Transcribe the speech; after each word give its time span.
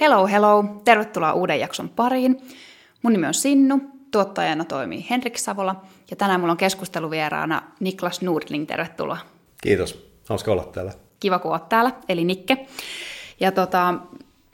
Hello, 0.00 0.26
hello! 0.26 0.64
Tervetuloa 0.84 1.32
uuden 1.32 1.60
jakson 1.60 1.88
pariin. 1.88 2.40
Mun 3.02 3.12
nimi 3.12 3.26
on 3.26 3.34
Sinnu, 3.34 3.80
tuottajana 4.10 4.64
toimii 4.64 5.06
Henrik 5.10 5.38
Savola 5.38 5.82
ja 6.10 6.16
tänään 6.16 6.40
mulla 6.40 6.50
on 6.50 6.56
keskusteluvieraana 6.56 7.62
Niklas 7.80 8.22
Nordling. 8.22 8.66
Tervetuloa. 8.66 9.18
Kiitos, 9.62 10.20
hauska 10.28 10.52
olla 10.52 10.64
täällä. 10.64 10.92
Kiva, 11.20 11.38
kun 11.38 11.52
oot 11.52 11.68
täällä, 11.68 11.92
eli 12.08 12.24
Nikke. 12.24 12.66
Ja 13.40 13.52
tota, 13.52 13.94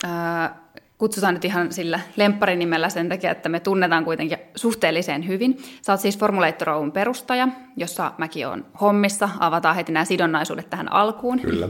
äh, 0.04 0.50
kutsutaan 0.98 1.34
nyt 1.34 1.44
ihan 1.44 1.72
sillä 1.72 2.00
lempparinimellä 2.16 2.88
sen 2.88 3.08
takia, 3.08 3.30
että 3.30 3.48
me 3.48 3.60
tunnetaan 3.60 4.04
kuitenkin 4.04 4.38
suhteellisen 4.56 5.26
hyvin. 5.26 5.62
Sä 5.82 5.92
oot 5.92 6.00
siis 6.00 6.18
Formulator 6.18 6.68
Oyn 6.68 6.92
perustaja, 6.92 7.48
jossa 7.76 8.12
mäkin 8.18 8.46
oon 8.46 8.66
hommissa. 8.80 9.28
Avataan 9.40 9.76
heti 9.76 9.92
nämä 9.92 10.04
sidonnaisuudet 10.04 10.70
tähän 10.70 10.92
alkuun. 10.92 11.40
Kyllä. 11.40 11.68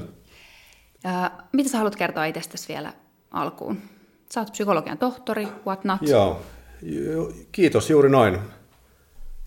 Äh, 1.06 1.30
mitä 1.52 1.68
sä 1.68 1.78
haluat 1.78 1.96
kertoa 1.96 2.24
itsestäsi 2.24 2.68
vielä 2.68 2.92
alkuun? 3.32 3.78
Sä 4.34 4.40
oot 4.40 4.52
psykologian 4.52 4.98
tohtori, 4.98 5.48
what 5.66 5.84
not? 5.84 6.02
Joo, 6.02 6.42
kiitos 7.52 7.90
juuri 7.90 8.08
noin. 8.08 8.38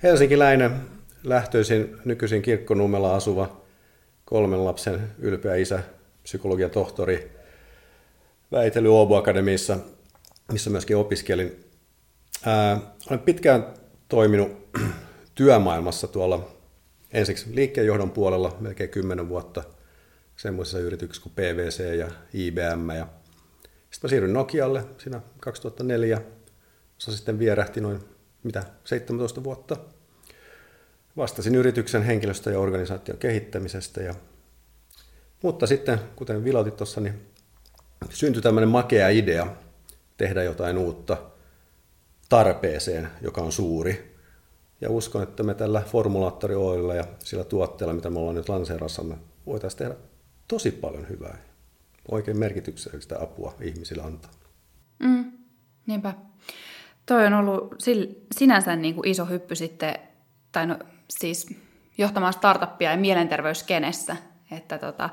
Helsinkiläinen, 0.03 0.81
lähtöisin 1.23 1.97
nykyisin 2.05 2.41
kirkkonummella 2.41 3.15
asuva 3.15 3.61
kolmen 4.25 4.65
lapsen 4.65 5.11
ylpeä 5.19 5.55
isä, 5.55 5.79
psykologian 6.23 6.71
tohtori, 6.71 7.31
väitely 8.51 8.89
Åbo 8.89 9.15
Akademiissa, 9.15 9.77
missä 10.51 10.69
myöskin 10.69 10.97
opiskelin. 10.97 11.65
Ää, 12.45 12.79
olen 13.09 13.19
pitkään 13.19 13.65
toiminut 14.07 14.51
työmaailmassa 15.35 16.07
tuolla 16.07 16.55
ensiksi 17.11 17.55
liikkeenjohdon 17.55 18.11
puolella, 18.11 18.57
melkein 18.59 18.89
kymmenen 18.89 19.29
vuotta 19.29 19.63
semmoisissa 20.35 20.79
yrityksissä 20.79 21.23
kuin 21.23 21.33
PVC 21.35 21.97
ja 21.97 22.07
IBM. 22.33 22.89
Ja 22.89 23.07
sitten 23.95 24.07
mä 24.07 24.09
siirryin 24.09 24.33
Nokialle 24.33 24.85
siinä 24.97 25.21
2004, 25.39 26.21
jossa 26.95 27.11
sitten 27.11 27.39
vierähti 27.39 27.81
noin 27.81 27.99
mitä, 28.43 28.63
17 28.83 29.43
vuotta. 29.43 29.77
Vastasin 31.17 31.55
yrityksen 31.55 32.03
henkilöstö- 32.03 32.51
ja 32.51 32.59
organisaation 32.59 33.17
kehittämisestä. 33.17 34.01
Ja, 34.01 34.15
mutta 35.41 35.67
sitten, 35.67 35.99
kuten 36.15 36.43
vilautit 36.43 36.77
tuossa, 36.77 37.01
niin 37.01 37.21
syntyi 38.09 38.41
tämmöinen 38.41 38.69
makea 38.69 39.09
idea 39.09 39.47
tehdä 40.17 40.43
jotain 40.43 40.77
uutta 40.77 41.17
tarpeeseen, 42.29 43.07
joka 43.21 43.41
on 43.41 43.51
suuri. 43.51 44.15
Ja 44.81 44.89
uskon, 44.89 45.23
että 45.23 45.43
me 45.43 45.53
tällä 45.53 45.81
formulaattori 45.81 46.55
ja 46.97 47.03
sillä 47.19 47.43
tuotteella, 47.43 47.93
mitä 47.93 48.09
me 48.09 48.19
ollaan 48.19 48.35
nyt 48.35 48.49
lanseerassa, 48.49 49.03
me 49.03 49.17
voitaisiin 49.45 49.77
tehdä 49.77 49.95
tosi 50.47 50.71
paljon 50.71 51.09
hyvää. 51.09 51.44
Oikein 52.11 52.37
merkityksellistä 52.37 53.21
apua 53.21 53.55
ihmisille 53.61 54.03
antaa. 54.03 54.31
Mm, 54.99 55.31
niinpä. 55.87 56.13
Toi 57.05 57.25
on 57.25 57.33
ollut 57.33 57.75
sinänsä 58.35 58.75
niin 58.75 58.95
kuin 58.95 59.07
iso 59.07 59.25
hyppy 59.25 59.55
sitten, 59.55 59.95
tai 60.51 60.67
no, 60.67 60.79
siis 61.09 61.47
johtamaan 61.97 62.33
startuppia 62.33 62.91
ja 62.91 62.97
mielenterveyskenessä, 62.97 64.15
että 64.51 64.77
tota, 64.77 65.09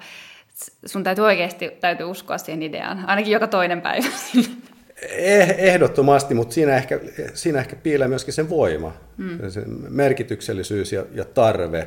sun 0.86 1.04
täytyy 1.04 1.24
oikeasti 1.24 1.70
täytyy 1.80 2.06
uskoa 2.06 2.38
siihen 2.38 2.62
ideaan, 2.62 3.04
ainakin 3.06 3.32
joka 3.32 3.46
toinen 3.46 3.80
päivä. 3.80 4.06
Eh, 5.10 5.54
ehdottomasti, 5.58 6.34
mutta 6.34 6.54
siinä 6.54 6.76
ehkä, 6.76 7.00
siinä 7.34 7.58
ehkä 7.58 7.76
piilee 7.76 8.08
myöskin 8.08 8.34
sen 8.34 8.48
voima, 8.48 8.92
mm. 9.16 9.50
sen 9.50 9.64
merkityksellisyys 9.88 10.92
ja, 10.92 11.04
ja 11.12 11.24
tarve. 11.24 11.84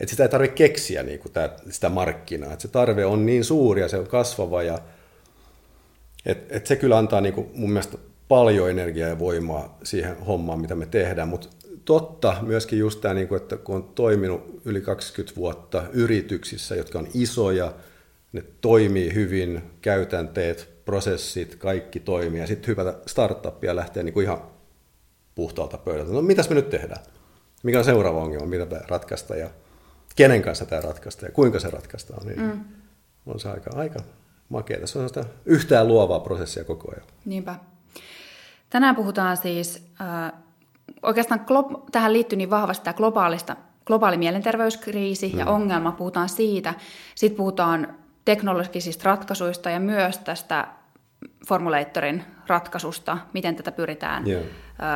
Että 0.00 0.10
sitä 0.10 0.22
ei 0.22 0.28
tarvitse 0.28 0.54
keksiä 0.54 1.02
niin 1.02 1.18
kuin 1.18 1.32
tää, 1.32 1.56
sitä 1.70 1.88
markkinaa. 1.88 2.52
Et 2.52 2.60
se 2.60 2.68
tarve 2.68 3.06
on 3.06 3.26
niin 3.26 3.44
suuri 3.44 3.80
ja 3.80 3.88
se 3.88 3.96
on 3.96 4.06
kasvava. 4.06 4.62
Ja, 4.62 4.78
et, 6.26 6.46
et 6.50 6.66
se 6.66 6.76
kyllä 6.76 6.98
antaa 6.98 7.20
niin 7.20 7.34
kuin 7.34 7.50
mun 7.54 7.70
mielestä 7.70 7.98
paljon 8.28 8.70
energiaa 8.70 9.08
ja 9.08 9.18
voimaa 9.18 9.78
siihen 9.82 10.20
hommaan, 10.20 10.60
mitä 10.60 10.74
me 10.74 10.86
tehdään. 10.86 11.28
Mutta 11.28 11.48
totta 11.84 12.36
myöskin 12.42 12.78
just 12.78 13.00
tämä, 13.00 13.14
niin 13.14 13.28
kuin, 13.28 13.42
että 13.42 13.56
kun 13.56 13.76
on 13.76 13.84
toiminut 13.94 14.60
yli 14.64 14.80
20 14.80 15.36
vuotta 15.36 15.84
yrityksissä, 15.92 16.76
jotka 16.76 16.98
on 16.98 17.08
isoja, 17.14 17.72
ne 18.32 18.44
toimii 18.60 19.14
hyvin, 19.14 19.62
käytänteet, 19.82 20.68
prosessit, 20.84 21.56
kaikki 21.56 22.00
toimii, 22.00 22.40
ja 22.40 22.46
sitten 22.46 22.68
hypätä 22.68 22.94
startuppia 23.06 23.76
lähtee 23.76 24.02
niin 24.02 24.14
kuin 24.14 24.24
ihan 24.24 24.42
puhtaalta 25.34 25.78
pöydältä. 25.78 26.12
No 26.12 26.22
mitäs 26.22 26.48
me 26.48 26.54
nyt 26.54 26.70
tehdään? 26.70 27.02
Mikä 27.62 27.78
on 27.78 27.84
seuraava 27.84 28.22
ongelma, 28.22 28.46
mitä 28.46 28.66
ratkaista 28.88 29.36
ja 29.36 29.50
kenen 30.18 30.42
kanssa 30.42 30.66
tämä 30.66 30.80
ratkaista 30.80 31.26
ja 31.26 31.32
kuinka 31.32 31.60
se 31.60 31.70
ratkaistaan, 31.70 32.26
niin 32.26 32.40
mm. 32.40 32.60
on 33.26 33.40
se 33.40 33.48
aika, 33.48 33.70
aika 33.74 33.98
makeaa. 34.48 34.86
Se 34.86 34.98
on 34.98 35.08
sitä 35.08 35.24
yhtään 35.46 35.88
luovaa 35.88 36.20
prosessia 36.20 36.64
koko 36.64 36.92
ajan. 36.92 37.06
Niinpä. 37.24 37.54
Tänään 38.70 38.96
puhutaan 38.96 39.36
siis, 39.36 39.86
äh, 40.00 40.32
oikeastaan 41.02 41.40
glo- 41.40 41.84
tähän 41.92 42.12
liittyy 42.12 42.36
niin 42.36 42.50
vahvasti 42.50 42.84
tämä 42.84 42.94
globaalista, 42.94 43.56
globaali 43.86 44.16
mielenterveyskriisi 44.16 45.30
mm. 45.32 45.38
ja 45.38 45.46
ongelma, 45.46 45.92
puhutaan 45.92 46.28
siitä. 46.28 46.74
Sitten 47.14 47.36
puhutaan 47.36 47.94
teknologisista 48.24 49.04
ratkaisuista 49.04 49.70
ja 49.70 49.80
myös 49.80 50.18
tästä 50.18 50.68
formulaattorin 51.48 52.24
ratkaisusta, 52.46 53.18
miten 53.32 53.56
tätä 53.56 53.72
pyritään 53.72 54.26
yeah. 54.26 54.44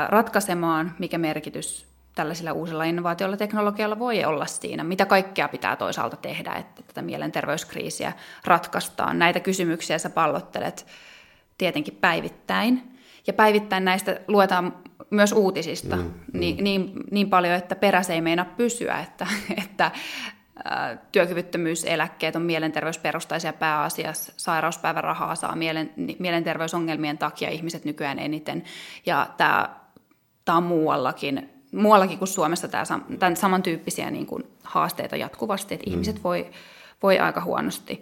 ratkaisemaan, 0.09 0.95
mikä 0.99 1.19
merkitys 1.19 1.92
tällaisilla 2.15 2.53
uusilla 2.53 2.85
innovaatioilla 2.85 3.37
teknologialla 3.37 3.99
voi 3.99 4.25
olla 4.25 4.47
siinä, 4.47 4.85
mitä 4.85 5.07
kaikkea 5.07 5.49
pitää 5.49 5.77
toisaalta 5.77 6.17
tehdä, 6.17 6.53
että 6.53 6.83
tätä 6.83 7.03
mielenterveyskriisiä 7.03 8.13
ratkaistaan. 8.45 9.19
Näitä 9.19 9.41
kysymyksiä 9.41 9.99
sä 9.99 10.11
pallottelet 10.11 10.87
tietenkin 11.59 11.99
päivittäin, 12.01 12.99
ja 13.27 13.33
päivittäin 13.33 13.85
näistä 13.85 14.21
luetaan 14.29 14.75
myös 15.11 15.33
uutisista. 15.33 15.97
Mm, 15.97 16.03
mm. 16.03 16.41
Niin, 16.41 16.65
niin, 16.65 16.93
niin 17.11 17.31
paljon, 17.31 17.55
että 17.55 17.77
peräs 17.77 18.11
ei 18.11 18.21
meina 18.21 18.45
pysyä, 18.45 18.99
että, 18.99 19.27
että 19.65 19.91
työkyvyttömyyseläkkeet 21.13 22.37
on 22.37 22.43
mielenterveysperustaisia 22.43 23.53
pääasiassa, 23.53 24.33
sairauspäivärahaa 24.37 25.35
saa 25.35 25.57
mielen, 25.57 25.91
mielenterveysongelmien 26.19 27.19
takia. 27.19 27.51
Ihmiset 27.51 27.85
nykyään 27.85 28.19
eniten, 28.19 28.65
ja 29.07 29.27
tämä, 29.37 29.77
tämä 30.45 30.59
on 30.59 30.65
muuallakin, 30.65 31.51
muuallakin 31.73 32.19
kuin 32.19 32.29
Suomessa 32.29 32.69
tämä, 32.69 32.85
tämän 33.19 33.37
samantyyppisiä 33.37 34.11
niin 34.11 34.27
kuin 34.27 34.45
haasteita 34.63 35.17
jatkuvasti, 35.17 35.75
että 35.75 35.87
mm. 35.87 35.93
ihmiset 35.93 36.25
voi, 36.25 36.51
voi 37.03 37.19
aika 37.19 37.41
huonosti. 37.41 38.01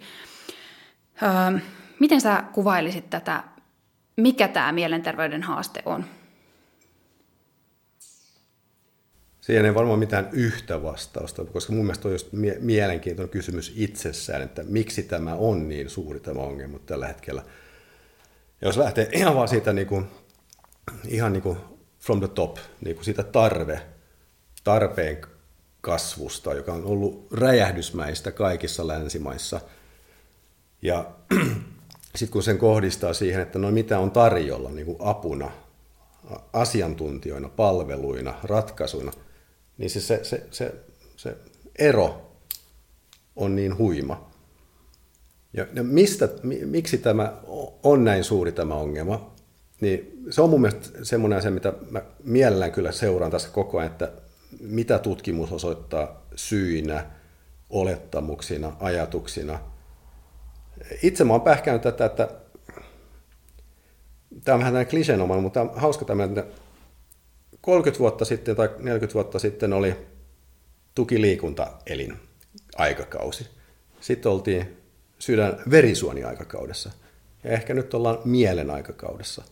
Öö, 1.23 1.59
miten 1.99 2.21
sä 2.21 2.43
kuvailisit 2.53 3.09
tätä, 3.09 3.43
mikä 4.17 4.47
tämä 4.47 4.71
mielenterveyden 4.71 5.43
haaste 5.43 5.81
on? 5.85 6.05
Siihen 9.41 9.65
ei 9.65 9.75
varmaan 9.75 9.99
mitään 9.99 10.29
yhtä 10.31 10.83
vastausta, 10.83 11.45
koska 11.45 11.73
mun 11.73 11.85
mielestä 11.85 12.07
on 12.07 12.11
just 12.11 12.27
mielenkiintoinen 12.59 13.31
kysymys 13.31 13.73
itsessään, 13.75 14.41
että 14.41 14.63
miksi 14.63 15.03
tämä 15.03 15.35
on 15.35 15.69
niin 15.69 15.89
suuri 15.89 16.19
tämä 16.19 16.41
ongelma 16.41 16.79
tällä 16.79 17.07
hetkellä. 17.07 17.43
Ja 18.61 18.67
jos 18.67 18.77
lähtee 18.77 19.09
ihan 19.13 19.35
vaan 19.35 19.47
siitä 19.47 19.73
niin 19.73 19.87
kuin, 19.87 20.05
ihan 21.07 21.33
niin 21.33 21.43
kuin 21.43 21.57
from 22.01 22.19
the 22.19 22.27
top, 22.27 22.57
niin 22.85 22.95
kuin 22.95 23.05
siitä 23.05 23.23
tarve, 23.23 23.81
tarpeen 24.63 25.21
kasvusta, 25.81 26.53
joka 26.53 26.73
on 26.73 26.85
ollut 26.85 27.27
räjähdysmäistä 27.31 28.31
kaikissa 28.31 28.87
länsimaissa. 28.87 29.61
Ja 30.81 31.11
sitten 32.15 32.33
kun 32.33 32.43
sen 32.43 32.57
kohdistaa 32.57 33.13
siihen, 33.13 33.41
että 33.41 33.59
no 33.59 33.71
mitä 33.71 33.99
on 33.99 34.11
tarjolla 34.11 34.69
niin 34.69 34.85
kuin 34.85 34.97
apuna, 34.99 35.51
asiantuntijoina, 36.53 37.49
palveluina, 37.49 38.35
ratkaisuina– 38.43 39.11
niin 39.81 39.89
se, 39.89 39.99
se, 39.99 40.19
se, 40.23 40.45
se, 40.51 40.75
se 41.17 41.37
ero 41.79 42.31
on 43.35 43.55
niin 43.55 43.77
huima. 43.77 44.31
Ja, 45.53 45.67
ja 45.73 45.83
mistä, 45.83 46.29
miksi 46.65 46.97
tämä 46.97 47.33
on 47.83 48.03
näin 48.03 48.23
suuri 48.23 48.51
tämä 48.51 48.75
ongelma, 48.75 49.30
niin 49.81 50.23
se 50.29 50.41
on 50.41 50.49
mun 50.49 50.61
mielestä 50.61 51.05
semmoinen 51.05 51.37
asia, 51.37 51.51
mitä 51.51 51.73
mä 51.89 52.01
mielellään 52.23 52.71
kyllä 52.71 52.91
seuraan 52.91 53.31
tässä 53.31 53.49
koko 53.49 53.79
ajan, 53.79 53.91
että 53.91 54.11
mitä 54.59 54.99
tutkimus 54.99 55.51
osoittaa 55.51 56.25
syinä, 56.35 57.05
olettamuksina, 57.69 58.75
ajatuksina. 58.79 59.59
Itse 61.03 61.23
mä 61.23 61.33
oon 61.33 61.41
pähkänyt 61.41 61.81
tätä, 61.81 62.05
että 62.05 62.27
tämä 64.43 64.53
on 64.53 64.59
vähän 64.59 64.73
tämmöinen 64.73 64.89
kliseenomainen, 64.89 65.43
mutta 65.43 65.59
tämä 65.59 65.71
on 65.71 65.79
hauska 65.79 66.05
tämmöinen, 66.05 66.43
30 67.61 67.99
vuotta 67.99 68.25
sitten 68.25 68.55
tai 68.55 68.69
40 68.79 69.13
vuotta 69.13 69.39
sitten 69.39 69.73
oli 69.73 69.95
tukiliikuntaelin 70.95 72.19
aikakausi. 72.75 73.47
Sitten 74.01 74.31
oltiin 74.31 74.77
sydän 75.19 75.61
verisuoni-aikakaudessa. 75.71 76.91
Ja 77.43 77.51
ehkä 77.51 77.73
nyt 77.73 77.93
ollaan 77.93 78.17
mielen 78.25 78.69
aikakaudessa. 78.69 79.43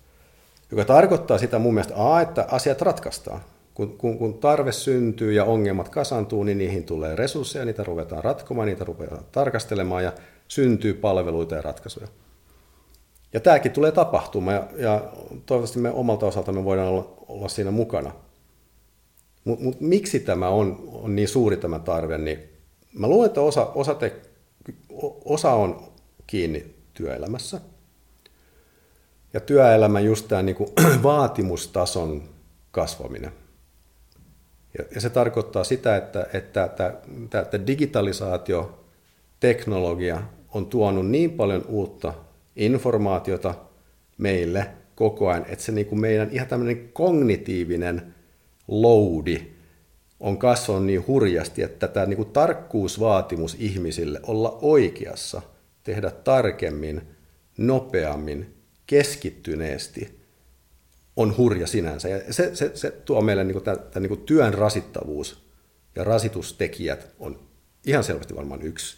Joka 0.71 0.85
tarkoittaa 0.85 1.37
sitä 1.37 1.59
mun 1.59 1.73
mielestä, 1.73 2.13
A, 2.13 2.21
että 2.21 2.45
asiat 2.51 2.81
ratkaistaan. 2.81 3.41
Kun, 3.73 3.97
kun, 3.97 4.17
kun 4.17 4.33
tarve 4.33 4.71
syntyy 4.71 5.33
ja 5.33 5.45
ongelmat 5.45 5.89
kasantuu, 5.89 6.43
niin 6.43 6.57
niihin 6.57 6.83
tulee 6.83 7.15
resursseja, 7.15 7.65
niitä 7.65 7.83
ruvetaan 7.83 8.23
ratkomaan, 8.23 8.67
niitä 8.67 8.83
ruvetaan 8.83 9.23
tarkastelemaan 9.31 10.03
ja 10.03 10.13
syntyy 10.47 10.93
palveluita 10.93 11.55
ja 11.55 11.61
ratkaisuja. 11.61 12.07
Ja 13.33 13.39
tämäkin 13.39 13.71
tulee 13.71 13.91
tapahtumaan 13.91 14.55
ja, 14.55 14.67
ja 14.77 14.99
toivottavasti 15.45 15.79
me 15.79 15.91
omalta 15.91 16.25
osalta 16.25 16.51
me 16.51 16.63
voidaan 16.63 16.87
olla, 16.87 17.13
olla 17.27 17.47
siinä 17.47 17.71
mukana. 17.71 18.11
Mutta 19.43 19.65
mut 19.65 19.81
miksi 19.81 20.19
tämä 20.19 20.49
on, 20.49 20.89
on 20.93 21.15
niin 21.15 21.27
suuri 21.27 21.57
tämä 21.57 21.79
tarve, 21.79 22.17
niin 22.17 22.39
mä 22.93 23.07
luulen, 23.07 23.27
että 23.27 23.41
osa, 23.41 23.65
osa, 23.65 23.95
te, 23.95 24.15
osa 25.25 25.51
on 25.51 25.83
kiinni 26.27 26.75
työelämässä. 26.93 27.61
Ja 29.33 29.39
työelämän 29.39 30.05
just 30.05 30.27
tämä 30.27 30.41
niin 30.41 30.55
kuin 30.55 30.69
vaatimustason 31.03 32.23
kasvaminen. 32.71 33.31
Ja, 34.77 34.85
ja 34.95 35.01
se 35.01 35.09
tarkoittaa 35.09 35.63
sitä, 35.63 35.97
että, 35.97 36.27
että, 36.33 36.63
että, 36.63 36.93
että, 37.23 37.39
että 37.39 37.67
digitalisaatio, 37.67 38.85
teknologia 39.39 40.21
on 40.53 40.65
tuonut 40.65 41.07
niin 41.07 41.31
paljon 41.31 41.65
uutta 41.67 42.13
informaatiota 42.55 43.55
meille 44.17 44.67
koko 44.95 45.29
ajan, 45.29 45.45
että 45.49 45.65
se 45.65 45.71
niin 45.71 45.87
kuin 45.87 45.99
meidän 45.99 46.29
ihan 46.31 46.47
tämmöinen 46.47 46.89
kognitiivinen 46.93 48.13
loudi 48.67 49.51
on 50.19 50.37
kasvanut 50.37 50.85
niin 50.85 51.07
hurjasti, 51.07 51.63
että 51.63 51.87
tämä 51.87 52.05
niin 52.05 52.17
kuin 52.17 52.31
tarkkuusvaatimus 52.31 53.55
ihmisille 53.59 54.19
olla 54.27 54.57
oikeassa, 54.61 55.41
tehdä 55.83 56.11
tarkemmin, 56.11 57.01
nopeammin, 57.57 58.58
keskittyneesti 58.89 60.19
on 61.15 61.37
hurja 61.37 61.67
sinänsä. 61.67 62.09
Ja 62.09 62.33
se, 62.33 62.55
se, 62.55 62.71
se 62.75 62.91
tuo 62.91 63.21
meille 63.21 63.43
niin 63.43 63.53
kuin 63.53 63.63
tämä, 63.63 63.77
tämä 63.77 64.01
niin 64.01 64.09
kuin 64.09 64.21
työn 64.21 64.53
rasittavuus 64.53 65.49
ja 65.95 66.03
rasitustekijät 66.03 67.15
on 67.19 67.39
ihan 67.85 68.03
selvästi 68.03 68.35
varmaan 68.35 68.61
yksi. 68.61 68.97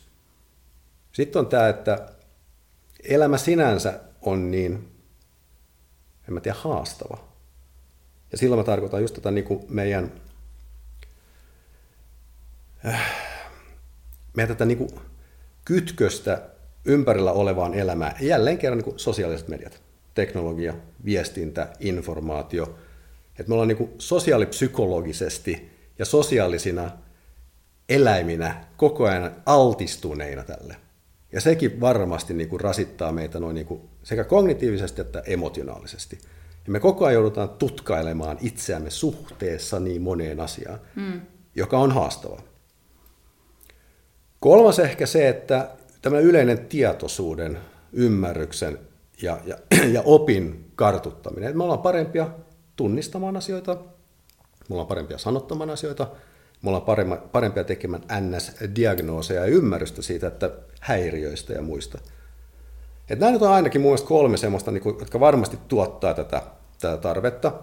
Sitten 1.11 1.39
on 1.39 1.47
tämä, 1.47 1.69
että 1.69 2.09
elämä 3.03 3.37
sinänsä 3.37 3.99
on 4.21 4.51
niin, 4.51 4.91
en 6.27 6.33
mä 6.33 6.41
tiedä, 6.41 6.57
haastava. 6.61 7.27
Ja 8.31 8.37
silloin 8.37 8.59
mä 8.59 8.63
tarkoitan 8.63 9.01
just 9.01 9.15
tätä 9.15 9.31
niin 9.31 9.45
kuin 9.45 9.65
meidän, 9.69 10.11
äh, 12.85 13.11
meidän 14.33 14.55
tätä 14.55 14.65
niin 14.65 14.77
kuin 14.77 14.91
kytköstä 15.65 16.50
ympärillä 16.85 17.31
olevaan 17.31 17.73
elämään. 17.73 18.15
Jälleen 18.21 18.57
kerran 18.57 18.77
niin 18.77 18.85
kuin 18.85 18.99
sosiaaliset 18.99 19.47
mediat, 19.47 19.81
teknologia, 20.13 20.73
viestintä, 21.05 21.67
informaatio. 21.79 22.75
Että 23.39 23.49
me 23.49 23.53
ollaan 23.53 23.67
niin 23.67 23.77
kuin 23.77 23.91
sosiaalipsykologisesti 23.97 25.71
ja 25.99 26.05
sosiaalisina 26.05 26.91
eläiminä 27.89 28.65
koko 28.77 29.05
ajan 29.05 29.35
altistuneina 29.45 30.43
tälle. 30.43 30.75
Ja 31.31 31.41
sekin 31.41 31.81
varmasti 31.81 32.33
niin 32.33 32.49
kuin 32.49 32.61
rasittaa 32.61 33.11
meitä 33.11 33.39
noin 33.39 33.55
niin 33.55 33.65
kuin 33.65 33.81
sekä 34.03 34.23
kognitiivisesti 34.23 35.01
että 35.01 35.23
emotionaalisesti. 35.25 36.19
Ja 36.65 36.71
me 36.71 36.79
koko 36.79 37.05
ajan 37.05 37.13
joudutaan 37.13 37.49
tutkailemaan 37.49 38.37
itseämme 38.41 38.89
suhteessa 38.89 39.79
niin 39.79 40.01
moneen 40.01 40.39
asiaan, 40.39 40.79
mm. 40.95 41.21
joka 41.55 41.79
on 41.79 41.91
haastavaa. 41.91 42.41
Kolmas 44.39 44.79
ehkä 44.79 45.05
se, 45.05 45.29
että 45.29 45.69
tämä 46.01 46.19
yleinen 46.19 46.65
tietoisuuden, 46.65 47.57
ymmärryksen 47.93 48.79
ja, 49.21 49.39
ja, 49.45 49.57
ja 49.95 50.01
opin 50.05 50.71
kartuttaminen. 50.75 51.47
Että 51.47 51.57
me 51.57 51.63
ollaan 51.63 51.79
parempia 51.79 52.29
tunnistamaan 52.75 53.37
asioita, 53.37 53.75
me 54.69 54.73
ollaan 54.73 54.87
parempia 54.87 55.17
sanottamaan 55.17 55.69
asioita, 55.69 56.07
me 56.61 56.69
ollaan 56.69 57.19
parempia 57.31 57.63
tekemään 57.63 58.03
NS-diagnooseja 58.03 59.41
ja 59.41 59.45
ymmärrystä 59.45 60.01
siitä, 60.01 60.27
että 60.27 60.51
häiriöistä 60.79 61.53
ja 61.53 61.61
muista. 61.61 61.99
Et 63.09 63.19
nämä 63.19 63.31
nyt 63.31 63.41
on 63.41 63.51
ainakin 63.51 63.81
mun 63.81 63.97
kolme 64.05 64.37
semmoista, 64.37 64.71
niin 64.71 64.83
jotka 64.99 65.19
varmasti 65.19 65.57
tuottaa 65.67 66.13
tätä, 66.13 66.41
tätä 66.81 66.97
tarvetta. 66.97 67.53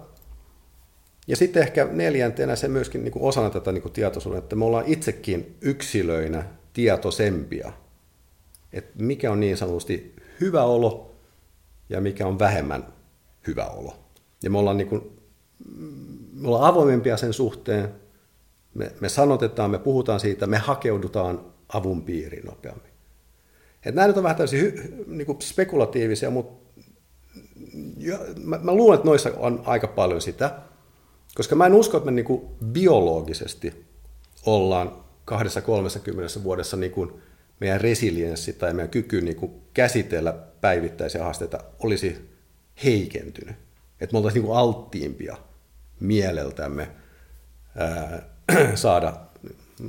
Ja 1.27 1.35
sitten 1.35 1.63
ehkä 1.63 1.87
neljäntenä 1.91 2.55
se 2.55 2.67
myöskin 2.67 3.03
niin 3.03 3.13
osana 3.19 3.49
tätä 3.49 3.71
niin 3.71 3.91
tietoisuuden, 3.93 4.39
että 4.39 4.55
me 4.55 4.65
ollaan 4.65 4.85
itsekin 4.87 5.57
yksilöinä 5.61 6.43
tietoisempia. 6.73 7.73
Että 8.73 9.03
mikä 9.03 9.31
on 9.31 9.39
niin 9.39 9.57
sanotusti 9.57 10.15
hyvä 10.41 10.63
olo 10.63 11.15
ja 11.89 12.01
mikä 12.01 12.27
on 12.27 12.39
vähemmän 12.39 12.93
hyvä 13.47 13.65
olo. 13.65 13.93
Ja 14.43 14.49
me 14.49 14.57
ollaan, 14.57 14.77
niin 14.77 14.87
kuin, 14.87 15.19
me 16.33 16.47
ollaan 16.47 16.65
avoimempia 16.65 17.17
sen 17.17 17.33
suhteen, 17.33 17.89
me, 18.73 18.91
me 18.99 19.09
sanotetaan, 19.09 19.71
me 19.71 19.79
puhutaan 19.79 20.19
siitä, 20.19 20.47
me 20.47 20.57
hakeudutaan 20.57 21.45
avun 21.73 22.03
piiriin 22.03 22.45
nopeammin. 22.45 22.91
Et 23.85 23.95
nämä 23.95 24.07
nyt 24.07 24.17
on 24.17 24.23
vähän 24.23 24.37
tämmöisiä 24.37 24.61
hy, 24.61 25.03
niin 25.07 25.25
kuin 25.25 25.41
spekulatiivisia, 25.41 26.29
mutta 26.29 26.69
ja, 27.97 28.19
mä, 28.43 28.59
mä 28.63 28.75
luulen, 28.75 28.95
että 28.95 29.07
noissa 29.07 29.31
on 29.37 29.61
aika 29.65 29.87
paljon 29.87 30.21
sitä, 30.21 30.59
koska 31.35 31.55
mä 31.55 31.65
en 31.65 31.73
usko, 31.73 31.97
että 31.97 32.05
me 32.05 32.15
niin 32.15 32.25
kuin 32.25 32.41
biologisesti 32.65 33.85
ollaan 34.45 35.05
20-30 35.31 36.43
vuodessa 36.43 36.77
niin 36.77 36.91
kuin 36.91 37.13
meidän 37.59 37.81
resilienssi 37.81 38.53
tai 38.53 38.73
meidän 38.73 38.89
kyky 38.89 39.21
niin 39.21 39.35
kuin 39.35 39.61
käsitellä 39.73 40.33
päivittäisiä 40.61 41.23
haasteita 41.23 41.63
olisi 41.79 42.29
heikentynyt. 42.83 43.55
Että 44.01 44.13
me 44.13 44.17
oltaisiin 44.17 44.41
niin 44.41 44.47
kuin 44.47 44.57
alttiimpia 44.57 45.37
mieleltämme 45.99 46.91
ää, 47.75 48.21
saada 48.75 49.13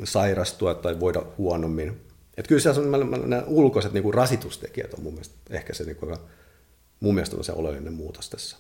sairastua 0.05 0.75
tai 0.75 1.01
voida 1.01 1.23
huonommin. 1.39 2.01
Et 2.37 2.47
kyllä 2.47 2.61
siellä 2.61 2.81
on 2.81 3.31
nämä 3.31 3.43
ulkoiset 3.47 3.93
niin 3.93 4.03
kuin 4.03 4.15
rasitustekijät 4.15 4.95
on 4.95 5.03
mun 5.03 5.13
mielestä 5.13 5.35
ehkä 5.51 5.75
se, 5.75 5.85
niin 5.85 5.97
kuin, 5.97 6.17
mun 7.01 7.15
mielestä 7.15 7.37
on 7.37 7.45
se 7.45 7.53
oleellinen 7.53 7.93
muutos 7.93 8.31
tässä. 8.31 8.57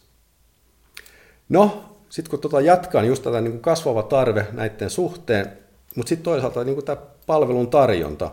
No, 1.48 1.96
sitten 2.08 2.30
kun 2.30 2.40
tota 2.40 2.60
niin 2.60 3.06
just 3.06 3.22
tätä 3.22 3.40
niin 3.40 3.52
kuin 3.52 3.62
kasvava 3.62 4.02
tarve 4.02 4.46
näiden 4.52 4.90
suhteen, 4.90 5.52
mutta 5.96 6.08
sitten 6.08 6.24
toisaalta 6.24 6.64
niin 6.64 6.74
kuin 6.74 6.84
tämä 6.84 7.02
palvelun 7.26 7.70
tarjonta. 7.70 8.30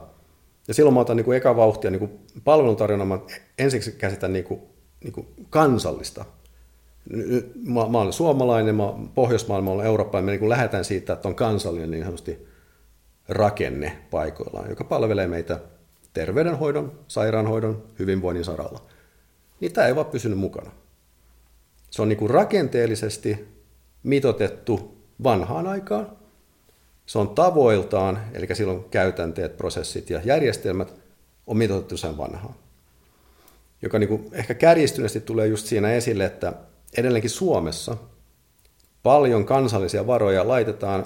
Ja 0.68 0.74
silloin 0.74 0.94
mä 0.94 1.00
otan 1.00 1.18
niin 1.18 1.26
kuin 1.26 1.38
eka 1.38 1.56
vauhtia 1.56 1.92
niin 1.92 2.00
kuin 2.00 2.20
palvelun 2.44 2.76
tarjonnan, 2.76 3.08
mä 3.08 3.20
ensiksi 3.58 3.92
käsitän 3.92 4.34
niin 4.34 4.46
kuin, 4.46 4.62
niin 5.04 5.14
kuin 5.14 5.28
kansallista 5.50 6.26
mä, 7.66 7.90
mä 7.90 7.98
olen 8.02 8.14
suomalainen, 8.14 8.76
mä 8.76 8.84
olen 8.84 9.08
Pohjoismaailma, 9.08 9.72
olen 9.72 9.86
eurooppalainen, 9.86 10.36
me 10.36 10.40
niin 10.40 10.50
lähdetään 10.50 10.86
siitä, 10.86 11.14
että 11.14 11.28
on 11.28 11.36
kansallinen 11.36 11.92
niin 11.92 12.04
sanotusti 12.04 12.48
rakenne 13.30 13.98
paikoillaan, 14.12 14.70
joka 14.70 14.84
palvelee 14.84 15.28
meitä 15.28 15.60
terveydenhoidon, 16.14 17.00
sairaanhoidon, 17.08 17.84
hyvinvoinnin 18.00 18.46
saralla. 18.46 18.82
Niin 19.60 19.74
tämä 19.74 19.88
ei 19.88 19.96
vaan 19.96 20.06
pysynyt 20.06 20.40
mukana. 20.40 20.72
Se 21.90 22.02
on 22.02 22.10
niin 22.10 22.18
kuin 22.18 22.30
rakenteellisesti 22.30 23.48
mitotettu 24.04 24.98
vanhaan 25.24 25.68
aikaan. 25.68 26.17
Se 27.08 27.20
on 27.20 27.30
tavoiltaan, 27.30 28.20
eli 28.34 28.48
silloin 28.54 28.84
käytänteet, 28.84 29.58
prosessit 29.58 30.10
ja 30.10 30.22
järjestelmät 30.24 30.94
on 31.48 31.58
mitotettu 31.58 31.98
sen 31.98 32.18
vanhaan. 32.18 32.56
Joka 33.82 34.00
niin 34.00 34.08
kuin 34.08 34.30
ehkä 34.32 34.54
kärjistyneesti 34.54 35.20
tulee 35.20 35.48
just 35.48 35.66
siinä 35.66 35.92
esille, 35.92 36.26
että 36.26 36.54
edelleenkin 36.98 37.30
Suomessa 37.30 37.98
paljon 39.04 39.46
kansallisia 39.46 40.08
varoja 40.08 40.48
laitetaan 40.48 41.06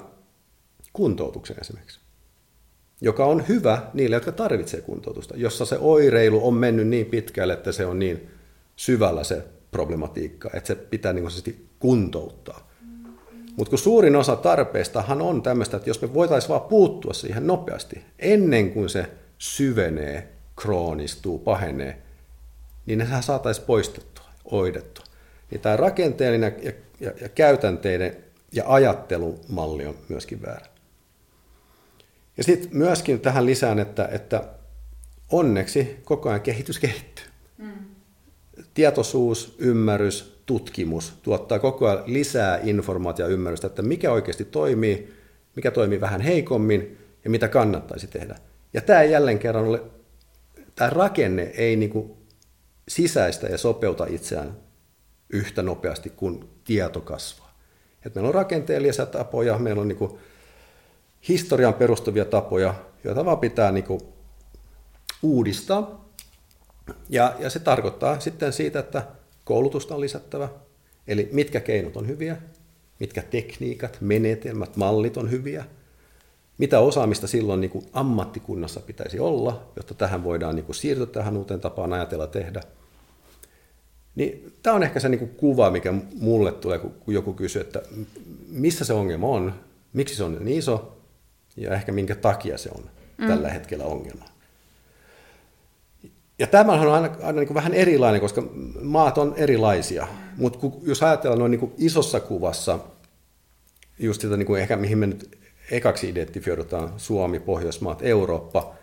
kuntoutuksen 0.92 1.56
esimerkiksi, 1.60 2.00
joka 3.00 3.26
on 3.26 3.48
hyvä 3.48 3.82
niille, 3.94 4.16
jotka 4.16 4.32
tarvitsevat 4.32 4.84
kuntoutusta, 4.84 5.34
jossa 5.36 5.64
se 5.64 5.78
oireilu 5.80 6.46
on 6.46 6.54
mennyt 6.54 6.88
niin 6.88 7.06
pitkälle, 7.06 7.52
että 7.52 7.72
se 7.72 7.86
on 7.86 7.98
niin 7.98 8.30
syvällä 8.76 9.24
se 9.24 9.44
problematiikka, 9.70 10.50
että 10.54 10.66
se 10.66 10.74
pitää 10.74 11.12
niin 11.12 11.68
kuntouttaa. 11.78 12.71
Mutta 13.56 13.70
kun 13.70 13.78
suurin 13.78 14.16
osa 14.16 14.36
tarpeistahan 14.36 15.22
on 15.22 15.42
tämmöistä, 15.42 15.76
että 15.76 15.90
jos 15.90 16.02
me 16.02 16.14
voitaisiin 16.14 16.48
vaan 16.48 16.60
puuttua 16.60 17.12
siihen 17.12 17.46
nopeasti, 17.46 18.04
ennen 18.18 18.72
kuin 18.72 18.88
se 18.88 19.10
syvenee, 19.38 20.28
kroonistuu, 20.56 21.38
pahenee, 21.38 22.02
niin 22.86 22.98
ne 22.98 23.06
saataisiin 23.20 23.66
poistettua, 23.66 24.24
oidettua 24.44 25.04
niin 25.52 25.60
tämä 25.60 25.76
rakenteellinen 25.76 26.54
ja, 26.62 26.72
ja, 27.00 27.12
ja 27.20 27.28
käytänteiden 27.28 28.16
ja 28.52 28.64
ajattelumalli 28.66 29.86
on 29.86 29.94
myöskin 30.08 30.42
väärä. 30.42 30.66
Ja 32.36 32.44
sitten 32.44 32.70
myöskin 32.72 33.20
tähän 33.20 33.46
lisään, 33.46 33.78
että, 33.78 34.08
että 34.12 34.44
onneksi 35.30 36.00
koko 36.04 36.28
ajan 36.28 36.40
kehitys 36.40 36.78
kehittyy. 36.78 37.26
Mm. 37.58 37.72
Tietoisuus, 38.74 39.56
ymmärrys, 39.58 40.31
tutkimus 40.46 41.14
tuottaa 41.22 41.58
koko 41.58 41.88
ajan 41.88 42.02
lisää 42.06 42.60
informaatiota 42.62 43.30
ja 43.30 43.34
ymmärrystä, 43.34 43.66
että 43.66 43.82
mikä 43.82 44.12
oikeasti 44.12 44.44
toimii, 44.44 45.14
mikä 45.56 45.70
toimii 45.70 46.00
vähän 46.00 46.20
heikommin 46.20 46.98
ja 47.24 47.30
mitä 47.30 47.48
kannattaisi 47.48 48.06
tehdä. 48.06 48.38
Ja 48.74 48.80
tämä 48.80 49.02
jälleen 49.02 49.38
kerran 49.38 49.64
ole, 49.64 49.82
tämä 50.74 50.90
rakenne 50.90 51.42
ei 51.42 51.76
niin 51.76 52.16
sisäistä 52.88 53.46
ja 53.46 53.58
sopeuta 53.58 54.06
itseään 54.08 54.56
yhtä 55.30 55.62
nopeasti 55.62 56.10
kuin 56.10 56.48
tieto 56.64 57.00
kasvaa. 57.00 57.58
Et 58.06 58.14
meillä 58.14 58.28
on 58.28 58.34
rakenteellisia 58.34 59.06
tapoja, 59.06 59.58
meillä 59.58 59.82
on 59.82 59.88
niin 59.88 60.18
historian 61.28 61.74
perustuvia 61.74 62.24
tapoja, 62.24 62.74
joita 63.04 63.24
vaan 63.24 63.38
pitää 63.38 63.72
niin 63.72 63.84
uudistaa 65.22 66.02
Ja, 67.08 67.34
ja 67.38 67.50
se 67.50 67.58
tarkoittaa 67.58 68.20
sitten 68.20 68.52
siitä, 68.52 68.78
että 68.78 69.02
koulutusta 69.44 69.94
on 69.94 70.00
lisättävä, 70.00 70.48
eli 71.06 71.28
mitkä 71.32 71.60
keinot 71.60 71.96
on 71.96 72.08
hyviä, 72.08 72.36
mitkä 73.00 73.22
tekniikat, 73.22 73.98
menetelmät, 74.00 74.76
mallit 74.76 75.16
on 75.16 75.30
hyviä, 75.30 75.64
mitä 76.58 76.80
osaamista 76.80 77.26
silloin 77.26 77.60
niin 77.60 77.70
kuin 77.70 77.86
ammattikunnassa 77.92 78.80
pitäisi 78.80 79.20
olla, 79.20 79.72
jotta 79.76 79.94
tähän 79.94 80.24
voidaan 80.24 80.56
niin 80.56 80.64
kuin 80.64 80.76
siirtyä 80.76 81.06
tähän 81.06 81.36
uuteen 81.36 81.60
tapaan 81.60 81.92
ajatella 81.92 82.26
tehdä. 82.26 82.60
Niin, 84.14 84.52
tämä 84.62 84.76
on 84.76 84.82
ehkä 84.82 85.00
se 85.00 85.08
niin 85.08 85.18
kuin 85.18 85.30
kuva, 85.30 85.70
mikä 85.70 85.94
mulle 86.20 86.52
tulee, 86.52 86.78
kun 86.78 87.14
joku 87.14 87.32
kysyy, 87.32 87.62
että 87.62 87.82
missä 88.48 88.84
se 88.84 88.92
ongelma 88.92 89.26
on, 89.26 89.54
miksi 89.92 90.14
se 90.16 90.24
on 90.24 90.44
niin 90.44 90.58
iso 90.58 90.98
ja 91.56 91.74
ehkä 91.74 91.92
minkä 91.92 92.14
takia 92.14 92.58
se 92.58 92.70
on 92.74 92.84
mm. 93.18 93.26
tällä 93.26 93.50
hetkellä 93.50 93.84
ongelma. 93.84 94.24
Ja 96.42 96.46
tämä 96.46 96.72
on 96.72 96.92
aina, 96.92 97.10
aina 97.22 97.38
niin 97.38 97.46
kuin 97.46 97.54
vähän 97.54 97.74
erilainen, 97.74 98.20
koska 98.20 98.42
maat 98.80 99.18
on 99.18 99.34
erilaisia. 99.36 100.08
Mutta 100.36 100.58
jos 100.82 101.02
ajatellaan 101.02 101.38
noin 101.38 101.50
niin 101.50 101.60
kuin 101.60 101.72
isossa 101.78 102.20
kuvassa, 102.20 102.78
just 103.98 104.20
sitä 104.20 104.36
niin 104.36 104.46
kuin 104.46 104.60
ehkä 104.60 104.76
mihin 104.76 104.98
me 104.98 105.06
nyt 105.06 105.38
ekaksi 105.70 106.08
identifioidutaan, 106.08 106.92
Suomi, 106.96 107.40
Pohjoismaat, 107.40 108.02
Eurooppa, 108.02 108.74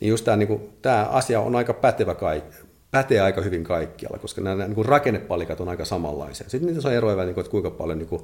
niin 0.00 0.10
just 0.10 0.24
tämä, 0.24 0.36
niin 0.36 0.48
kuin, 0.48 0.60
tämä 0.82 1.04
asia 1.04 1.40
on 1.40 1.56
aika 1.56 1.74
pätevä 1.74 2.14
kaik, 2.14 2.44
pätee 2.90 3.20
aika 3.20 3.40
hyvin 3.40 3.64
kaikkialla, 3.64 4.18
koska 4.18 4.40
nämä 4.40 4.64
niin 4.64 4.74
kuin 4.74 4.86
rakennepalikat 4.86 5.60
on 5.60 5.68
aika 5.68 5.84
samanlaisia. 5.84 6.48
Sitten 6.48 6.74
niitä 6.74 6.88
on 6.88 6.94
eroja, 6.94 7.24
niin 7.24 7.34
kuin, 7.34 7.42
että 7.42 7.50
kuinka 7.50 7.70
paljon 7.70 7.98
niin 7.98 8.08
kuin, 8.08 8.22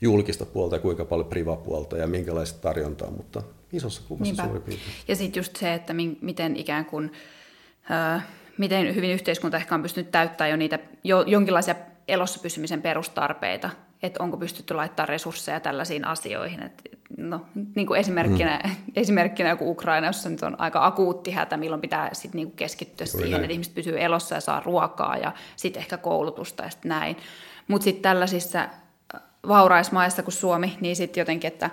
julkista 0.00 0.46
puolta 0.46 0.76
ja 0.76 0.80
kuinka 0.80 1.04
paljon 1.04 1.28
privapuolta 1.28 1.96
ja 1.96 2.06
minkälaista 2.06 2.60
tarjontaa, 2.60 3.10
mutta 3.10 3.42
isossa 3.72 4.02
kuvassa 4.08 4.24
Niinpä. 4.24 4.44
suurin 4.44 4.62
piirtein. 4.62 4.92
Ja 5.08 5.16
sitten 5.16 5.40
just 5.40 5.56
se, 5.56 5.74
että 5.74 5.94
miten 6.20 6.56
ikään 6.56 6.84
kuin 6.84 7.10
miten 8.58 8.94
hyvin 8.94 9.10
yhteiskunta 9.10 9.56
ehkä 9.56 9.74
on 9.74 9.82
pystynyt 9.82 10.10
täyttämään 10.10 10.50
jo 10.50 10.56
niitä 10.56 10.78
jo, 11.04 11.22
jonkinlaisia 11.26 11.74
elossa 12.08 12.40
pysymisen 12.40 12.82
perustarpeita, 12.82 13.70
että 14.02 14.22
onko 14.22 14.36
pystytty 14.36 14.74
laittamaan 14.74 15.08
resursseja 15.08 15.60
tällaisiin 15.60 16.04
asioihin. 16.04 16.62
Et, 16.62 16.82
no, 17.16 17.46
niin 17.74 17.86
kuin 17.86 18.00
esimerkkinä, 18.00 18.60
mm. 18.64 18.70
esimerkkinä 19.02 19.48
joku 19.48 19.70
Ukraina, 19.70 20.06
jossa 20.06 20.28
nyt 20.28 20.42
on 20.42 20.60
aika 20.60 20.86
akuutti 20.86 21.30
hätä, 21.30 21.56
milloin 21.56 21.80
pitää 21.80 22.10
sit 22.12 22.34
niin 22.34 22.46
kuin 22.46 22.56
keskittyä 22.56 23.04
Juuri 23.04 23.18
siihen, 23.18 23.30
näin. 23.30 23.44
että 23.44 23.52
ihmiset 23.52 23.74
pysyy 23.74 24.00
elossa 24.00 24.34
ja 24.34 24.40
saa 24.40 24.62
ruokaa 24.64 25.16
ja 25.16 25.32
sitten 25.56 25.80
ehkä 25.80 25.96
koulutusta 25.96 26.62
ja 26.62 26.70
sitten 26.70 26.88
näin. 26.88 27.16
Mutta 27.68 27.84
sitten 27.84 28.02
tällaisissa 28.02 28.68
vauraismaissa 29.48 30.22
kuin 30.22 30.34
Suomi, 30.34 30.76
niin 30.80 30.96
sitten 30.96 31.20
jotenkin, 31.20 31.48
että... 31.48 31.70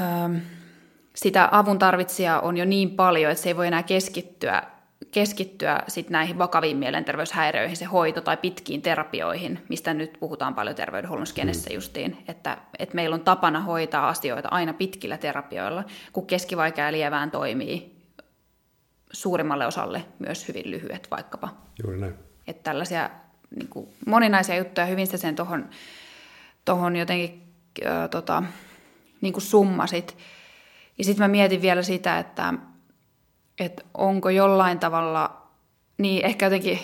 Öö, 0.00 0.38
sitä 1.16 1.48
avun 1.52 1.78
tarvitsijaa 1.78 2.40
on 2.40 2.56
jo 2.56 2.64
niin 2.64 2.90
paljon, 2.90 3.32
että 3.32 3.42
se 3.42 3.48
ei 3.48 3.56
voi 3.56 3.66
enää 3.66 3.82
keskittyä, 3.82 4.62
keskittyä 5.10 5.82
sit 5.88 6.10
näihin 6.10 6.38
vakaviin 6.38 6.76
mielenterveyshäiriöihin, 6.76 7.76
se 7.76 7.84
hoito 7.84 8.20
tai 8.20 8.36
pitkiin 8.36 8.82
terapioihin, 8.82 9.64
mistä 9.68 9.94
nyt 9.94 10.16
puhutaan 10.20 10.54
paljon 10.54 10.76
terveydenhuollon 10.76 11.26
skenessä 11.26 11.70
mm. 11.70 11.74
justiin, 11.74 12.24
että, 12.28 12.58
että 12.78 12.94
meillä 12.94 13.14
on 13.14 13.20
tapana 13.20 13.60
hoitaa 13.60 14.08
asioita 14.08 14.48
aina 14.50 14.72
pitkillä 14.72 15.18
terapioilla, 15.18 15.84
kun 16.12 16.26
keskivaikea 16.26 16.92
lievään 16.92 17.30
toimii 17.30 17.96
suurimmalle 19.12 19.66
osalle 19.66 20.04
myös 20.18 20.48
hyvin 20.48 20.70
lyhyet 20.70 21.08
vaikkapa. 21.10 21.48
Juuri 21.82 21.98
näin. 21.98 22.14
Että 22.46 22.62
tällaisia 22.62 23.10
niin 23.56 23.68
kuin 23.68 23.88
moninaisia 24.06 24.56
juttuja, 24.56 24.86
hyvin 24.86 25.06
sitä 25.06 25.18
sen 25.18 25.36
tuohon 25.36 25.68
tohon 26.64 26.96
jotenkin 26.96 27.42
äh, 27.86 28.10
tota, 28.10 28.42
niin 29.20 29.32
kuin 29.32 29.42
summasit. 29.42 30.16
Ja 30.98 31.04
sitten 31.04 31.24
mä 31.24 31.28
mietin 31.28 31.62
vielä 31.62 31.82
sitä, 31.82 32.18
että, 32.18 32.54
että 33.60 33.82
onko 33.94 34.30
jollain 34.30 34.78
tavalla, 34.78 35.42
niin 35.98 36.24
ehkä 36.24 36.46
jotenkin, 36.46 36.78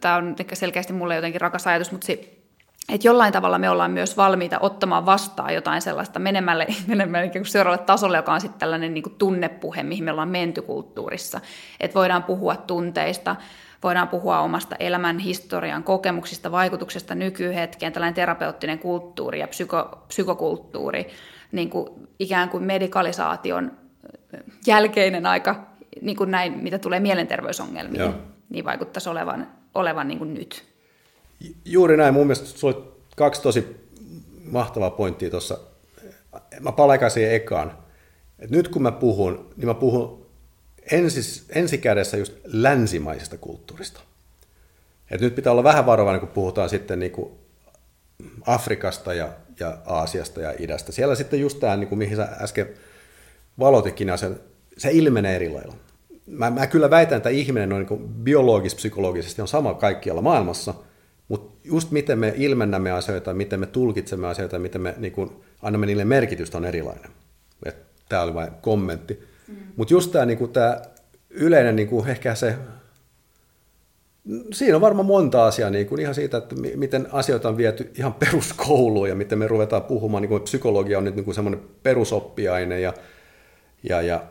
tämä 0.00 0.16
on 0.16 0.36
ehkä 0.40 0.54
selkeästi 0.54 0.92
mulle 0.92 1.14
jotenkin 1.14 1.40
rakas 1.40 1.66
ajatus, 1.66 1.92
mutta 1.92 2.06
si, 2.06 2.46
että 2.92 3.08
jollain 3.08 3.32
tavalla 3.32 3.58
me 3.58 3.70
ollaan 3.70 3.90
myös 3.90 4.16
valmiita 4.16 4.58
ottamaan 4.60 5.06
vastaan 5.06 5.54
jotain 5.54 5.82
sellaista 5.82 6.18
menemälle, 6.18 6.66
menemälle 6.86 7.30
kuin 7.30 7.46
seuraavalle 7.46 7.84
tasolle, 7.84 8.16
joka 8.16 8.32
on 8.32 8.40
sitten 8.40 8.60
tällainen 8.60 8.94
niin 8.94 9.02
kuin 9.02 9.14
tunnepuhe, 9.18 9.82
mihin 9.82 10.04
me 10.04 10.10
ollaan 10.10 10.28
menty 10.28 10.62
kulttuurissa. 10.62 11.40
Että 11.80 11.94
voidaan 11.94 12.22
puhua 12.22 12.56
tunteista, 12.56 13.36
voidaan 13.82 14.08
puhua 14.08 14.40
omasta 14.40 14.76
elämän 14.78 15.18
historian 15.18 15.84
kokemuksista, 15.84 16.52
vaikutuksesta 16.52 17.14
nykyhetkeen, 17.14 17.92
tällainen 17.92 18.14
terapeuttinen 18.14 18.78
kulttuuri 18.78 19.40
ja 19.40 19.48
psyko, 19.48 20.04
psykokulttuuri 20.08 21.06
niin 21.52 21.70
kuin 21.70 21.88
ikään 22.18 22.48
kuin 22.48 22.64
medikalisaation 22.64 23.72
jälkeinen 24.66 25.26
aika, 25.26 25.66
niin 26.00 26.16
kuin 26.16 26.30
näin, 26.30 26.52
mitä 26.52 26.78
tulee 26.78 27.00
mielenterveysongelmiin, 27.00 28.00
Joo. 28.00 28.14
niin 28.48 28.64
vaikuttaisi 28.64 29.08
olevan, 29.08 29.48
olevan 29.74 30.08
niin 30.08 30.18
kuin 30.18 30.34
nyt. 30.34 30.64
Juuri 31.64 31.96
näin. 31.96 32.14
Mun 32.14 32.26
mielestä 32.26 32.58
sulla 32.58 32.76
oli 32.76 32.84
kaksi 33.16 33.42
tosi 33.42 33.76
mahtavaa 34.44 34.90
pointtia 34.90 35.30
tuossa. 35.30 35.58
Mä 36.60 36.72
palaan 36.72 37.10
siihen 37.10 37.34
ekaan. 37.34 37.78
Et 38.38 38.50
nyt 38.50 38.68
kun 38.68 38.82
mä 38.82 38.92
puhun, 38.92 39.50
niin 39.56 39.66
mä 39.66 39.74
puhun 39.74 40.26
ensis, 40.90 41.46
ensikädessä 41.48 42.16
just 42.16 42.32
länsimaisesta 42.44 43.38
kulttuurista. 43.38 44.00
Et 45.10 45.20
nyt 45.20 45.34
pitää 45.34 45.52
olla 45.52 45.64
vähän 45.64 45.86
varovainen, 45.86 46.20
kun 46.20 46.28
puhutaan 46.28 46.68
sitten 46.68 46.98
niin 46.98 47.12
kuin 47.12 47.30
Afrikasta 48.46 49.14
ja 49.14 49.28
ja 49.60 49.78
Aasiasta 49.86 50.40
ja 50.40 50.54
idästä. 50.58 50.92
Siellä 50.92 51.14
sitten 51.14 51.40
just 51.40 51.60
tämä, 51.60 51.76
niin 51.76 51.88
kuin 51.88 51.98
mihin 51.98 52.16
sä 52.16 52.28
äsken 52.40 52.68
valotikin, 53.58 54.18
se, 54.18 54.30
se 54.78 54.90
ilmenee 54.92 55.36
eri 55.36 55.48
lailla. 55.48 55.74
Mä, 56.26 56.50
mä 56.50 56.66
kyllä 56.66 56.90
väitän, 56.90 57.16
että 57.16 57.28
ihminen 57.28 57.72
on 57.72 57.86
niin 57.88 58.08
biologis-psykologisesti 58.08 59.42
on 59.42 59.48
sama 59.48 59.74
kaikkialla 59.74 60.22
maailmassa, 60.22 60.74
mutta 61.28 61.58
just 61.64 61.90
miten 61.90 62.18
me 62.18 62.34
ilmennämme 62.36 62.90
asioita, 62.90 63.34
miten 63.34 63.60
me 63.60 63.66
tulkitsemme 63.66 64.26
asioita, 64.26 64.58
miten 64.58 64.80
me 64.80 64.94
niin 64.98 65.12
kuin, 65.12 65.30
annamme 65.62 65.86
niille 65.86 66.04
merkitystä 66.04 66.58
on 66.58 66.64
erilainen. 66.64 67.10
Tämä 68.08 68.22
oli 68.22 68.34
vain 68.34 68.50
kommentti. 68.60 69.22
Mm. 69.48 69.56
Mutta 69.76 69.94
just 69.94 70.12
tämä, 70.12 70.26
niin 70.26 70.38
yleinen, 71.30 71.76
niin 71.76 71.88
kuin, 71.88 72.08
ehkä 72.08 72.34
se 72.34 72.56
Siinä 74.52 74.76
on 74.76 74.80
varmaan 74.80 75.06
monta 75.06 75.46
asiaa, 75.46 75.70
niin 75.70 75.86
kuin 75.86 76.00
ihan 76.00 76.14
siitä, 76.14 76.36
että 76.36 76.54
miten 76.76 77.08
asioita 77.12 77.48
on 77.48 77.56
viety 77.56 77.90
ihan 77.98 78.14
peruskouluun 78.24 79.08
ja 79.08 79.14
miten 79.14 79.38
me 79.38 79.48
ruvetaan 79.48 79.82
puhumaan, 79.82 80.22
niin 80.22 80.28
kuin 80.28 80.42
psykologia 80.42 80.98
on 80.98 81.04
nyt 81.04 81.14
niin 81.14 81.24
kuin 81.24 81.34
semmoinen 81.34 81.60
perusoppiaine 81.82 82.80
ja, 82.80 82.94
ja, 83.82 84.02
ja 84.02 84.22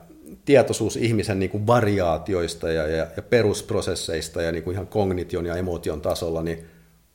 tietoisuus 0.46 0.96
ihmisen 0.96 1.39
niin 1.39 1.50
kuin 1.50 1.67
variaatioista 1.67 2.72
ja, 2.72 2.88
ja, 2.88 3.08
ja 3.15 3.22
perusprosesseista 3.29 4.41
ja 4.41 4.51
niin 4.51 4.63
kuin 4.63 4.74
ihan 4.74 4.88
kognition 4.88 5.46
ja 5.46 5.55
emotion 5.55 6.01
tasolla, 6.01 6.44
niin 6.44 6.58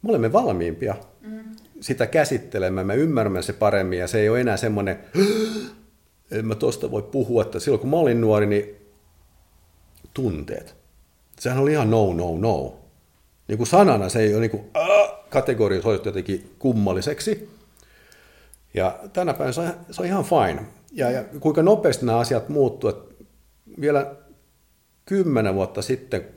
me 0.02 0.10
olemme 0.10 0.32
valmiimpia 0.32 0.94
mm. 1.20 1.44
sitä 1.80 2.06
käsittelemään, 2.06 2.86
me 2.86 2.96
ymmärrämme 2.96 3.42
se 3.42 3.52
paremmin 3.52 3.98
ja 3.98 4.06
se 4.06 4.20
ei 4.20 4.28
ole 4.28 4.40
enää 4.40 4.56
semmoinen, 4.56 4.98
en 6.30 6.46
mä 6.46 6.54
tuosta 6.54 6.90
voi 6.90 7.02
puhua, 7.02 7.42
että 7.42 7.58
silloin 7.58 7.80
kun 7.80 7.90
mä 7.90 7.96
olin 7.96 8.20
nuori, 8.20 8.46
niin 8.46 8.76
tunteet 10.14 10.80
sehän 11.40 11.58
oli 11.58 11.72
ihan 11.72 11.90
no, 11.90 12.12
no, 12.12 12.38
no. 12.38 12.76
Niin 13.48 13.58
kuin 13.58 13.66
sanana 13.66 14.08
se 14.08 14.20
ei 14.20 14.34
ole 14.34 14.40
niin 14.40 14.50
kuin, 14.50 14.70
äh, 14.76 15.16
kategorisoitu 15.28 16.08
jotenkin 16.08 16.54
kummalliseksi. 16.58 17.50
Ja 18.74 18.98
tänä 19.12 19.32
päivänä 19.32 19.52
se 19.52 19.60
on, 19.60 19.72
se 19.90 20.02
on 20.02 20.08
ihan 20.08 20.24
fine. 20.24 20.66
Ja, 20.90 21.10
ja 21.10 21.24
kuinka 21.40 21.62
nopeasti 21.62 22.06
nämä 22.06 22.18
asiat 22.18 22.48
muuttuu. 22.48 22.92
Vielä 23.80 24.14
kymmenen 25.04 25.54
vuotta 25.54 25.82
sitten, 25.82 26.28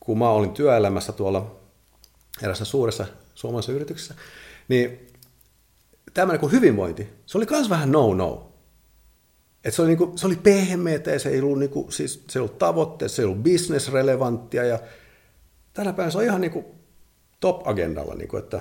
kun 0.00 0.18
mä 0.18 0.30
olin 0.30 0.52
työelämässä 0.52 1.12
tuolla 1.12 1.60
erässä 2.42 2.64
suuressa 2.64 3.06
suomalaisessa 3.34 3.72
yrityksessä, 3.72 4.14
niin 4.68 5.06
tämmöinen 6.14 6.40
kuin 6.40 6.52
hyvinvointi, 6.52 7.08
se 7.26 7.38
oli 7.38 7.46
myös 7.50 7.70
vähän 7.70 7.92
no-no. 7.92 8.50
Et 9.64 9.74
se, 9.74 9.82
oli 9.82 9.88
niinku, 9.88 10.12
se 10.16 10.26
oli 10.26 10.36
pehmeätä 10.36 11.10
ja 11.10 11.18
se 11.18 11.28
ei 11.28 11.40
ollut, 11.40 11.58
niinku, 11.58 11.86
siis, 11.90 12.24
se 12.30 12.38
ei 12.38 12.40
ollut 12.40 12.58
tavoitteet, 12.58 13.12
se 13.12 13.22
ei 13.22 13.26
ollut 13.26 13.42
business-relevanttia 13.42 14.64
ja 14.64 14.78
tänä 15.74 15.92
päivänä 15.92 16.10
se 16.10 16.18
on 16.18 16.24
ihan 16.24 16.40
niinku 16.40 16.64
top-agendalla, 17.40 18.14
niinku, 18.14 18.36
että 18.36 18.60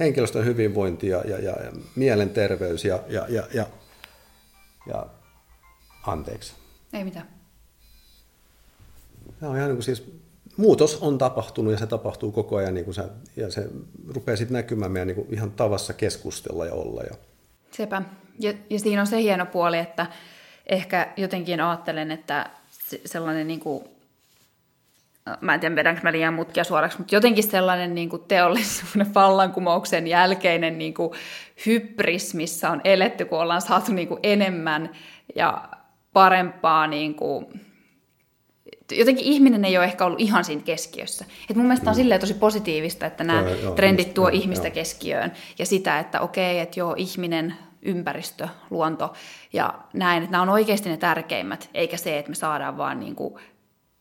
henkilöstön 0.00 0.44
hyvinvointi 0.44 1.08
ja, 1.08 1.22
ja, 1.24 1.38
ja, 1.38 1.62
ja 1.64 1.72
mielenterveys 1.96 2.84
ja, 2.84 3.04
ja, 3.08 3.26
ja, 3.28 3.42
ja, 3.54 3.66
ja 4.88 5.06
anteeksi. 6.06 6.54
Ei 6.92 7.04
mitään. 7.04 7.28
Tämä 9.40 9.50
on 9.50 9.56
ihan 9.56 9.68
niin 9.68 9.76
kuin 9.76 9.84
siis, 9.84 10.12
muutos 10.56 10.96
on 10.96 11.18
tapahtunut 11.18 11.72
ja 11.72 11.78
se 11.78 11.86
tapahtuu 11.86 12.32
koko 12.32 12.56
ajan 12.56 12.74
niin 12.74 12.84
kuin 12.84 12.94
se, 12.94 13.02
ja 13.36 13.50
se 13.50 13.68
rupeaa 14.08 14.36
sitten 14.36 14.54
näkymään 14.54 14.92
meidän 14.92 15.08
niin 15.08 15.16
kuin 15.16 15.34
ihan 15.34 15.50
tavassa 15.50 15.92
keskustella 15.92 16.66
ja 16.66 16.72
olla. 16.72 17.02
Ja... 17.02 17.14
Sepä. 17.70 18.02
Ja, 18.38 18.54
ja 18.70 18.78
siinä 18.78 19.00
on 19.00 19.06
se 19.06 19.22
hieno 19.22 19.46
puoli, 19.46 19.78
että 19.78 20.06
ehkä 20.66 21.12
jotenkin 21.16 21.60
ajattelen, 21.60 22.10
että 22.10 22.50
sellainen 23.04 23.46
niin 23.46 23.60
kuin, 23.60 23.84
mä 25.40 25.54
en 25.54 25.60
tiedä 25.60 25.76
vedänkö 25.76 26.00
mä 26.02 26.12
liian 26.12 26.34
mutkia 26.34 26.64
suoraksi, 26.64 26.98
mutta 26.98 27.14
jotenkin 27.14 27.44
sellainen 27.44 27.94
niin 27.94 28.08
kuin 28.08 28.22
teollisuuden 28.28 29.14
vallankumouksen 29.14 30.06
jälkeinen 30.06 30.78
niin 30.78 30.94
kuin 30.94 31.12
hybris, 31.66 32.34
missä 32.34 32.70
on 32.70 32.80
eletty, 32.84 33.24
kun 33.24 33.38
ollaan 33.38 33.62
saatu 33.62 33.92
niin 33.92 34.08
kuin 34.08 34.20
enemmän 34.22 34.90
ja 35.36 35.68
parempaa 36.12 36.86
niin 36.86 37.14
kuin 37.14 37.46
jotenkin 38.92 39.24
ihminen 39.24 39.64
ei 39.64 39.76
ole 39.76 39.84
ehkä 39.84 40.04
ollut 40.04 40.20
ihan 40.20 40.44
siinä 40.44 40.62
keskiössä. 40.62 41.24
Et 41.50 41.56
mun 41.56 41.66
mielestä 41.66 41.84
mm. 41.84 41.88
on 41.88 41.94
silleen 41.94 42.20
tosi 42.20 42.34
positiivista, 42.34 43.06
että 43.06 43.24
nämä 43.24 43.40
joo, 43.40 43.54
joo, 43.54 43.74
trendit 43.74 44.14
tuo 44.14 44.28
joo, 44.28 44.40
ihmistä 44.40 44.66
joo. 44.66 44.74
keskiöön 44.74 45.32
ja 45.58 45.66
sitä, 45.66 45.98
että 45.98 46.20
okei, 46.20 46.58
että 46.58 46.80
joo, 46.80 46.94
ihminen, 46.96 47.54
ympäristö, 47.82 48.48
luonto 48.70 49.12
ja 49.52 49.74
näin, 49.92 50.22
että 50.22 50.32
nämä 50.32 50.42
on 50.42 50.48
oikeasti 50.48 50.88
ne 50.88 50.96
tärkeimmät, 50.96 51.70
eikä 51.74 51.96
se, 51.96 52.18
että 52.18 52.30
me 52.30 52.34
saadaan 52.34 52.76
vaan 52.76 53.00
niin 53.00 53.14
kuin 53.14 53.34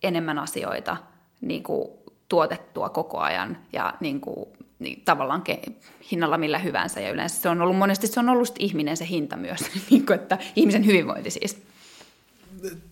enemmän 0.04 0.40
asioita 0.40 0.98
niin 1.42 1.64
kuin 1.64 1.90
tuotettua 2.30 2.90
koko 2.90 3.18
ajan 3.18 3.58
ja 3.74 3.94
niin 4.00 4.22
kuin, 4.22 4.50
niin 4.80 5.02
tavallaan 5.06 5.44
ke- 5.50 5.72
hinnalla 6.12 6.38
millä 6.38 6.60
hyvänsä. 6.60 7.00
Ja 7.00 7.12
yleensä 7.12 7.42
se 7.42 7.50
on 7.50 7.62
ollut 7.62 7.78
monesti 7.78 8.08
se 8.08 8.20
on 8.20 8.30
ollut 8.30 8.56
ihminen 8.60 8.98
se 8.98 9.08
hinta 9.10 9.38
myös, 9.38 9.60
niin 9.90 10.06
kuin, 10.06 10.20
että 10.20 10.38
ihmisen 10.56 10.86
hyvinvointi 10.86 11.32
siis. 11.32 11.58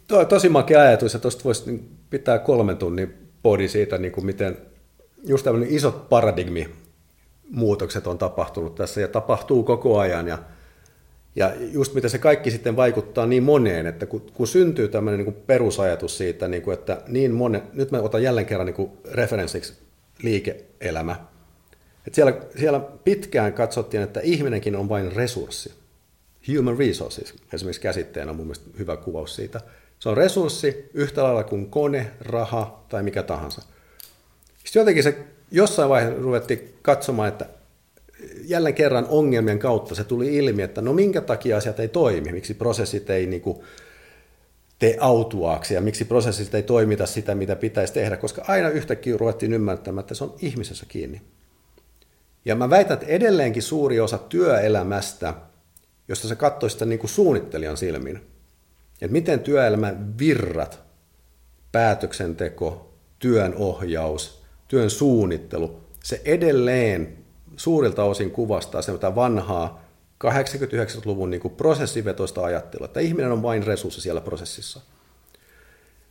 To, 0.08 0.26
tosi 0.26 0.50
makea 0.50 0.82
ajatus, 0.82 1.14
ja 1.14 1.20
tuosta 1.20 1.44
voisi 1.44 1.72
niin 1.72 1.90
pitää 2.10 2.40
kolmen 2.40 2.78
tunnin 2.78 3.14
podi 3.44 3.68
siitä, 3.68 3.98
niin 3.98 4.12
kuin 4.12 4.26
miten 4.26 4.58
just 5.28 5.44
tämmöinen 5.44 5.70
isot 5.70 6.10
paradigmimuutokset 6.10 8.08
on 8.08 8.18
tapahtunut 8.18 8.76
tässä 8.76 9.02
ja 9.02 9.08
tapahtuu 9.08 9.64
koko 9.64 10.00
ajan. 10.00 10.28
Ja, 10.28 10.38
ja 11.36 11.54
just 11.60 11.94
mitä 11.94 12.10
se 12.10 12.18
kaikki 12.18 12.52
sitten 12.52 12.76
vaikuttaa 12.76 13.26
niin 13.26 13.44
moneen, 13.44 13.86
että 13.86 14.06
kun, 14.06 14.22
kun 14.34 14.48
syntyy 14.48 14.88
tämmöinen 14.88 15.26
niin 15.26 15.44
perusajatus 15.48 16.18
siitä, 16.18 16.48
niin 16.48 16.64
kuin, 16.64 16.74
että 16.74 17.02
niin 17.08 17.32
monen, 17.32 17.62
nyt 17.74 17.92
mä 17.92 18.00
otan 18.00 18.24
jälleen 18.24 18.46
kerran 18.46 18.68
niin 18.68 18.92
referenssiksi 19.12 19.74
liike-elämä, 20.24 21.16
että 22.08 22.16
siellä, 22.16 22.34
siellä 22.60 22.80
pitkään 22.80 23.54
katsottiin, 23.54 24.04
että 24.04 24.20
ihminenkin 24.20 24.76
on 24.76 24.90
vain 24.90 25.12
resurssi. 25.12 25.74
Human 26.58 26.78
resources 26.78 27.34
esimerkiksi 27.54 27.82
käsitteenä 27.82 28.32
on 28.32 28.38
mun 28.38 28.46
mielestä 28.46 28.70
hyvä 28.80 28.98
kuvaus 28.98 29.36
siitä. 29.36 29.62
Se 30.00 30.10
on 30.10 30.18
resurssi 30.18 30.90
yhtä 30.94 31.24
lailla 31.24 31.44
kuin 31.44 31.70
kone, 31.70 32.12
raha 32.20 32.86
tai 32.90 33.04
mikä 33.04 33.24
tahansa. 33.24 33.62
Sitten 34.64 34.80
jotenkin 34.80 35.04
se 35.04 35.18
jossain 35.52 35.90
vaiheessa 35.90 36.22
ruvettiin 36.22 36.74
katsomaan, 36.82 37.28
että 37.28 37.46
jälleen 38.44 38.76
kerran 38.76 39.06
ongelmien 39.10 39.60
kautta 39.60 39.96
se 39.96 40.04
tuli 40.04 40.36
ilmi, 40.36 40.62
että 40.62 40.82
no 40.82 40.94
minkä 40.94 41.22
takia 41.22 41.58
asiat 41.58 41.80
ei 41.80 41.88
toimi, 41.88 42.32
miksi 42.32 42.54
prosessit 42.54 43.10
ei 43.10 43.26
niin 43.26 43.42
kuin 43.42 43.60
tee 44.80 44.98
autuaaksi 45.00 45.74
ja 45.74 45.82
miksi 45.82 46.06
prosessit 46.06 46.56
ei 46.56 46.64
toimita 46.64 47.06
sitä, 47.06 47.36
mitä 47.36 47.56
pitäisi 47.56 47.94
tehdä, 47.94 48.18
koska 48.18 48.46
aina 48.48 48.70
yhtäkkiä 48.70 49.18
ruvettiin 49.18 49.54
ymmärtämään, 49.54 50.00
että 50.00 50.16
se 50.16 50.24
on 50.24 50.36
ihmisessä 50.42 50.86
kiinni. 50.88 51.22
Ja 52.46 52.56
mä 52.56 52.70
väitän, 52.70 52.94
että 52.94 53.06
edelleenkin 53.06 53.64
suuri 53.64 54.00
osa 54.00 54.18
työelämästä, 54.18 55.34
josta 56.08 56.28
sä 56.28 56.36
katsoisit 56.36 56.76
sitä 56.76 56.86
niin 56.86 57.00
kuin 57.00 57.10
suunnittelijan 57.10 57.78
silmin, 57.78 58.16
että 59.02 59.12
miten 59.12 59.40
työelämän 59.40 60.18
virrat, 60.18 60.80
päätöksenteko, 61.72 62.94
työn 63.20 63.56
ohjaus, 63.56 64.44
työn 64.68 64.90
suunnittelu, 64.90 65.80
se 66.04 66.22
edelleen 66.26 67.25
suurilta 67.58 68.04
osin 68.04 68.32
kuvastaa 68.32 68.82
semmoista 68.82 69.16
vanhaa 69.16 69.86
89-luvun 70.24 71.30
niin 71.30 71.42
prosessivetoista 71.58 72.44
ajattelua, 72.44 72.86
että 72.86 73.00
ihminen 73.00 73.32
on 73.32 73.44
vain 73.44 73.64
resurssi 73.64 74.02
siellä 74.02 74.22
prosessissa. 74.22 74.82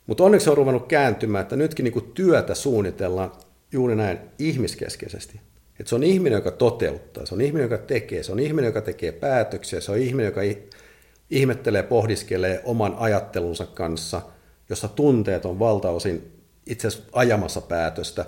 Mutta 0.07 0.23
onneksi 0.23 0.49
on 0.49 0.57
ruvennut 0.57 0.87
kääntymään, 0.87 1.41
että 1.41 1.55
nytkin 1.55 1.83
niin 1.83 2.11
työtä 2.13 2.55
suunnitellaan 2.55 3.31
juuri 3.71 3.95
näin 3.95 4.19
ihmiskeskeisesti. 4.39 5.41
Että 5.79 5.89
se 5.89 5.95
on 5.95 6.03
ihminen, 6.03 6.37
joka 6.37 6.51
toteuttaa, 6.51 7.25
se 7.25 7.35
on 7.35 7.41
ihminen, 7.41 7.63
joka 7.63 7.77
tekee, 7.77 8.23
se 8.23 8.31
on 8.31 8.39
ihminen, 8.39 8.67
joka 8.67 8.81
tekee 8.81 9.11
päätöksiä, 9.11 9.81
se 9.81 9.91
on 9.91 9.97
ihminen, 9.97 10.25
joka 10.25 10.41
ihmettelee, 11.29 11.83
pohdiskelee 11.83 12.61
oman 12.65 12.95
ajattelunsa 12.97 13.65
kanssa, 13.65 14.21
jossa 14.69 14.87
tunteet 14.87 15.45
on 15.45 15.59
valtaosin 15.59 16.31
itse 16.65 16.87
asiassa 16.87 17.09
ajamassa 17.13 17.61
päätöstä. 17.61 18.25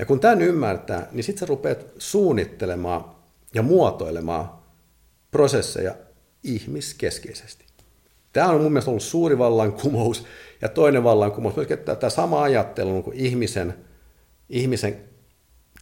Ja 0.00 0.06
kun 0.06 0.20
tämän 0.20 0.42
ymmärtää, 0.42 1.08
niin 1.12 1.24
sitten 1.24 1.40
sä 1.40 1.46
rupeat 1.46 1.86
suunnittelemaan 1.98 3.04
ja 3.54 3.62
muotoilemaan 3.62 4.50
prosesseja 5.30 5.94
ihmiskeskeisesti. 6.44 7.64
Tämä 8.32 8.48
on 8.48 8.60
mun 8.60 8.72
mielestä 8.72 8.90
ollut 8.90 9.02
suuri 9.02 9.38
vallankumous 9.38 10.24
ja 10.62 10.68
toinen 10.68 11.04
vallankumous, 11.04 11.56
myös 11.56 11.70
että 11.70 11.96
tämä 11.96 12.10
sama 12.10 12.42
ajattelu 12.42 13.02
kuin 13.02 13.16
ihmisen, 13.16 13.74
ihmisen 14.48 15.00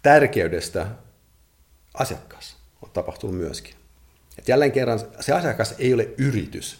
tärkeydestä 0.02 0.86
asiakkaassa 1.94 2.56
on 2.82 2.90
tapahtunut 2.90 3.36
myöskin. 3.36 3.74
Et 4.38 4.48
jälleen 4.48 4.72
kerran 4.72 5.00
se 5.20 5.32
asiakas 5.32 5.74
ei 5.78 5.94
ole 5.94 6.08
yritys, 6.18 6.78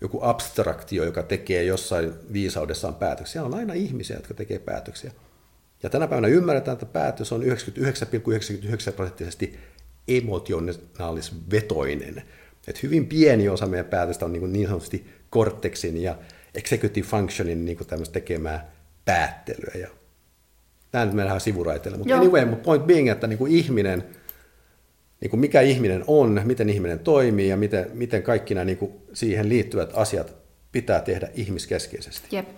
joku 0.00 0.18
abstraktio, 0.22 1.04
joka 1.04 1.22
tekee 1.22 1.64
jossain 1.64 2.32
viisaudessaan 2.32 2.94
päätöksiä. 2.94 3.32
Siellä 3.32 3.46
on 3.46 3.54
aina 3.54 3.74
ihmisiä, 3.74 4.16
jotka 4.16 4.34
tekee 4.34 4.58
päätöksiä. 4.58 5.12
Ja 5.82 5.90
tänä 5.90 6.08
päivänä 6.08 6.28
ymmärretään, 6.28 6.72
että 6.72 6.86
päätös 6.86 7.32
on 7.32 7.42
99,99 7.42 7.48
prosenttisesti 8.96 9.58
emotionaalisvetoinen. 10.08 12.22
Että 12.68 12.80
hyvin 12.82 13.06
pieni 13.06 13.48
osa 13.48 13.66
meidän 13.66 13.86
päätöstä 13.86 14.24
on 14.24 14.32
niin, 14.32 14.52
niin 14.52 14.66
sanotusti 14.66 15.06
korteksin 15.30 16.02
ja 16.02 16.18
executive 16.54 17.06
functionin 17.06 17.64
niin 17.64 17.78
tämmöistä 17.86 18.12
tekemää 18.12 18.70
päättelyä. 19.04 19.72
Ja 19.80 19.88
Tämä 20.90 21.04
nyt 21.04 21.14
mennään 21.14 21.40
sivuraiteille, 21.40 21.98
mutta 21.98 22.12
Joo. 22.12 22.20
anyway, 22.20 22.56
point 22.56 22.86
being, 22.86 23.08
että 23.08 23.26
niin 23.26 23.38
kuin 23.38 23.52
ihminen, 23.52 24.04
niin 25.20 25.30
kuin 25.30 25.40
mikä 25.40 25.60
ihminen 25.60 26.04
on, 26.06 26.40
miten 26.44 26.70
ihminen 26.70 26.98
toimii 26.98 27.48
ja 27.48 27.56
miten, 27.56 27.90
miten 27.94 28.22
kaikki 28.22 28.54
nämä 28.54 28.64
niin 28.64 28.78
kuin 28.78 28.92
siihen 29.12 29.48
liittyvät 29.48 29.90
asiat 29.94 30.34
pitää 30.72 31.00
tehdä 31.00 31.28
ihmiskeskeisesti. 31.34 32.36
Jep. 32.36 32.48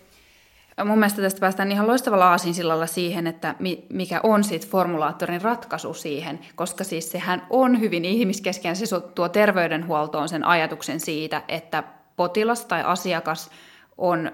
Mun 0.84 0.98
mielestä 0.98 1.22
tästä 1.22 1.40
päästään 1.40 1.72
ihan 1.72 1.86
loistavalla 1.86 2.30
aasinsillalla 2.30 2.86
siihen, 2.86 3.26
että 3.26 3.54
mikä 3.88 4.20
on 4.22 4.44
sitten 4.44 4.70
formulaattorin 4.70 5.42
ratkaisu 5.42 5.94
siihen, 5.94 6.38
koska 6.54 6.84
siis 6.84 7.10
sehän 7.10 7.46
on 7.50 7.80
hyvin 7.80 8.04
ihmiskeskeinen, 8.04 8.76
se 8.76 9.00
tuo 9.00 9.28
terveydenhuoltoon 9.28 10.28
sen 10.28 10.44
ajatuksen 10.44 11.00
siitä, 11.00 11.42
että 11.48 11.82
potilas 12.16 12.64
tai 12.64 12.82
asiakas 12.82 13.50
on, 13.98 14.32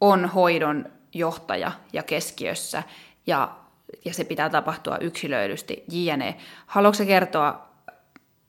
on 0.00 0.26
hoidon 0.26 0.86
johtaja 1.14 1.72
ja 1.92 2.02
keskiössä, 2.02 2.82
ja, 3.26 3.56
ja 4.04 4.14
se 4.14 4.24
pitää 4.24 4.50
tapahtua 4.50 4.98
yksilöidysti, 4.98 5.84
jne. 5.90 6.36
Haluatko 6.66 7.04
kertoa, 7.04 7.68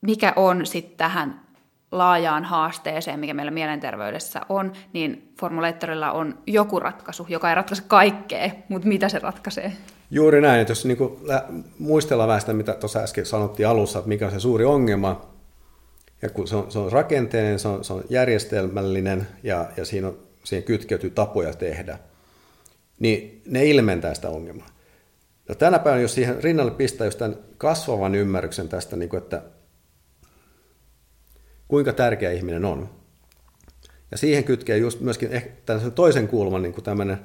mikä 0.02 0.34
on 0.36 0.66
sitten 0.66 0.98
tähän 0.98 1.47
laajaan 1.92 2.44
haasteeseen, 2.44 3.20
mikä 3.20 3.34
meillä 3.34 3.52
mielenterveydessä 3.52 4.42
on, 4.50 4.74
niin 4.94 5.34
formulaattorilla 5.40 6.12
on 6.12 6.38
joku 6.48 6.80
ratkaisu, 6.80 7.26
joka 7.30 7.50
ei 7.50 7.56
ratkaise 7.56 7.84
kaikkea, 7.88 8.50
mutta 8.70 8.88
mitä 8.88 9.10
se 9.10 9.20
ratkaisee? 9.20 9.74
Juuri 10.12 10.42
näin, 10.42 10.62
että 10.62 10.72
jos 10.72 10.86
niin 10.86 10.98
kuin 10.98 11.20
muistellaan 11.80 12.28
vähän 12.28 12.42
sitä, 12.42 12.54
mitä 12.54 12.74
tuossa 12.74 13.00
äsken 13.00 13.26
sanottiin 13.26 13.68
alussa, 13.68 14.00
että 14.00 14.10
mikä 14.10 14.26
on 14.26 14.32
se 14.32 14.40
suuri 14.40 14.66
ongelma, 14.66 15.22
ja 16.22 16.30
kun 16.30 16.48
se 16.48 16.56
on, 16.56 16.72
se 16.72 16.80
on 16.80 16.92
rakenteinen, 16.92 17.60
se 17.60 17.68
on, 17.68 17.84
se 17.84 17.94
on 17.94 18.04
järjestelmällinen 18.10 19.28
ja, 19.44 19.66
ja 19.78 19.86
siinä, 19.86 20.08
on, 20.08 20.18
siihen 20.44 20.64
kytkeytyy 20.64 21.10
tapoja 21.10 21.54
tehdä, 21.54 22.00
niin 23.00 23.42
ne 23.48 23.66
ilmentää 23.66 24.14
sitä 24.14 24.30
ongelmaa. 24.30 24.68
Ja 25.50 25.56
tänä 25.56 25.80
päivänä, 25.80 26.02
jos 26.02 26.14
siihen 26.14 26.44
rinnalle 26.44 26.72
pistää 26.72 27.08
just 27.08 27.18
tämän 27.18 27.38
kasvavan 27.58 28.16
ymmärryksen 28.16 28.70
tästä, 28.70 28.96
niin 28.96 29.10
kuin, 29.10 29.24
että 29.24 29.42
kuinka 31.68 31.94
tärkeä 31.94 32.32
ihminen 32.32 32.66
on, 32.66 32.90
ja 34.12 34.18
siihen 34.18 34.44
kytkee 34.44 34.78
just 34.78 35.00
myöskin 35.00 35.32
ehkä 35.32 35.80
toisen 35.96 36.28
kulman, 36.28 36.62
niin 36.62 36.74
kuin 36.74 36.84
tämmöinen, 36.84 37.20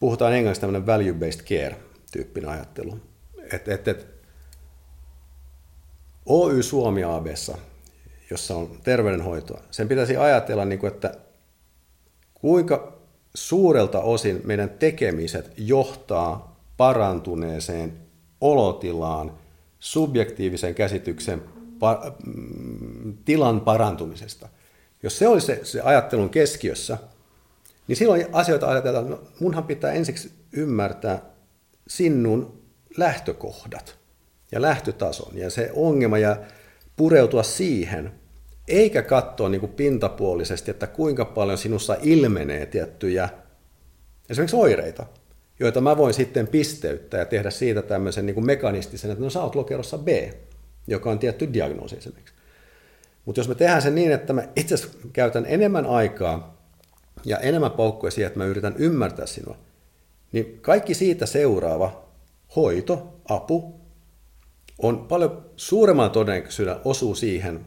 puhutaan 0.00 0.32
englanniksi 0.32 0.60
tämmöinen 0.60 0.86
value-based 0.86 1.44
care-tyyppinen 1.44 2.50
ajattelu. 2.50 2.98
Että 3.52 3.74
et, 3.74 3.88
et, 3.88 4.06
Oy 6.26 6.62
Suomi 6.62 7.04
ABssa, 7.04 7.58
jossa 8.30 8.56
on 8.56 8.78
terveydenhoitoa, 8.84 9.62
sen 9.70 9.88
pitäisi 9.88 10.16
ajatella, 10.16 10.64
niin 10.64 10.78
kuin, 10.78 10.92
että 10.92 11.14
kuinka 12.34 12.98
suurelta 13.34 14.00
osin 14.00 14.40
meidän 14.44 14.70
tekemiset 14.70 15.52
johtaa 15.56 16.60
parantuneeseen 16.76 17.92
olotilaan, 18.40 19.38
subjektiivisen 19.78 20.74
käsityksen 20.74 21.42
pa- 21.80 22.12
mm, 22.26 23.16
tilan 23.24 23.60
parantumisesta. 23.60 24.48
Jos 25.02 25.18
se 25.18 25.28
olisi 25.28 25.46
se, 25.46 25.60
se 25.62 25.80
ajattelun 25.80 26.30
keskiössä, 26.30 26.98
niin 27.88 27.96
silloin 27.96 28.26
asioita 28.32 28.68
ajatellaan, 28.68 29.10
no 29.10 29.22
munhan 29.40 29.64
pitää 29.64 29.92
ensiksi 29.92 30.32
ymmärtää 30.52 31.22
sinun 31.88 32.62
lähtökohdat 32.96 33.98
ja 34.52 34.62
lähtötason 34.62 35.38
ja 35.38 35.50
se 35.50 35.70
ongelma 35.74 36.18
ja 36.18 36.36
pureutua 36.96 37.42
siihen, 37.42 38.12
eikä 38.68 39.02
katsoa 39.02 39.48
niin 39.48 39.60
kuin 39.60 39.72
pintapuolisesti, 39.72 40.70
että 40.70 40.86
kuinka 40.86 41.24
paljon 41.24 41.58
sinussa 41.58 41.96
ilmenee 42.02 42.66
tiettyjä 42.66 43.28
esimerkiksi 44.30 44.56
oireita, 44.56 45.06
joita 45.60 45.80
mä 45.80 45.96
voin 45.96 46.14
sitten 46.14 46.48
pisteyttää 46.48 47.20
ja 47.20 47.26
tehdä 47.26 47.50
siitä 47.50 47.82
tämmöisen 47.82 48.26
niin 48.26 48.34
kuin 48.34 48.46
mekanistisen, 48.46 49.10
että 49.10 49.24
no 49.24 49.30
sä 49.30 49.42
oot 49.42 49.54
lokerossa 49.54 49.98
B, 49.98 50.08
joka 50.86 51.10
on 51.10 51.18
tietty 51.18 51.52
diagnoosi 51.52 51.96
esimerkiksi. 51.96 52.34
Mutta 53.24 53.40
jos 53.40 53.48
me 53.48 53.54
tehdään 53.54 53.82
se 53.82 53.90
niin, 53.90 54.12
että 54.12 54.32
mä 54.32 54.48
itse 54.56 54.76
käytän 55.12 55.46
enemmän 55.48 55.86
aikaa 55.86 56.56
ja 57.24 57.38
enemmän 57.38 57.70
paukkuja 57.70 58.10
siihen, 58.10 58.26
että 58.26 58.38
mä 58.38 58.44
yritän 58.44 58.74
ymmärtää 58.78 59.26
sinua, 59.26 59.56
niin 60.32 60.58
kaikki 60.62 60.94
siitä 60.94 61.26
seuraava 61.26 62.02
hoito, 62.56 63.20
apu, 63.28 63.80
on 64.78 65.06
paljon 65.08 65.44
suuremman 65.56 66.10
todennäköisyyden 66.10 66.76
osuu 66.84 67.14
siihen, 67.14 67.66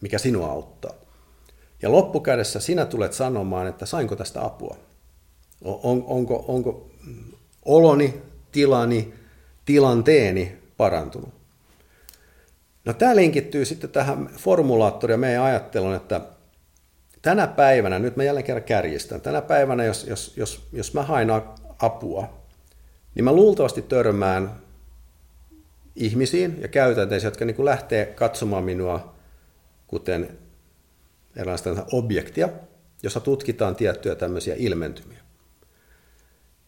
mikä 0.00 0.18
sinua 0.18 0.50
auttaa. 0.50 0.94
Ja 1.82 1.92
loppukädessä 1.92 2.60
sinä 2.60 2.86
tulet 2.86 3.12
sanomaan, 3.12 3.66
että 3.66 3.86
sainko 3.86 4.16
tästä 4.16 4.44
apua. 4.44 4.76
On, 5.64 6.04
onko, 6.06 6.44
onko 6.48 6.90
oloni, 7.64 8.22
tilani, 8.52 9.14
tilanteeni 9.64 10.58
parantunut. 10.76 11.43
No 12.84 12.92
tämä 12.92 13.16
linkittyy 13.16 13.64
sitten 13.64 13.90
tähän 13.90 14.30
formulaattoriin 14.36 15.14
ja 15.14 15.18
meidän 15.18 15.42
ajatteluun, 15.42 15.94
että 15.94 16.20
tänä 17.22 17.46
päivänä, 17.46 17.98
nyt 17.98 18.16
mä 18.16 18.24
jälleen 18.24 18.44
kerran 18.44 18.64
kärjistän, 18.64 19.20
tänä 19.20 19.42
päivänä, 19.42 19.84
jos, 19.84 20.06
jos, 20.06 20.36
jos, 20.36 20.68
jos 20.72 20.94
mä 20.94 21.02
hain 21.02 21.28
apua, 21.78 22.44
niin 23.14 23.24
mä 23.24 23.32
luultavasti 23.32 23.82
törmään 23.82 24.50
ihmisiin 25.96 26.58
ja 26.60 26.68
käytänteisiin, 26.68 27.26
jotka 27.28 27.44
niin 27.44 27.56
kuin 27.56 27.66
lähtee 27.66 28.06
katsomaan 28.06 28.64
minua 28.64 29.14
kuten 29.86 30.38
erilaista 31.36 31.86
objektia, 31.92 32.48
jossa 33.02 33.20
tutkitaan 33.20 33.76
tiettyjä 33.76 34.14
tämmöisiä 34.14 34.54
ilmentymiä. 34.58 35.18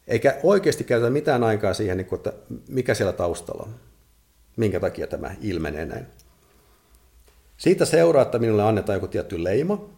Eikä 0.06 0.36
oikeasti 0.42 0.84
käytetä 0.84 1.10
mitään 1.10 1.44
aikaa 1.44 1.74
siihen, 1.74 1.96
niin 1.96 2.14
että 2.14 2.32
mikä 2.68 2.94
siellä 2.94 3.12
taustalla 3.12 3.62
on, 3.62 3.74
minkä 4.56 4.80
takia 4.80 5.06
tämä 5.06 5.34
ilmenee 5.40 5.86
näin. 5.86 6.06
Siitä 7.56 7.84
seuraa, 7.84 8.22
että 8.22 8.38
minulle 8.38 8.62
annetaan 8.62 8.96
joku 8.96 9.08
tietty 9.08 9.44
leima, 9.44 9.88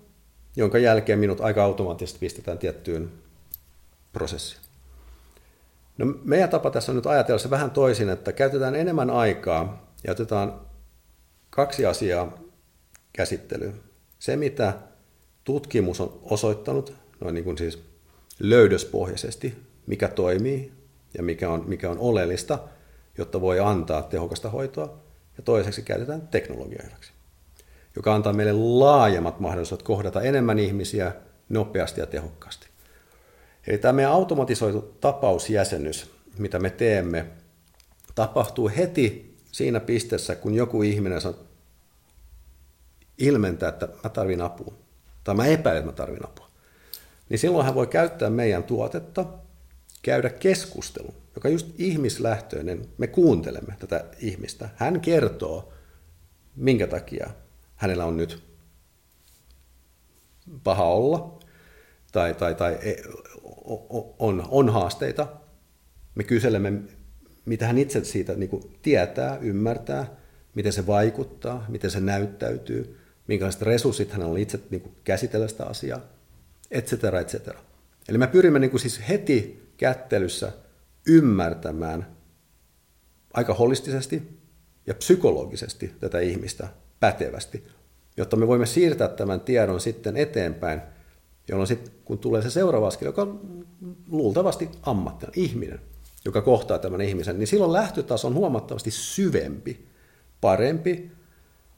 jonka 0.56 0.78
jälkeen 0.78 1.18
minut 1.18 1.40
aika 1.40 1.64
automaattisesti 1.64 2.18
pistetään 2.18 2.58
tiettyyn 2.58 3.10
prosessiin. 4.12 4.60
No, 5.98 6.06
meidän 6.24 6.48
tapa 6.48 6.70
tässä 6.70 6.92
on 6.92 6.96
nyt 6.96 7.06
ajatella 7.06 7.38
se 7.38 7.50
vähän 7.50 7.70
toisin, 7.70 8.08
että 8.08 8.32
käytetään 8.32 8.74
enemmän 8.74 9.10
aikaa 9.10 9.92
ja 10.04 10.12
otetaan 10.12 10.60
kaksi 11.50 11.86
asiaa 11.86 12.38
käsittelyyn. 13.12 13.74
Se, 14.18 14.36
mitä 14.36 14.74
tutkimus 15.44 16.00
on 16.00 16.18
osoittanut, 16.22 16.94
noin 17.20 17.34
niin 17.34 17.44
kuin 17.44 17.58
siis 17.58 17.82
löydöspohjaisesti, 18.38 19.54
mikä 19.86 20.08
toimii 20.08 20.72
ja 21.16 21.22
mikä 21.22 21.50
on, 21.50 21.64
mikä 21.66 21.90
on 21.90 21.98
oleellista, 21.98 22.58
jotta 23.18 23.40
voi 23.40 23.60
antaa 23.60 24.02
tehokasta 24.02 24.50
hoitoa. 24.50 24.98
Ja 25.36 25.42
toiseksi 25.42 25.82
käytetään 25.82 26.28
teknologiaa 26.28 26.84
hyväksi, 26.84 27.12
joka 27.96 28.14
antaa 28.14 28.32
meille 28.32 28.52
laajemmat 28.52 29.40
mahdollisuudet 29.40 29.86
kohdata 29.86 30.22
enemmän 30.22 30.58
ihmisiä 30.58 31.12
nopeasti 31.48 32.00
ja 32.00 32.06
tehokkaasti. 32.06 32.68
Eli 33.66 33.78
tämä 33.78 33.92
meidän 33.92 34.12
automatisoitu 34.12 34.80
tapausjäsennys, 35.00 36.10
mitä 36.38 36.58
me 36.58 36.70
teemme, 36.70 37.26
tapahtuu 38.14 38.70
heti 38.76 39.36
siinä 39.52 39.80
pisteessä, 39.80 40.34
kun 40.34 40.54
joku 40.54 40.82
ihminen 40.82 41.20
ilmentää, 43.18 43.68
että 43.68 43.88
mä 44.04 44.10
tarvin 44.10 44.40
apua, 44.40 44.74
tai 45.24 45.34
mä 45.34 45.46
epäilen, 45.46 45.80
että 45.80 45.90
mä 45.92 45.96
tarvin 45.96 46.24
apua. 46.24 46.48
Niin 47.28 47.38
silloin 47.38 47.66
hän 47.66 47.74
voi 47.74 47.86
käyttää 47.86 48.30
meidän 48.30 48.64
tuotetta, 48.64 49.24
käydä 50.02 50.30
keskustelun, 50.30 51.14
joka 51.38 51.48
just 51.48 51.66
ihmislähtöinen, 51.78 52.88
me 52.98 53.06
kuuntelemme 53.06 53.74
tätä 53.78 54.04
ihmistä. 54.20 54.68
Hän 54.76 55.00
kertoo, 55.00 55.72
minkä 56.56 56.86
takia 56.86 57.30
hänellä 57.76 58.04
on 58.04 58.16
nyt 58.16 58.42
paha 60.64 60.84
olla, 60.84 61.38
tai, 62.12 62.34
tai, 62.34 62.54
tai 62.54 62.78
e, 62.82 62.96
on, 64.18 64.46
on 64.48 64.68
haasteita. 64.68 65.26
Me 66.14 66.24
kyselemme, 66.24 66.72
mitä 67.44 67.66
hän 67.66 67.78
itse 67.78 68.04
siitä 68.04 68.34
niin 68.34 68.50
kuin 68.50 68.78
tietää, 68.82 69.38
ymmärtää, 69.40 70.16
miten 70.54 70.72
se 70.72 70.86
vaikuttaa, 70.86 71.64
miten 71.68 71.90
se 71.90 72.00
näyttäytyy, 72.00 72.98
minkälaiset 73.26 73.62
resurssit 73.62 74.10
hänellä 74.12 74.32
on 74.32 74.38
itse 74.38 74.60
niin 74.70 74.80
kuin 74.80 74.94
käsitellä 75.04 75.48
sitä 75.48 75.64
asiaa, 75.64 76.00
et 76.70 76.86
cetera, 76.86 77.20
et 77.20 77.28
cetera. 77.28 77.60
Eli 78.08 78.18
me 78.18 78.26
pyrimme 78.26 78.58
niin 78.58 78.70
kuin 78.70 78.80
siis 78.80 79.08
heti 79.08 79.68
kättelyssä 79.76 80.52
ymmärtämään 81.08 82.16
aika 83.34 83.54
holistisesti 83.54 84.38
ja 84.86 84.94
psykologisesti 84.94 85.94
tätä 86.00 86.20
ihmistä 86.20 86.68
pätevästi, 87.00 87.64
jotta 88.16 88.36
me 88.36 88.46
voimme 88.46 88.66
siirtää 88.66 89.08
tämän 89.08 89.40
tiedon 89.40 89.80
sitten 89.80 90.16
eteenpäin– 90.16 90.80
jolloin 91.48 91.68
sitten 91.68 91.92
kun 92.04 92.18
tulee 92.18 92.42
se 92.42 92.50
seuraava 92.50 92.88
askel, 92.88 93.06
joka 93.06 93.22
on 93.22 93.66
luultavasti 94.08 94.70
ammattilainen, 94.82 95.44
ihminen, 95.44 95.80
joka 96.24 96.42
kohtaa 96.42 96.78
tämän 96.78 97.00
ihmisen, 97.00 97.38
niin 97.38 97.46
silloin 97.46 97.72
lähtötaso 97.72 98.28
on 98.28 98.34
huomattavasti 98.34 98.90
syvempi, 98.90 99.86
parempi, 100.40 101.10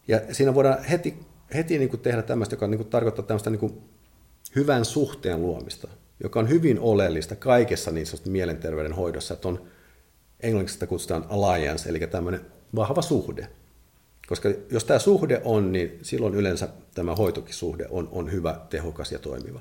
ja 0.09 0.21
siinä 0.33 0.55
voidaan 0.55 0.85
heti, 0.85 1.17
heti 1.55 1.79
niin 1.79 1.89
kuin 1.89 2.01
tehdä 2.01 2.23
tämmöistä, 2.23 2.55
joka 2.55 2.67
niin 2.67 2.79
kuin 2.79 2.91
tarkoittaa 2.91 3.25
tämmöistä 3.25 3.51
niin 3.51 3.61
kuin 3.61 3.81
hyvän 4.57 4.85
suhteen 4.85 5.43
luomista, 5.43 5.89
joka 6.23 6.41
on 6.41 6.49
hyvin 6.49 6.81
oleellista 6.81 7.37
kaikessa 7.37 7.91
niin 7.91 8.07
mielenterveyden 8.27 8.93
hoidossa, 8.93 9.35
että 9.35 9.49
on 9.49 9.63
englanniksi 10.41 10.73
sitä 10.73 10.87
kutsutaan 10.87 11.27
alliance, 11.29 11.89
eli 11.89 11.99
tämmöinen 11.99 12.41
vahva 12.75 13.03
suhde. 13.03 13.49
Koska 14.29 14.49
jos 14.71 14.85
tämä 14.85 14.99
suhde 14.99 15.41
on, 15.45 15.73
niin 15.73 15.99
silloin 16.03 16.35
yleensä 16.35 16.69
tämä 16.95 17.15
hoitokisuhde 17.15 17.87
on, 17.91 18.09
on 18.13 18.33
hyvä, 18.33 18.61
tehokas 18.71 19.13
ja 19.13 19.19
toimiva. 19.19 19.61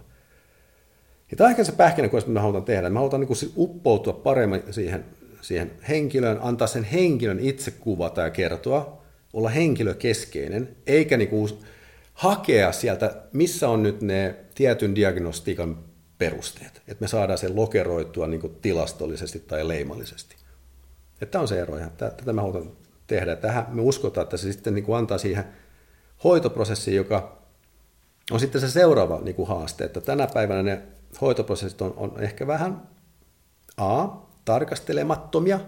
Ja 1.31 1.37
tämä 1.37 1.45
on 1.45 1.51
ehkä 1.51 1.63
se 1.63 1.71
pähkinä, 1.71 2.09
kun 2.09 2.21
me 2.27 2.39
halutaan 2.39 2.63
tehdä. 2.63 2.89
Me 2.89 2.99
halutaan 2.99 3.21
niin 3.21 3.53
uppoutua 3.57 4.13
paremmin 4.13 4.63
siihen, 4.71 5.05
siihen 5.41 5.71
henkilöön, 5.89 6.39
antaa 6.41 6.67
sen 6.67 6.83
henkilön 6.83 7.39
itse 7.39 7.71
kuvata 7.71 8.21
ja 8.21 8.29
kertoa, 8.29 9.01
olla 9.33 9.49
henkilökeskeinen, 9.49 10.75
eikä 10.87 11.17
niin 11.17 11.29
kuin 11.29 11.49
hakea 12.13 12.71
sieltä, 12.71 13.15
missä 13.33 13.69
on 13.69 13.83
nyt 13.83 14.01
ne 14.01 14.35
tietyn 14.55 14.95
diagnostiikan 14.95 15.88
perusteet, 16.19 16.81
että 16.87 17.01
me 17.01 17.07
saadaan 17.07 17.37
sen 17.37 17.55
lokeroitua 17.55 18.27
niin 18.27 18.41
kuin 18.41 18.55
tilastollisesti 18.61 19.39
tai 19.39 19.67
leimallisesti. 19.67 20.35
Tämä 21.31 21.41
on 21.41 21.47
se 21.47 21.61
ero, 21.61 21.77
ja 21.77 21.89
tätä 21.89 22.33
me 22.33 22.41
halutaan 22.41 22.71
tehdä. 23.07 23.35
Tähän 23.35 23.65
me 23.69 23.81
uskotaan, 23.81 24.23
että 24.23 24.37
se 24.37 24.51
sitten 24.51 24.73
niin 24.73 24.85
kuin 24.85 24.97
antaa 24.97 25.17
siihen 25.17 25.43
hoitoprosessiin, 26.23 26.97
joka 26.97 27.39
on 28.31 28.39
sitten 28.39 28.61
se 28.61 28.69
seuraava 28.69 29.19
niin 29.21 29.35
kuin 29.35 29.47
haaste, 29.47 29.83
että 29.83 30.01
tänä 30.01 30.27
päivänä 30.33 30.63
ne 30.63 30.81
hoitoprosessit 31.21 31.81
on, 31.81 31.93
on 31.97 32.23
ehkä 32.23 32.47
vähän 32.47 32.89
A, 33.77 34.07
tarkastelemattomia 34.45 35.59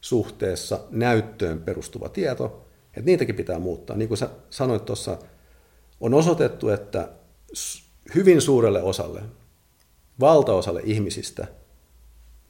suhteessa 0.00 0.80
näyttöön 0.90 1.60
perustuva 1.60 2.08
tieto, 2.08 2.66
että 2.86 3.06
niitäkin 3.06 3.34
pitää 3.34 3.58
muuttaa. 3.58 3.96
Niin 3.96 4.08
kuin 4.08 4.18
sä 4.18 4.30
sanoit 4.50 4.84
tuossa, 4.84 5.18
on 6.00 6.14
osoitettu, 6.14 6.68
että 6.68 7.08
hyvin 8.14 8.40
suurelle 8.40 8.82
osalle, 8.82 9.22
valtaosalle 10.20 10.80
ihmisistä, 10.84 11.46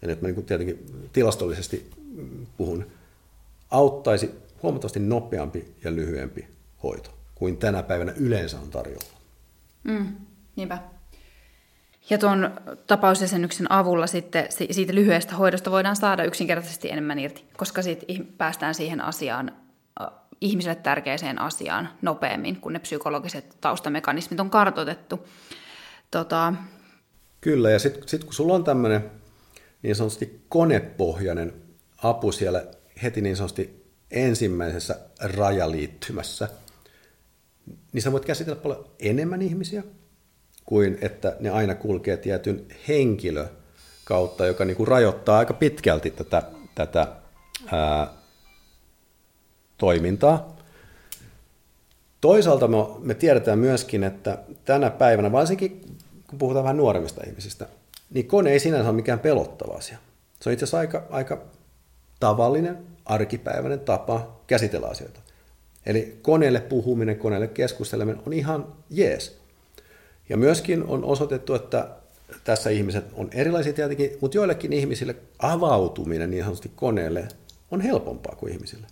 ja 0.03 0.09
nyt 0.09 0.23
mä 0.23 0.29
niin 0.29 0.45
tietenkin 0.45 1.09
tilastollisesti 1.13 1.91
puhun, 2.57 2.87
auttaisi 3.71 4.31
huomattavasti 4.63 5.01
nopeampi 5.01 5.75
ja 5.85 5.95
lyhyempi 5.95 6.49
hoito 6.83 7.11
kuin 7.35 7.57
tänä 7.57 7.83
päivänä 7.83 8.13
yleensä 8.17 8.61
on 8.61 8.71
tarjolla. 8.71 9.05
Mm, 9.85 10.07
niinpä. 10.57 10.79
Ja 12.11 12.19
tuon 12.19 12.51
tapausjäsennyksen 12.87 13.73
avulla 13.73 14.07
sitten 14.07 14.47
siitä 14.71 14.95
lyhyestä 14.95 15.37
hoidosta 15.37 15.71
voidaan 15.71 15.97
saada 15.97 16.25
yksinkertaisesti 16.25 16.91
enemmän 16.91 17.19
irti, 17.19 17.45
koska 17.57 17.83
sitten 17.83 18.27
päästään 18.39 18.75
siihen 18.75 19.01
asiaan, 19.01 19.53
ihmiselle 20.41 20.75
tärkeäseen 20.75 21.41
asiaan 21.41 21.89
nopeammin, 22.03 22.61
kun 22.61 22.73
ne 22.73 22.79
psykologiset 22.79 23.57
taustamekanismit 23.61 24.41
on 24.41 24.51
kartoitettu. 24.51 25.29
Tota... 26.11 26.55
Kyllä, 27.45 27.71
ja 27.71 27.79
sitten 27.79 28.09
sit 28.09 28.25
kun 28.25 28.35
sulla 28.35 28.55
on 28.55 28.65
tämmöinen 28.65 29.11
niin 29.83 29.97
sanotusti 29.97 30.41
konepohjainen 30.49 31.53
apu 31.97 32.33
siellä 32.33 32.67
heti 33.03 33.21
niin 33.21 33.37
sanotusti 33.37 33.85
ensimmäisessä 34.11 34.99
rajaliittymässä, 35.21 36.49
niin 37.93 38.03
sä 38.03 38.13
voit 38.13 38.25
käsitellä 38.25 38.61
paljon 38.61 38.91
enemmän 38.99 39.43
ihmisiä 39.43 39.83
kuin 40.65 40.99
että 41.01 41.37
ne 41.41 41.51
aina 41.51 41.75
kulkee 41.75 42.17
tietyn 42.17 42.67
henkilö 42.89 43.47
kautta, 44.05 44.47
joka 44.47 44.65
niin 44.65 44.77
kuin 44.77 44.89
rajoittaa 44.89 45.39
aika 45.39 45.55
pitkälti 45.55 46.11
tätä, 46.11 46.43
tätä 46.75 47.13
ää, 47.73 48.13
toimintaa. 49.79 50.57
Toisaalta 52.21 52.69
me, 52.69 52.77
me 52.99 53.15
tiedetään 53.15 53.59
myöskin, 53.59 54.05
että 54.05 54.39
tänä 54.65 54.91
päivänä, 54.91 55.33
varsinkin 55.33 55.84
kun 56.27 56.39
puhutaan 56.39 56.65
vähän 56.65 56.77
nuoremmista 56.77 57.23
ihmisistä, 57.27 57.67
niin 58.11 58.27
kone 58.27 58.53
ei 58.53 58.61
sinänsä 58.61 58.89
ole 58.89 58.97
mikään 58.97 59.19
pelottava 59.19 59.75
asia. 59.75 59.99
Se 60.41 60.49
on 60.49 60.53
itse 60.53 60.65
asiassa 60.65 60.79
aika, 60.79 61.03
aika 61.11 61.43
tavallinen, 62.21 62.79
arkipäiväinen 63.05 63.81
tapa 63.81 64.41
käsitellä 64.47 64.87
asioita. 64.87 65.21
Eli 65.87 66.19
koneelle 66.23 66.61
puhuminen, 66.61 67.19
koneelle 67.19 67.49
keskusteleminen 67.49 68.23
on 68.27 68.33
ihan 68.33 68.67
jees. 68.91 69.39
Ja 70.29 70.37
myöskin 70.37 70.85
on 70.85 71.05
osoitettu, 71.05 71.55
että 71.55 71.89
tässä 72.45 72.71
ihmiset 72.71 73.05
on 73.15 73.29
erilaisia 73.33 73.73
tietenkin, 73.73 74.11
mutta 74.21 74.37
joillekin 74.37 74.73
ihmisille 74.73 75.17
avautuminen 75.39 76.31
niin 76.31 76.43
sanotusti 76.43 76.71
koneelle 76.75 77.29
on 77.71 77.81
helpompaa 77.81 78.37
kuin 78.37 78.53
ihmisille. 78.53 78.87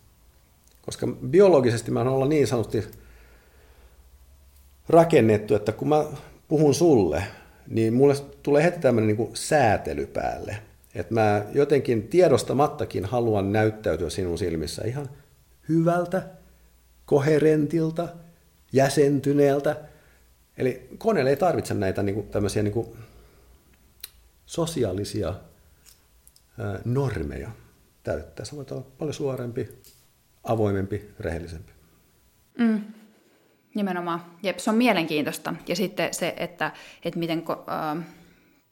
Koska 0.87 1.07
biologisesti 1.07 1.91
mä 1.91 2.01
olla 2.01 2.27
niin 2.27 2.47
sanotusti 2.47 2.85
rakennettu, 4.89 5.55
että 5.55 5.73
kun 5.73 5.89
mä 5.89 6.05
puhun 6.53 6.75
sulle, 6.75 7.25
niin 7.69 7.95
mulle 7.95 8.15
tulee 8.43 8.63
heti 8.63 8.79
tämmöinen 8.81 9.17
niin 9.17 9.37
säätely 9.37 10.07
päälle. 10.07 10.57
Että 10.95 11.15
mä 11.15 11.45
jotenkin 11.53 12.09
tiedostamattakin 12.09 13.05
haluan 13.05 13.53
näyttäytyä 13.53 14.11
sinun 14.11 14.39
silmissä 14.39 14.83
ihan 14.85 15.11
hyvältä, 15.69 16.23
koherentilta, 17.07 18.09
jäsentyneeltä. 18.73 19.77
Eli 20.57 20.89
koneelle 20.99 21.31
ei 21.31 21.37
tarvitse 21.37 21.75
näitä 21.75 22.03
niin 22.03 22.15
kuin, 22.15 22.29
tämmöisiä 22.29 22.63
niin 22.63 22.75
kuin, 22.75 22.89
sosiaalisia 24.47 25.35
ää, 26.59 26.81
normeja 26.85 27.51
täyttää. 28.03 28.45
Se 28.45 28.57
voi 28.57 28.65
olla 28.71 28.87
paljon 28.99 29.15
suorempi, 29.15 29.69
avoimempi, 30.45 31.11
rehellisempi. 31.21 31.73
Mm. 32.59 32.83
Nimenomaan. 33.75 34.25
Jep, 34.43 34.59
se 34.59 34.71
on 34.71 34.77
mielenkiintoista. 34.77 35.55
Ja 35.69 35.77
sitten 35.77 36.15
se, 36.15 36.35
että, 36.37 36.71
että 37.05 37.19
miten 37.19 37.45
äh, 37.51 38.05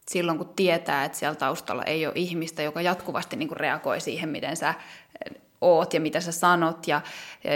silloin 0.09 0.39
kun 0.39 0.53
tietää, 0.57 1.05
että 1.05 1.19
siellä 1.19 1.35
taustalla 1.35 1.85
ei 1.85 2.07
ole 2.07 2.15
ihmistä, 2.17 2.63
joka 2.63 2.81
jatkuvasti 2.81 3.37
niin 3.37 3.49
kuin 3.49 3.61
reagoi 3.61 4.01
siihen, 4.01 4.29
miten 4.29 4.57
sä 4.57 4.75
oot 5.61 5.95
ja 5.95 6.01
mitä 6.01 6.21
sä 6.21 6.33
sanot, 6.33 6.89
ja 6.89 7.01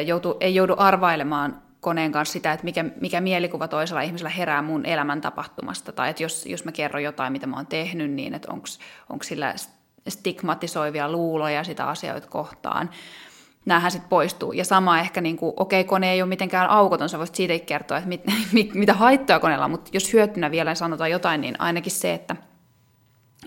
joutu, 0.07 0.37
ei 0.41 0.55
joudu 0.55 0.75
arvailemaan 0.79 1.63
koneen 1.81 2.13
kanssa 2.13 2.33
sitä, 2.33 2.53
että 2.53 2.65
mikä, 2.65 2.85
mikä 3.01 3.21
mielikuva 3.21 3.69
toisella 3.69 4.01
ihmisellä 4.01 4.31
herää 4.31 4.63
mun 4.63 4.87
elämän 4.87 5.21
tapahtumasta, 5.21 5.93
tai 5.93 6.11
että 6.11 6.23
jos, 6.23 6.47
jos 6.47 6.65
mä 6.65 6.73
kerron 6.73 7.03
jotain, 7.03 7.33
mitä 7.33 7.47
mä 7.47 7.57
oon 7.57 7.67
tehnyt, 7.67 8.11
niin 8.11 8.35
että 8.35 8.53
onko 9.09 9.23
sillä 9.23 9.55
stigmatisoivia 10.09 11.13
luuloja 11.13 11.65
sitä 11.65 11.87
asioita 11.87 12.27
kohtaan, 12.27 12.91
näähän 13.65 13.91
sitten 13.91 14.09
poistuu. 14.09 14.53
Ja 14.53 14.65
sama 14.65 15.01
ehkä, 15.01 15.21
niin 15.21 15.39
okei, 15.41 15.81
okay, 15.81 15.85
kone 15.85 16.13
ei 16.13 16.23
ole 16.23 16.29
mitenkään 16.29 16.71
aukoton, 16.71 17.09
sä 17.09 17.19
voisit 17.19 17.37
siitä 17.37 17.59
kertoa, 17.59 17.99
että 17.99 18.09
mit, 18.09 18.23
mit, 18.53 18.75
mitä 18.75 18.95
haittoja 18.95 19.41
koneella 19.41 19.65
on, 19.65 19.71
mutta 19.71 19.91
jos 19.93 20.13
hyötynä 20.13 20.51
vielä 20.51 20.75
sanotaan 20.75 21.11
jotain, 21.11 21.41
niin 21.41 21.61
ainakin 21.61 21.93
se, 21.93 22.15
että, 22.15 22.37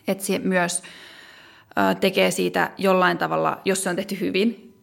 että 0.07 0.23
se 0.23 0.39
myös 0.39 0.83
tekee 1.99 2.31
siitä 2.31 2.71
jollain 2.77 3.17
tavalla, 3.17 3.61
jos 3.65 3.83
se 3.83 3.89
on 3.89 3.95
tehty 3.95 4.19
hyvin, 4.19 4.73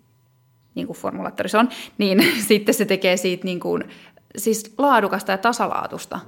niin 0.74 0.86
kuin 0.86 0.96
formulaattorissa 0.96 1.58
on, 1.58 1.68
niin 1.98 2.24
sitten 2.48 2.74
se 2.74 2.84
tekee 2.84 3.16
siitä 3.16 3.44
niin 3.44 3.60
kuin, 3.60 3.84
siis 4.36 4.74
laadukasta 4.78 5.32
ja 5.32 5.38
tasalaatusta 5.38 6.20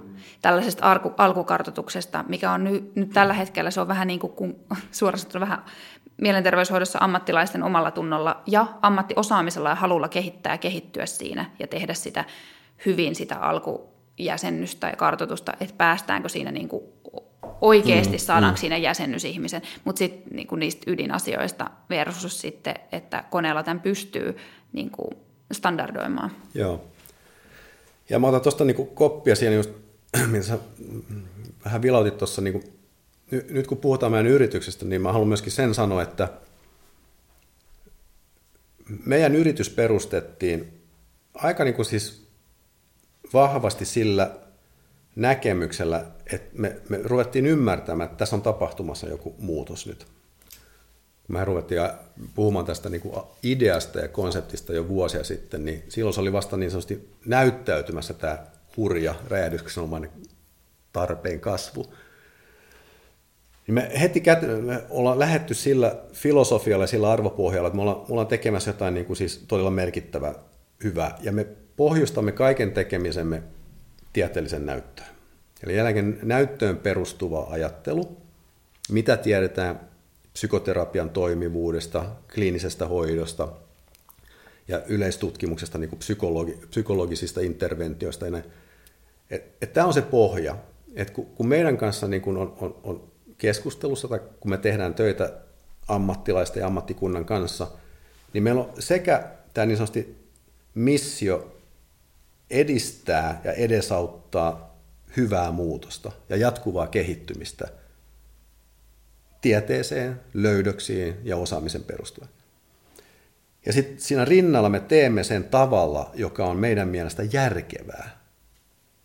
tällaisesta 0.43 0.91
alku, 0.91 1.15
alkukartoituksesta, 1.17 2.25
mikä 2.29 2.53
on 2.53 2.65
nyt, 2.65 2.97
nyt 2.97 3.11
tällä 3.11 3.35
hetkellä, 3.35 3.71
se 3.71 3.81
on 3.81 3.89
vähän 3.89 4.07
niin 4.07 4.21
kuin, 4.21 4.33
kun, 4.39 4.57
suorastaan 4.91 5.41
vähän 5.41 5.63
mielenterveyshoidossa 6.17 6.99
ammattilaisten 7.03 7.63
omalla 7.63 7.91
tunnolla 7.91 8.43
ja 8.47 8.67
ammattiosaamisella 8.83 9.69
ja 9.69 9.75
halulla 9.75 10.09
kehittää 10.09 10.55
ja 10.55 10.59
kehittyä 10.59 11.07
siinä 11.07 11.51
ja 11.59 11.67
tehdä 11.67 11.95
sitä 11.95 12.25
hyvin 12.87 13.15
sitä 13.15 13.37
alkujäsennystä 13.37 14.89
ja 14.89 14.97
kartoitusta, 14.97 15.53
että 15.61 15.75
päästäänkö 15.79 16.29
siinä 16.29 16.51
niin 16.51 16.69
kuin 16.69 16.85
oikeasti 17.61 18.17
mm, 18.17 18.19
saadaanko 18.19 18.57
mm. 18.57 18.61
siinä 18.61 18.77
jäsennys 18.77 19.25
ihmisen, 19.25 19.63
mutta 19.85 19.99
sitten 19.99 20.37
niin 20.37 20.49
niistä 20.57 20.91
ydinasioista 20.91 21.71
versus 21.91 22.41
sitten, 22.41 22.75
että 22.93 23.25
koneella 23.31 23.63
tämän 23.63 23.81
pystyy 23.81 24.37
niin 24.73 24.91
kuin 24.91 25.11
standardoimaan. 25.53 26.31
Joo. 26.55 26.85
Ja 28.11 28.19
mä 28.19 28.27
otan 28.27 28.41
tuosta 28.41 28.65
niin 28.65 28.87
koppia 28.95 29.37
siihen 29.37 29.57
just, 29.57 29.71
mitä 30.33 30.45
sä 30.45 30.59
vähän 31.65 31.83
vilautit 31.83 32.19
tuossa, 32.19 32.43
niin 32.43 32.76
nyt 33.31 33.67
kun 33.67 33.79
puhutaan 33.79 34.13
meidän 34.13 34.33
yrityksestä, 34.33 34.85
niin 34.85 35.03
mä 35.03 35.13
haluan 35.13 35.29
myöskin 35.29 35.53
sen 35.53 35.75
sanoa, 35.75 36.03
että 36.03 36.29
meidän 39.07 39.35
yritys 39.35 39.71
perustettiin 39.71 40.83
aika 41.35 41.65
niin 41.65 41.75
kuin 41.75 41.87
siis 41.87 42.27
vahvasti 43.33 43.85
sillä 43.85 44.37
näkemyksellä, 45.17 46.05
että 46.33 46.51
me, 46.53 46.77
me 46.89 47.01
ruvettiin 47.05 47.47
ymmärtämään, 47.47 48.07
että 48.07 48.19
tässä 48.19 48.37
on 48.37 48.43
tapahtumassa 48.43 49.09
joku 49.09 49.35
muutos 49.39 49.87
nyt. 49.87 50.07
Me 51.29 51.45
ruvettiin 51.45 51.81
puhumaan 52.35 52.67
tästä 52.67 52.89
niin 52.89 53.01
kuin 53.01 53.15
ideasta 53.43 54.01
ja 54.01 54.09
konseptista 54.09 54.73
jo 54.73 54.89
vuosia 54.89 55.25
sitten, 55.25 55.65
niin 55.65 55.85
silloin 55.89 56.15
se 56.15 56.21
oli 56.21 56.33
vasta 56.33 56.57
niin 56.57 56.71
sanotusti 56.71 57.11
näyttäytymässä 57.25 58.15
tämä 58.15 58.47
hurja 58.77 59.15
räjähdyksenomainen 59.29 60.11
tarpeen 60.93 61.41
kasvu. 61.41 61.93
Niin 63.67 63.75
me 63.75 63.91
heti 64.01 64.21
kät- 64.21 64.63
me 64.63 64.83
ollaan 64.91 65.19
lähetty 65.19 65.55
sillä 65.55 65.97
filosofialla 66.13 66.83
ja 66.83 66.89
sillä 66.89 67.11
arvopohjalla, 67.11 67.67
että 67.67 67.77
me 67.77 67.83
ollaan, 67.83 67.99
me 67.99 68.07
ollaan 68.09 68.27
tekemässä 68.27 68.71
jotain 68.71 68.95
niin 68.95 69.07
kuin 69.07 69.17
siis 69.17 69.45
todella 69.49 69.71
merkittävää, 69.71 70.35
hyvää, 70.85 71.19
ja 71.23 71.33
me 71.33 71.47
pohjustamme 71.77 72.33
kaiken 72.33 72.73
tekemisemme 72.73 73.43
tieteellisen 74.13 74.67
näyttöön. 74.67 75.09
Eli 75.63 75.77
jälkeen 75.77 76.19
näyttöön 76.23 76.77
perustuva 76.77 77.47
ajattelu, 77.51 78.17
mitä 78.91 79.17
tiedetään 79.17 79.81
psykoterapian 80.33 81.11
toimivuudesta, 81.11 82.05
kliinisestä 82.35 82.87
hoidosta 82.87 83.49
ja 84.69 84.83
yleistutkimuksesta, 84.85 85.79
niin 85.79 85.91
kuin 85.91 85.99
psykologi, 85.99 86.59
psykologisista 86.71 87.41
interventioista. 87.41 88.27
Et, 89.31 89.45
et 89.63 89.73
tämä 89.73 89.87
on 89.87 89.95
se 89.95 90.03
pohja, 90.03 90.57
että 90.95 91.13
kun, 91.13 91.27
kun 91.27 91.49
meidän 91.49 91.77
kanssa 91.77 92.09
niin 92.09 92.23
kun 92.23 92.37
on, 92.37 92.57
on, 92.61 92.77
on 92.83 93.16
keskustelussa 93.39 94.09
tai 94.09 94.21
kun 94.41 94.51
me 94.51 94.59
tehdään 94.59 94.95
töitä 94.95 95.33
ammattilaisten 95.89 96.61
ja 96.61 96.67
ammattikunnan 96.67 97.25
kanssa, 97.25 97.67
niin 98.33 98.43
meillä 98.43 98.61
on 98.61 98.73
sekä 98.79 99.31
tämä 99.55 99.67
niin 99.67 99.77
sanotusti 99.77 100.29
missio 100.75 101.57
edistää 102.51 103.41
ja 103.45 103.53
edesauttaa 103.53 104.77
hyvää 105.17 105.51
muutosta 105.51 106.13
ja 106.29 106.37
jatkuvaa 106.37 106.87
kehittymistä 106.87 107.69
tieteeseen, 109.41 110.21
löydöksiin 110.35 111.17
ja 111.25 111.37
osaamisen 111.37 111.85
perustuen. 111.85 112.29
Ja 113.67 113.73
sitten 113.73 114.01
siinä 114.01 114.25
rinnalla 114.25 114.69
me 114.69 114.81
teemme 114.81 115.25
sen 115.25 115.45
tavalla, 115.45 116.11
joka 116.15 116.47
on 116.47 116.57
meidän 116.57 116.89
mielestä 116.89 117.23
järkevää. 117.33 118.21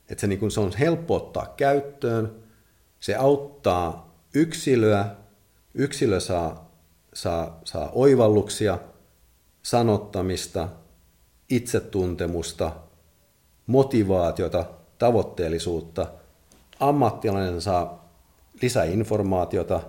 Että 0.09 0.21
se, 0.21 0.27
niin 0.27 0.39
kun 0.39 0.51
se 0.51 0.59
on 0.59 0.73
helppo 0.79 1.15
ottaa 1.15 1.53
käyttöön, 1.57 2.35
se 2.99 3.15
auttaa 3.15 4.10
yksilöä, 4.33 5.15
yksilö 5.73 6.19
saa, 6.19 6.71
saa, 7.13 7.59
saa 7.63 7.89
oivalluksia, 7.93 8.77
sanottamista, 9.63 10.69
itsetuntemusta, 11.49 12.71
motivaatiota, 13.67 14.65
tavoitteellisuutta. 14.97 16.07
Ammattilainen 16.79 17.61
saa 17.61 18.11
lisäinformaatiota, 18.61 19.81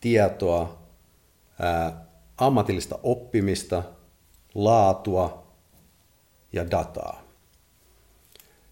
tietoa, 0.00 0.78
ää, 1.58 2.04
ammatillista 2.36 2.98
oppimista, 3.02 3.82
laatua 4.54 5.46
ja 6.52 6.70
dataa. 6.70 7.22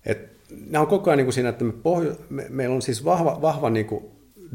Et 0.07 0.31
nämä 0.70 0.83
on 0.83 0.88
koko 0.88 1.11
ajan 1.11 1.16
niin 1.16 1.27
kuin 1.27 1.35
siinä, 1.35 1.49
että 1.49 1.64
me 1.64 1.73
pohjo- 1.73 2.16
me, 2.31 2.46
meillä 2.49 2.75
on 2.75 2.83
siis 2.83 3.05
vahva, 3.05 3.42
vahva 3.42 3.70
niin 3.70 3.87
kuin 3.87 4.10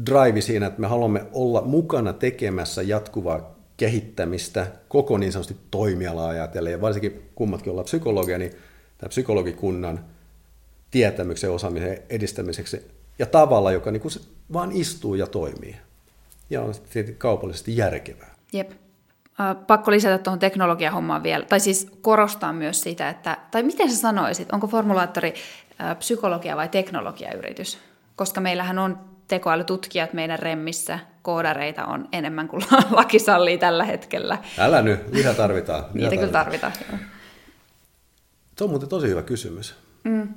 drive 0.06 0.40
siinä, 0.40 0.66
että 0.66 0.80
me 0.80 0.86
haluamme 0.86 1.26
olla 1.32 1.62
mukana 1.62 2.12
tekemässä 2.12 2.82
jatkuvaa 2.82 3.56
kehittämistä 3.76 4.66
koko 4.88 5.18
niin 5.18 5.32
sanotusti 5.32 5.56
toimialaa 5.70 6.28
ajatellen, 6.28 6.72
ja 6.72 6.80
varsinkin 6.80 7.30
kummatkin 7.34 7.70
ollaan 7.70 7.84
psykologia, 7.84 8.38
niin 8.38 8.52
tämä 8.98 9.08
psykologikunnan 9.08 10.04
tietämyksen 10.90 11.50
osaamisen 11.50 11.98
edistämiseksi 12.10 12.90
ja 13.18 13.26
tavalla, 13.26 13.72
joka 13.72 13.90
niin 13.90 14.00
kuin 14.00 14.12
vaan 14.52 14.72
istuu 14.72 15.14
ja 15.14 15.26
toimii. 15.26 15.76
Ja 16.50 16.62
on 16.62 16.74
kaupallisesti 17.18 17.76
järkevää. 17.76 18.34
Jep. 18.52 18.70
Pakko 19.66 19.90
lisätä 19.90 20.18
tuohon 20.18 20.38
teknologiahommaan 20.38 21.22
vielä, 21.22 21.44
tai 21.44 21.60
siis 21.60 21.88
korostaa 22.00 22.52
myös 22.52 22.80
sitä, 22.80 23.08
että, 23.08 23.38
tai 23.50 23.62
miten 23.62 23.90
sä 23.90 23.96
sanoisit, 23.96 24.52
onko 24.52 24.66
formulaattori 24.66 25.34
psykologia 25.98 26.56
vai 26.56 26.68
teknologiayritys? 26.68 27.78
Koska 28.16 28.40
meillähän 28.40 28.78
on 28.78 28.98
tekoälytutkijat 29.28 30.12
meidän 30.12 30.38
remmissä, 30.38 30.98
koodareita 31.22 31.84
on 31.84 32.08
enemmän 32.12 32.48
kuin 32.48 32.62
laki 32.90 33.18
sallii 33.18 33.58
tällä 33.58 33.84
hetkellä. 33.84 34.38
Älä 34.58 34.82
nyt, 34.82 35.12
mitä 35.12 35.34
tarvitaan? 35.34 35.84
Mitä 35.84 35.98
Niitä 35.98 36.16
kyllä 36.16 36.32
tarvitaan. 36.32 36.72
Se 38.58 38.64
on 38.64 38.70
muuten 38.70 38.88
tosi 38.88 39.08
hyvä 39.08 39.22
kysymys. 39.22 39.74
Mm. 40.04 40.28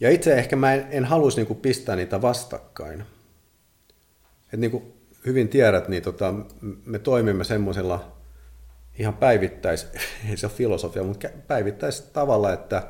Ja 0.00 0.10
itse 0.10 0.34
ehkä 0.34 0.56
mä 0.56 0.74
en, 0.74 0.86
en 0.90 1.04
haluaisi 1.04 1.36
niin 1.36 1.46
kuin 1.46 1.60
pistää 1.60 1.96
niitä 1.96 2.22
vastakkain. 2.22 3.04
Et 4.52 4.60
niin 4.60 4.70
kuin 4.70 4.94
hyvin 5.26 5.48
tiedät, 5.48 5.88
niin 5.88 6.02
tota, 6.02 6.34
me 6.84 6.98
toimimme 6.98 7.44
semmoisella 7.44 8.12
ihan 8.98 9.14
päivittäis, 9.14 9.86
ei 10.30 10.36
se 10.36 10.46
ole 10.46 10.54
filosofia, 10.54 11.02
mutta 11.02 11.28
päivittäis 11.46 12.00
tavalla, 12.00 12.52
että 12.52 12.86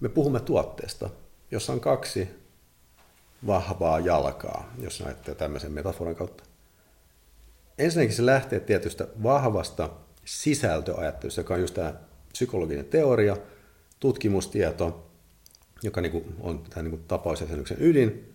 me 0.00 0.08
puhumme 0.08 0.40
tuotteesta, 0.40 1.10
jossa 1.50 1.72
on 1.72 1.80
kaksi 1.80 2.39
vahvaa 3.46 4.00
jalkaa, 4.00 4.72
jos 4.78 5.00
näette 5.00 5.34
tämmöisen 5.34 5.72
metaforan 5.72 6.16
kautta. 6.16 6.44
Ensinnäkin 7.78 8.16
se 8.16 8.26
lähtee 8.26 8.60
tietystä 8.60 9.06
vahvasta 9.22 9.90
sisältöajattelusta, 10.24 11.40
joka 11.40 11.54
on 11.54 11.60
just 11.60 11.74
tämä 11.74 11.94
psykologinen 12.32 12.84
teoria, 12.84 13.36
tutkimustieto, 14.00 15.10
joka 15.82 16.00
niin 16.00 16.12
kuin 16.12 16.36
on 16.40 16.62
tämä 16.70 16.88
niin 16.88 17.04
tapausjäsenyksen 17.08 17.76
ydin. 17.80 18.34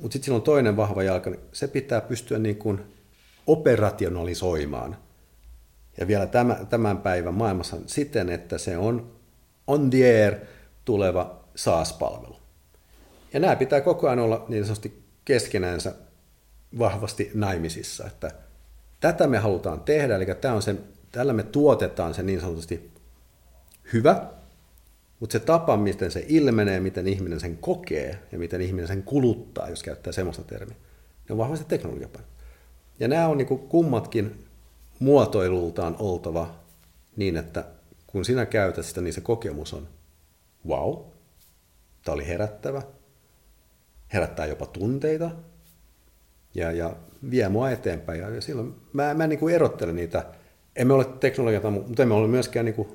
Mutta 0.00 0.12
sitten 0.12 0.34
on 0.34 0.42
toinen 0.42 0.76
vahva 0.76 1.02
jalka, 1.02 1.30
niin 1.30 1.40
se 1.52 1.68
pitää 1.68 2.00
pystyä 2.00 2.38
niin 2.38 2.56
kuin 2.56 2.80
operationalisoimaan. 3.46 4.96
Ja 6.00 6.06
vielä 6.06 6.26
tämän, 6.26 6.66
tämän 6.66 6.98
päivän 6.98 7.34
maailmassa 7.34 7.76
siten, 7.86 8.28
että 8.28 8.58
se 8.58 8.78
on 8.78 9.12
on 9.66 9.90
the 9.90 10.04
air 10.04 10.34
tuleva 10.84 11.44
SaaS-palvelu. 11.54 12.31
Ja 13.32 13.40
nämä 13.40 13.56
pitää 13.56 13.80
koko 13.80 14.06
ajan 14.06 14.18
olla 14.18 14.44
niin 14.48 14.64
sanotusti 14.64 15.02
keskenäänsä 15.24 15.94
vahvasti 16.78 17.30
naimisissa, 17.34 18.06
että 18.06 18.30
tätä 19.00 19.26
me 19.26 19.38
halutaan 19.38 19.80
tehdä, 19.80 20.16
eli 20.16 20.26
tämä 20.26 20.54
on 20.54 20.62
sen, 20.62 20.84
tällä 21.12 21.32
me 21.32 21.42
tuotetaan 21.42 22.14
se 22.14 22.22
niin 22.22 22.40
sanotusti 22.40 22.90
hyvä, 23.92 24.26
mutta 25.20 25.32
se 25.32 25.40
tapa, 25.40 25.76
miten 25.76 26.10
se 26.10 26.24
ilmenee, 26.28 26.80
miten 26.80 27.08
ihminen 27.08 27.40
sen 27.40 27.56
kokee 27.56 28.18
ja 28.32 28.38
miten 28.38 28.60
ihminen 28.60 28.88
sen 28.88 29.02
kuluttaa, 29.02 29.68
jos 29.68 29.82
käyttää 29.82 30.12
semmoista 30.12 30.44
termiä, 30.44 30.76
ne 31.28 31.32
on 31.32 31.38
vahvasti 31.38 31.64
teknologiapäin. 31.64 32.24
Ja 33.00 33.08
nämä 33.08 33.28
on 33.28 33.38
niin 33.38 33.58
kummatkin 33.58 34.44
muotoilultaan 34.98 35.96
oltava 35.98 36.54
niin, 37.16 37.36
että 37.36 37.64
kun 38.06 38.24
sinä 38.24 38.46
käytät 38.46 38.86
sitä, 38.86 39.00
niin 39.00 39.14
se 39.14 39.20
kokemus 39.20 39.74
on 39.74 39.88
wow, 40.68 40.96
tämä 42.04 42.14
oli 42.14 42.26
herättävä, 42.26 42.82
herättää 44.12 44.46
jopa 44.46 44.66
tunteita 44.66 45.30
ja, 46.54 46.72
ja 46.72 46.96
vie 47.30 47.48
mua 47.48 47.70
eteenpäin. 47.70 48.20
Ja, 48.20 48.30
ja 48.30 48.40
silloin 48.40 48.74
mä, 48.92 49.14
mä 49.14 49.26
niin 49.26 49.38
kuin 49.38 49.54
erottelen 49.54 49.96
niitä. 49.96 50.26
Emme 50.76 50.94
ole 50.94 51.04
teknologiata, 51.04 51.70
mutta 51.70 52.02
emme 52.02 52.14
ole 52.14 52.28
myöskään 52.28 52.64
niin 52.64 52.74
kuin 52.74 52.88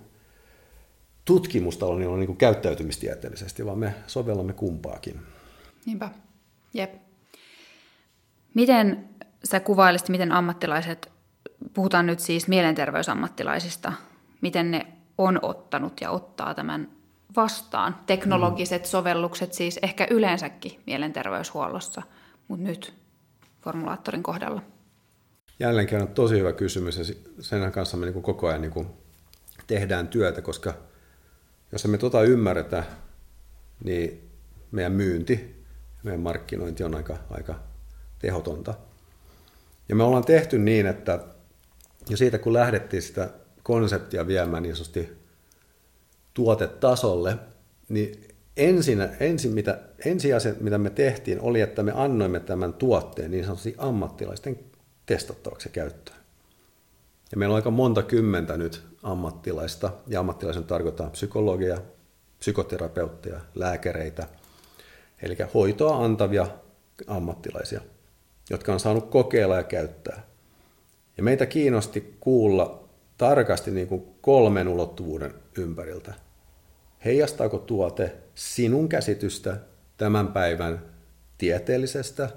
tutkimusta 1.25 1.85
niin 1.95 2.25
kuin 2.25 2.37
käyttäytymistieteellisesti, 2.37 3.65
vaan 3.65 3.77
me 3.79 3.93
sovellamme 4.07 4.53
kumpaakin. 4.53 5.19
Niinpä, 5.85 6.09
jep. 6.73 6.93
Miten 8.53 9.09
sä 9.43 9.59
kuvailisit, 9.59 10.09
miten 10.09 10.31
ammattilaiset, 10.31 11.11
puhutaan 11.73 12.05
nyt 12.05 12.19
siis 12.19 12.47
mielenterveysammattilaisista, 12.47 13.93
miten 14.41 14.71
ne 14.71 14.87
on 15.17 15.39
ottanut 15.41 16.01
ja 16.01 16.11
ottaa 16.11 16.53
tämän 16.53 16.96
vastaan. 17.35 17.95
Teknologiset 18.05 18.81
mm. 18.81 18.85
sovellukset 18.85 19.53
siis 19.53 19.79
ehkä 19.81 20.07
yleensäkin 20.09 20.79
mielenterveyshuollossa, 20.85 22.01
mutta 22.47 22.63
nyt 22.63 22.93
formulaattorin 23.61 24.23
kohdalla. 24.23 24.61
Jälleen 25.59 25.87
kerran 25.87 26.07
tosi 26.07 26.39
hyvä 26.39 26.53
kysymys 26.53 26.97
ja 26.97 27.03
sen 27.39 27.71
kanssa 27.71 27.97
me 27.97 28.05
niin 28.05 28.23
koko 28.23 28.47
ajan 28.47 28.61
niin 28.61 28.87
tehdään 29.67 30.07
työtä, 30.07 30.41
koska 30.41 30.73
jos 31.71 31.85
emme 31.85 31.97
tuota 31.97 32.23
ymmärretä, 32.23 32.83
niin 33.83 34.29
meidän 34.71 34.91
myynti, 34.91 35.65
meidän 36.03 36.21
markkinointi 36.21 36.83
on 36.83 36.95
aika, 36.95 37.17
aika 37.29 37.55
tehotonta. 38.19 38.73
Ja 39.89 39.95
me 39.95 40.03
ollaan 40.03 40.25
tehty 40.25 40.57
niin, 40.57 40.87
että 40.87 41.19
jo 42.09 42.17
siitä 42.17 42.37
kun 42.37 42.53
lähdettiin 42.53 43.01
sitä 43.01 43.29
konseptia 43.63 44.27
viemään 44.27 44.63
niin 44.63 44.75
sanotusti 44.75 45.17
tuotetasolle, 46.37 47.37
niin 47.89 48.27
ensin, 48.57 48.99
ensin, 49.19 49.53
mitä, 49.53 49.79
ensi 50.05 50.33
asia, 50.33 50.53
mitä 50.59 50.77
me 50.77 50.89
tehtiin, 50.89 51.41
oli, 51.41 51.61
että 51.61 51.83
me 51.83 51.91
annoimme 51.95 52.39
tämän 52.39 52.73
tuotteen 52.73 53.31
niin 53.31 53.43
sanotusti 53.43 53.75
ammattilaisten 53.77 54.59
testattavaksi 55.05 55.69
käyttöön. 55.69 56.17
Ja 57.31 57.37
meillä 57.37 57.53
on 57.53 57.55
aika 57.55 57.71
monta 57.71 58.03
kymmentä 58.03 58.57
nyt 58.57 58.83
ammattilaista, 59.03 59.91
ja 60.07 60.19
ammattilaisen 60.19 60.63
tarkoittaa 60.63 61.09
psykologia, 61.09 61.81
psykoterapeutteja, 62.39 63.39
lääkäreitä, 63.55 64.27
eli 65.21 65.37
hoitoa 65.53 66.05
antavia 66.05 66.47
ammattilaisia, 67.07 67.81
jotka 68.49 68.73
on 68.73 68.79
saanut 68.79 69.09
kokeilla 69.09 69.55
ja 69.55 69.63
käyttää. 69.63 70.23
Ja 71.17 71.23
meitä 71.23 71.45
kiinnosti 71.45 72.17
kuulla 72.19 72.89
tarkasti 73.17 73.71
niin 73.71 73.87
kuin 73.87 74.03
kolmen 74.21 74.67
ulottuvuuden 74.67 75.33
ympäriltä. 75.57 76.26
Heijastaako 77.05 77.57
tuote 77.57 78.15
sinun 78.35 78.89
käsitystä 78.89 79.57
tämän 79.97 80.27
päivän 80.27 80.81
tieteellisestä 81.37 82.29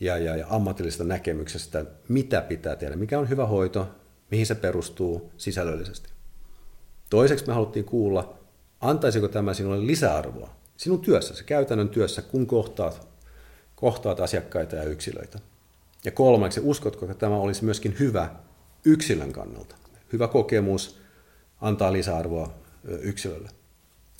ja, 0.00 0.18
ja, 0.18 0.36
ja 0.36 0.46
ammatillisesta 0.50 1.04
näkemyksestä, 1.04 1.84
mitä 2.08 2.40
pitää 2.40 2.76
tehdä, 2.76 2.96
mikä 2.96 3.18
on 3.18 3.28
hyvä 3.28 3.46
hoito, 3.46 3.88
mihin 4.30 4.46
se 4.46 4.54
perustuu 4.54 5.32
sisällöllisesti. 5.36 6.10
Toiseksi 7.10 7.46
me 7.46 7.52
haluttiin 7.52 7.84
kuulla, 7.84 8.38
antaisiko 8.80 9.28
tämä 9.28 9.54
sinulle 9.54 9.86
lisäarvoa 9.86 10.56
sinun 10.76 11.00
työssäsi, 11.00 11.44
käytännön 11.44 11.88
työssä, 11.88 12.22
kun 12.22 12.46
kohtaat, 12.46 13.08
kohtaat 13.76 14.20
asiakkaita 14.20 14.76
ja 14.76 14.84
yksilöitä. 14.84 15.38
Ja 16.04 16.10
kolmanneksi, 16.10 16.60
uskotko, 16.64 17.04
että 17.04 17.14
tämä 17.14 17.36
olisi 17.36 17.64
myöskin 17.64 17.96
hyvä 17.98 18.30
yksilön 18.84 19.32
kannalta? 19.32 19.76
hyvä 20.12 20.28
kokemus 20.28 20.98
antaa 21.60 21.92
lisäarvoa 21.92 22.54
yksilölle. 22.84 23.50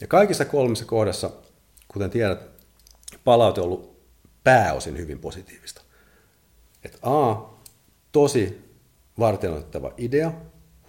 Ja 0.02 0.08
kaikissa 0.08 0.44
kolmessa 0.44 0.84
kohdassa, 0.84 1.30
kuten 1.88 2.10
tiedät, 2.10 2.50
palaute 3.24 3.60
on 3.60 3.66
ollut 3.66 4.02
pääosin 4.44 4.98
hyvin 4.98 5.18
positiivista. 5.18 5.82
Että 6.84 6.98
A, 7.02 7.36
tosi 8.12 8.70
varteenotettava 9.18 9.92
idea, 9.96 10.32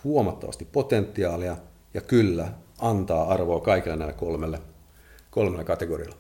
huomattavasti 0.04 0.66
potentiaalia 0.66 1.58
ja 1.94 2.02
kyllä 2.02 2.52
antaa 2.80 3.34
arvoa 3.34 3.62
kaikille 3.62 3.96
näille 3.96 4.14
kolmelle, 4.14 4.62
kolmelle 5.32 5.64
kategorialla. 5.64 6.18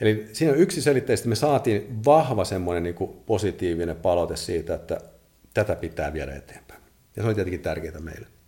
Eli 0.00 0.28
siinä 0.32 0.54
yksi 0.54 0.82
selitteisesti 0.82 1.28
me 1.28 1.34
saatiin 1.34 2.04
vahva 2.04 2.44
semmoinen 2.44 2.82
niin 2.82 3.22
positiivinen 3.26 3.96
palaute 3.96 4.36
siitä, 4.36 4.74
että 4.74 5.00
tätä 5.54 5.76
pitää 5.76 6.12
viedä 6.12 6.34
eteenpäin. 6.34 6.82
Ja 7.16 7.22
se 7.22 7.26
oli 7.26 7.34
tietenkin 7.34 7.62
tärkeää 7.62 8.00
meille. 8.00 8.39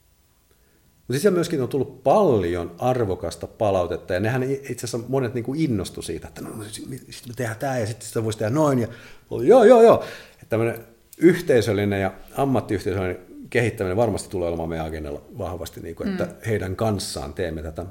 Mutta 1.13 1.21
sitten 1.21 1.33
myöskin 1.33 1.63
on 1.63 1.69
tullut 1.69 2.03
paljon 2.03 2.75
arvokasta 2.79 3.47
palautetta, 3.47 4.15
ja 4.15 4.21
nehän 4.21 4.43
itse 4.43 4.73
asiassa 4.73 4.99
monet 5.09 5.35
niin 5.35 5.45
kuin 5.45 5.61
innostu 5.61 6.03
siitä, 6.03 6.29
että 6.29 6.41
no, 6.41 6.51
sitten 6.71 7.01
me 7.29 7.35
tehdään 7.37 7.59
tämä, 7.59 7.79
ja 7.79 7.87
sitten 7.87 8.09
sitä 8.09 8.25
voisi 8.25 8.39
tehdä 8.39 8.51
noin, 8.51 8.79
ja 8.79 8.89
oli, 9.31 9.49
joo, 9.49 9.65
joo, 9.65 9.83
joo. 9.83 10.05
Että 10.33 10.47
tämmöinen 10.49 10.87
yhteisöllinen 11.19 12.01
ja 12.01 12.13
ammattiyhteisöllinen 12.37 13.19
kehittäminen 13.51 13.97
varmasti 13.97 14.29
tulee 14.29 14.49
olemaan 14.49 14.69
meidän 14.69 14.87
agendalla 14.87 15.23
vahvasti, 15.39 15.81
niin 15.81 15.97
kuin, 15.97 16.09
että 16.09 16.25
mm. 16.25 16.31
heidän 16.47 16.77
kanssaan 16.77 17.35
teemme 17.35 17.63
tätä. 17.63 17.87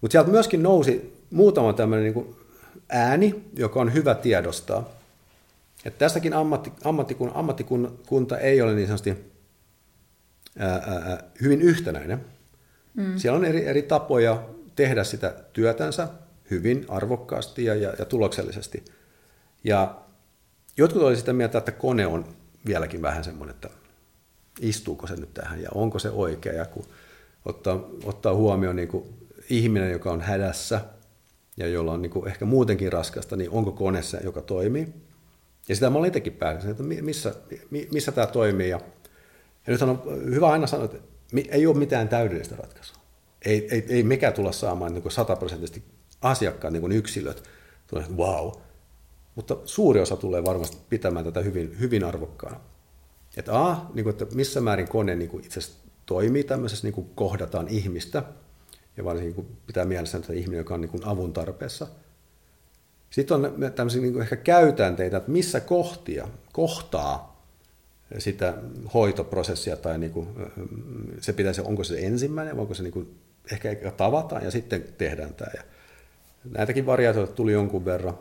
Mutta 0.00 0.12
sieltä 0.12 0.30
myöskin 0.30 0.62
nousi 0.62 1.22
muutama 1.30 1.72
tämmöinen 1.72 2.04
niin 2.04 2.14
kuin 2.14 2.36
ääni, 2.88 3.44
joka 3.56 3.80
on 3.80 3.94
hyvä 3.94 4.14
tiedostaa. 4.14 4.88
Että 5.84 5.98
tässäkin 5.98 6.34
ammatti, 6.34 6.72
ammattikun, 6.84 7.32
ammattikunta 7.34 8.38
ei 8.38 8.62
ole 8.62 8.74
niin 8.74 8.86
sanotusti 8.86 9.27
ää, 10.58 11.22
hyvin 11.42 11.62
yhtenäinen. 11.62 12.24
Mm. 12.94 13.18
Siellä 13.18 13.36
on 13.38 13.44
eri, 13.44 13.66
eri 13.66 13.82
tapoja 13.82 14.42
tehdä 14.76 15.04
sitä 15.04 15.34
työtänsä 15.52 16.08
hyvin 16.50 16.84
arvokkaasti 16.88 17.64
ja, 17.64 17.74
ja, 17.74 17.94
ja 17.98 18.04
tuloksellisesti. 18.04 18.84
Ja 19.64 20.00
jotkut 20.76 21.02
olivat 21.02 21.18
sitä 21.18 21.32
mieltä, 21.32 21.58
että 21.58 21.72
kone 21.72 22.06
on 22.06 22.24
vieläkin 22.66 23.02
vähän 23.02 23.24
semmoinen, 23.24 23.54
että 23.54 23.70
istuuko 24.60 25.06
se 25.06 25.16
nyt 25.16 25.34
tähän 25.34 25.62
ja 25.62 25.68
onko 25.74 25.98
se 25.98 26.10
oikea. 26.10 26.52
Ja 26.52 26.64
kun 26.64 26.84
ottaa, 27.44 27.88
ottaa 28.04 28.34
huomioon 28.34 28.76
niin 28.76 28.88
kuin 28.88 29.04
ihminen, 29.50 29.92
joka 29.92 30.12
on 30.12 30.20
hädässä 30.20 30.80
ja 31.56 31.68
jolla 31.68 31.92
on 31.92 32.02
niin 32.02 32.10
kuin 32.10 32.28
ehkä 32.28 32.44
muutenkin 32.44 32.92
raskasta, 32.92 33.36
niin 33.36 33.50
onko 33.50 33.72
kone 33.72 34.02
se, 34.02 34.20
joka 34.24 34.42
toimii. 34.42 34.88
Ja 35.68 35.74
sitä 35.74 35.90
mä 35.90 35.98
olin 35.98 36.08
itsekin 36.08 36.32
päässä, 36.32 36.70
että 36.70 36.82
missä, 36.82 37.34
missä 37.92 38.12
tämä 38.12 38.26
toimii. 38.26 38.68
Ja, 38.68 38.80
ja 39.68 39.72
nyt 39.72 39.82
on 39.82 40.02
hyvä 40.24 40.48
aina 40.48 40.66
sanoa, 40.66 40.84
että 40.84 40.98
ei 41.48 41.66
ole 41.66 41.76
mitään 41.76 42.08
täydellistä 42.08 42.56
ratkaisua. 42.56 42.96
Ei, 43.44 43.68
ei, 43.70 43.86
ei 43.88 44.02
mekään 44.02 44.32
tulla 44.32 44.52
saamaan 44.52 44.94
niin 44.94 45.10
sataprosenttisesti 45.10 45.82
asiakkaat 46.20 46.72
niin 46.72 46.92
yksilöt, 46.92 47.42
tulee, 47.86 48.04
että 48.04 48.16
wow. 48.16 48.52
Mutta 49.34 49.56
suuri 49.64 50.00
osa 50.00 50.16
tulee 50.16 50.44
varmasti 50.44 50.76
pitämään 50.88 51.24
tätä 51.24 51.40
hyvin, 51.40 51.76
hyvin 51.80 52.04
arvokkaana. 52.04 52.60
Että 53.36 53.60
A, 53.62 53.86
niin 53.94 54.04
kuin, 54.04 54.10
että 54.10 54.26
missä 54.34 54.60
määrin 54.60 54.88
kone 54.88 55.16
niin 55.16 55.30
kuin 55.30 55.44
itse 55.44 55.60
toimii 56.06 56.44
tämmöisessä, 56.44 56.86
niin 56.86 56.94
kuin 56.94 57.10
kohdataan 57.14 57.68
ihmistä, 57.68 58.22
ja 58.96 59.04
varsinkin 59.04 59.34
kun 59.34 59.56
pitää 59.66 59.84
mielessä 59.84 60.18
että 60.18 60.32
ihminen, 60.32 60.58
joka 60.58 60.74
on 60.74 60.80
niin 60.80 60.90
kuin 60.90 61.06
avun 61.06 61.32
tarpeessa– 61.32 61.86
sitten 63.10 63.34
on 63.34 63.72
tämmöisiä 63.74 64.02
niin 64.02 64.22
ehkä 64.22 64.36
käytänteitä, 64.36 65.16
että 65.16 65.30
missä 65.30 65.60
kohtia, 65.60 66.28
kohtaa 66.52 67.27
sitä 68.18 68.54
hoitoprosessia 68.94 69.76
tai 69.76 69.98
niin 69.98 70.12
kuin, 70.12 70.28
se 71.20 71.32
pitäisi, 71.32 71.60
onko 71.60 71.84
se 71.84 71.98
ensimmäinen, 71.98 72.56
vai 72.56 72.62
onko 72.62 72.74
se 72.74 72.82
niin 72.82 72.92
kuin, 72.92 73.18
ehkä 73.52 73.90
tavataan 73.96 74.44
ja 74.44 74.50
sitten 74.50 74.84
tehdään 74.98 75.34
tämä. 75.34 75.50
Ja 75.54 75.62
näitäkin 76.50 76.86
variaatioita 76.86 77.32
tuli 77.32 77.52
jonkun 77.52 77.84
verran. 77.84 78.18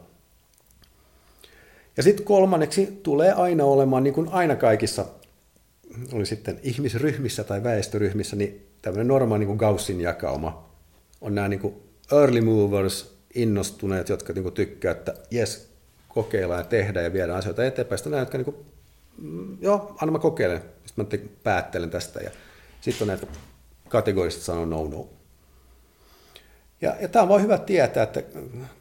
Ja 1.98 2.04
sitten 2.04 2.26
kolmanneksi 2.26 3.00
tulee 3.04 3.32
aina 3.32 3.64
olemaan, 3.64 4.04
niin 4.04 4.14
kuin 4.14 4.30
aina 4.30 4.56
kaikissa, 4.56 5.06
oli 6.12 6.26
sitten 6.26 6.60
ihmisryhmissä 6.64 7.44
tai 7.44 7.64
väestöryhmissä, 7.64 8.36
niin 8.36 8.68
tämmöinen 8.82 9.08
normaali 9.08 9.40
niin 9.40 9.48
kuin 9.48 9.58
Gaussin 9.58 10.02
jakauma. 10.02 10.70
On 11.22 11.36
nämä 11.36 11.48
niin 11.48 11.60
kuin 11.60 11.74
early 12.12 12.42
movers, 12.42 13.18
innostuneet, 13.36 14.10
jotka 14.10 14.34
niin 14.34 14.44
kuin 14.44 14.56
tykkää, 14.56 14.92
että 14.92 15.14
jes, 15.32 15.70
kokeillaan 16.10 16.60
ja 16.60 16.64
tehdään 16.64 17.06
ja 17.06 17.14
viedään 17.14 17.40
asioita 17.40 17.66
eteenpäin. 17.66 17.98
Sitten 17.98 18.12
nämä, 18.12 18.22
jotka 18.22 18.38
niin 18.38 18.46
kuin, 18.46 18.58
joo, 19.62 19.96
anna 20.02 20.12
mä 20.12 20.20
kokeilen, 20.20 20.62
sitten 20.86 21.20
mä 21.20 21.28
päättelen 21.44 21.90
tästä. 21.90 22.20
Ja 22.20 22.32
sitten 22.82 23.04
on 23.04 23.08
näitä 23.08 23.28
kategorisesti 23.90 24.46
sanoo 24.46 24.66
no 24.66 24.88
no. 24.88 25.10
Ja, 26.82 26.96
ja 27.02 27.08
tämä 27.08 27.24
on 27.24 27.30
vain 27.30 27.44
hyvä 27.44 27.58
tietää, 27.58 28.04
että 28.04 28.24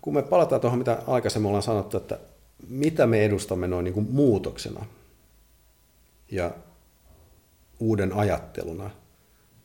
kun 0.00 0.14
me 0.14 0.22
palataan 0.22 0.60
tuohon, 0.60 0.78
mitä 0.78 1.02
aikaisemmin 1.06 1.46
ollaan 1.46 1.62
sanottu, 1.62 1.96
että 1.96 2.18
mitä 2.68 3.06
me 3.06 3.24
edustamme 3.24 3.66
noin 3.66 3.84
niin 3.84 3.94
kuin 3.94 4.06
muutoksena 4.10 4.86
ja 6.30 6.50
uuden 7.80 8.12
ajatteluna 8.12 8.84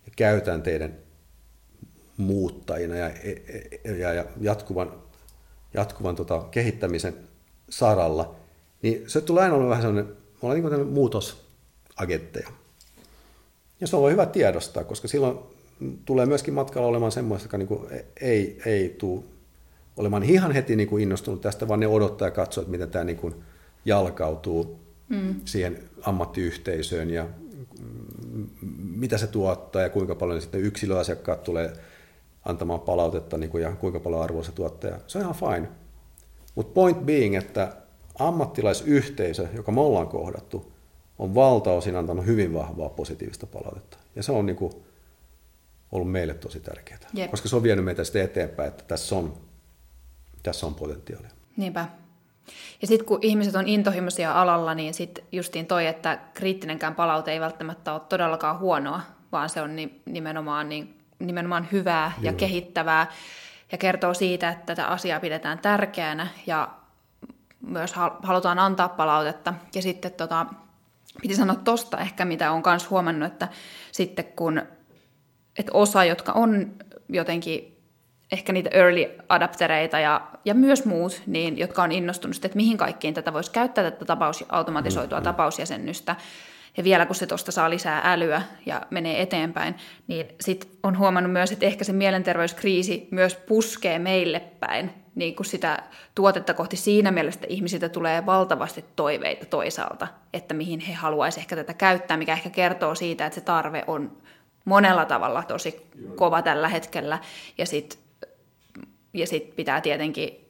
ja 0.05 0.11
käytänteiden 0.15 0.97
muuttajina 2.17 2.95
ja, 2.95 3.11
ja, 3.99 4.13
ja 4.13 4.25
jatkuvan, 4.41 4.93
jatkuvan 5.73 6.15
tota, 6.15 6.43
kehittämisen 6.51 7.13
saralla, 7.69 8.35
niin 8.81 9.09
se 9.09 9.21
tulee 9.21 9.43
aina 9.43 9.55
olla 9.55 9.69
vähän 9.69 9.83
sellainen, 9.83 10.20
me 10.41 10.47
ollaan 10.47 10.61
niin 10.61 10.79
kuin 10.79 10.93
muutosagentteja. 10.93 12.49
Ja 13.81 13.87
se 13.87 13.95
on 13.95 14.11
hyvä 14.11 14.25
tiedostaa, 14.25 14.83
koska 14.83 15.07
silloin 15.07 15.39
tulee 16.05 16.25
myöskin 16.25 16.53
matkalla 16.53 16.87
olemaan 16.87 17.11
semmoista, 17.11 17.45
joka 17.45 17.57
niin 17.57 17.67
kuin 17.67 17.87
ei, 18.21 18.61
ei 18.65 18.95
tule 18.97 19.23
olemaan 19.97 20.23
ihan 20.23 20.51
heti 20.51 20.75
niin 20.75 20.89
kuin 20.89 21.03
innostunut 21.03 21.41
tästä, 21.41 21.67
vaan 21.67 21.79
ne 21.79 21.87
odottaa 21.87 22.27
ja 22.27 22.31
katsoo, 22.31 22.61
että 22.61 22.71
miten 22.71 22.89
tämä 22.89 23.03
niin 23.03 23.17
kuin 23.17 23.35
jalkautuu 23.85 24.79
mm. 25.09 25.35
siihen 25.45 25.83
ammattiyhteisöön 26.01 27.09
ja 27.09 27.27
mitä 28.77 29.17
se 29.17 29.27
tuottaa 29.27 29.81
ja 29.81 29.89
kuinka 29.89 30.15
paljon 30.15 30.41
sitten 30.41 30.61
yksilöasiakkaat 30.61 31.43
tulee 31.43 31.73
antamaan 32.45 32.79
palautetta 32.79 33.37
niin 33.37 33.49
kuin, 33.49 33.63
ja 33.63 33.71
kuinka 33.71 33.99
paljon 33.99 34.21
arvoa 34.21 34.43
se 34.43 34.51
tuottaa. 34.51 34.99
Se 35.07 35.17
on 35.17 35.21
ihan 35.21 35.35
fine. 35.35 35.69
Mutta 36.55 36.73
point 36.73 37.05
being, 37.05 37.35
että 37.35 37.73
ammattilaisyhteisö, 38.27 39.47
joka 39.53 39.71
me 39.71 39.81
ollaan 39.81 40.07
kohdattu, 40.07 40.71
on 41.19 41.35
valtaosin 41.35 41.95
antanut 41.95 42.25
hyvin 42.25 42.53
vahvaa 42.53 42.89
positiivista 42.89 43.45
palautetta. 43.45 43.97
Ja 44.15 44.23
se 44.23 44.31
on 44.31 44.45
niin 44.45 44.55
kuin 44.55 44.73
ollut 45.91 46.11
meille 46.11 46.33
tosi 46.33 46.59
tärkeää, 46.59 46.99
Jep. 47.13 47.31
koska 47.31 47.49
se 47.49 47.55
on 47.55 47.63
vienyt 47.63 47.85
meitä 47.85 48.03
sitten 48.03 48.23
eteenpäin, 48.23 48.69
että 48.69 48.83
tässä 48.87 49.15
on, 49.15 49.33
tässä 50.43 50.65
on 50.65 50.75
potentiaalia. 50.75 51.29
Niinpä. 51.57 51.85
Ja 52.81 52.87
sitten 52.87 53.07
kun 53.07 53.19
ihmiset 53.21 53.55
on 53.55 53.67
intohimoisia 53.67 54.41
alalla, 54.41 54.73
niin 54.73 54.93
sitten 54.93 55.23
justiin 55.31 55.65
toi, 55.65 55.87
että 55.87 56.19
kriittinenkään 56.33 56.95
palaute 56.95 57.31
ei 57.31 57.39
välttämättä 57.39 57.93
ole 57.93 58.01
todellakaan 58.09 58.59
huonoa, 58.59 59.01
vaan 59.31 59.49
se 59.49 59.61
on 59.61 59.75
nimenomaan, 60.05 60.69
niin, 60.69 60.97
nimenomaan 61.19 61.67
hyvää 61.71 62.11
Joo. 62.17 62.25
ja 62.25 62.33
kehittävää 62.33 63.11
ja 63.71 63.77
kertoo 63.77 64.13
siitä, 64.13 64.49
että 64.49 64.65
tätä 64.65 64.87
asiaa 64.87 65.19
pidetään 65.19 65.59
tärkeänä 65.59 66.27
ja 66.47 66.69
myös 67.61 67.93
halutaan 68.23 68.59
antaa 68.59 68.89
palautetta. 68.89 69.53
Ja 69.75 69.81
sitten 69.81 70.11
tota, 70.11 70.45
piti 71.21 71.35
sanoa 71.35 71.55
tosta 71.55 71.97
ehkä, 71.97 72.25
mitä 72.25 72.51
on 72.51 72.63
myös 72.65 72.89
huomannut, 72.89 73.31
että 73.31 73.47
sitten 73.91 74.25
kun 74.25 74.61
että 75.59 75.71
osa, 75.73 76.03
jotka 76.03 76.31
on 76.31 76.71
jotenkin 77.09 77.77
ehkä 78.31 78.53
niitä 78.53 78.69
early 78.73 79.05
adaptereita 79.29 79.99
ja, 79.99 80.21
ja 80.45 80.53
myös 80.53 80.85
muut, 80.85 81.21
niin, 81.27 81.57
jotka 81.57 81.83
on 81.83 81.91
innostunut, 81.91 82.45
että 82.45 82.55
mihin 82.55 82.77
kaikkiin 82.77 83.13
tätä 83.13 83.33
voisi 83.33 83.51
käyttää, 83.51 83.91
tätä 83.91 84.05
tapaus, 84.05 84.45
automatisoitua 84.49 85.17
mm, 85.17 85.21
mm. 85.21 85.23
tapausjäsennystä, 85.23 86.15
ja 86.77 86.83
vielä 86.83 87.05
kun 87.05 87.15
se 87.15 87.27
tuosta 87.27 87.51
saa 87.51 87.69
lisää 87.69 88.01
älyä 88.03 88.41
ja 88.65 88.81
menee 88.89 89.21
eteenpäin, 89.21 89.75
niin 90.07 90.25
sitten 90.39 90.69
on 90.83 90.97
huomannut 90.97 91.33
myös, 91.33 91.51
että 91.51 91.65
ehkä 91.65 91.83
se 91.83 91.93
mielenterveyskriisi 91.93 93.07
myös 93.11 93.35
puskee 93.35 93.99
meille 93.99 94.39
päin 94.39 94.91
niin 95.15 95.35
kuin 95.35 95.45
sitä 95.45 95.83
tuotetta 96.15 96.53
kohti 96.53 96.77
siinä 96.77 97.11
mielessä, 97.11 97.37
että 97.37 97.53
ihmisiltä 97.53 97.89
tulee 97.89 98.25
valtavasti 98.25 98.85
toiveita 98.95 99.45
toisaalta, 99.45 100.07
että 100.33 100.53
mihin 100.53 100.79
he 100.79 100.93
haluaisivat 100.93 101.43
ehkä 101.43 101.55
tätä 101.55 101.73
käyttää, 101.73 102.17
mikä 102.17 102.33
ehkä 102.33 102.49
kertoo 102.49 102.95
siitä, 102.95 103.25
että 103.25 103.39
se 103.39 103.45
tarve 103.45 103.83
on 103.87 104.17
monella 104.65 105.05
tavalla 105.05 105.43
tosi 105.43 105.87
kova 106.15 106.41
tällä 106.41 106.69
hetkellä. 106.69 107.19
Ja 107.57 107.65
sitten 107.65 107.99
ja 109.13 109.27
sit 109.27 109.55
pitää 109.55 109.81
tietenkin 109.81 110.40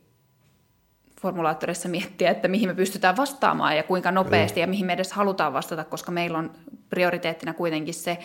formulaattorissa 1.22 1.90
miettiä, 1.90 2.32
että 2.32 2.48
mihin 2.48 2.70
me 2.70 2.76
pystytään 2.76 3.18
vastaamaan 3.18 3.78
ja 3.78 3.84
kuinka 3.84 4.12
nopeasti 4.12 4.60
ja 4.60 4.68
mihin 4.68 4.86
me 4.86 4.94
edes 4.94 5.12
halutaan 5.12 5.54
vastata, 5.54 5.84
koska 5.84 6.12
meillä 6.12 6.38
on 6.38 6.52
prioriteettina 6.90 7.54
kuitenkin 7.54 7.94
se 7.94 8.18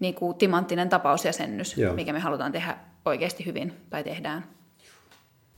niin 0.00 0.14
kuin 0.14 0.34
timanttinen 0.34 0.88
tapausjäsennys, 0.88 1.78
Joo. 1.78 1.94
mikä 1.94 2.12
me 2.12 2.18
halutaan 2.18 2.52
tehdä 2.52 2.76
oikeasti 3.04 3.46
hyvin 3.46 3.72
tai 3.90 4.04
tehdään. 4.04 4.44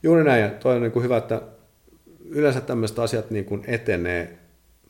Juuri 0.03 0.23
näin, 0.23 0.41
ja 0.41 0.49
toi 0.49 0.75
on 0.75 0.81
niin 0.81 0.91
kuin 0.91 1.03
hyvä, 1.03 1.17
että 1.17 1.41
yleensä 2.25 2.61
tämmöiset 2.61 2.99
asiat 2.99 3.31
niin 3.31 3.45
kuin 3.45 3.63
etenee 3.67 4.37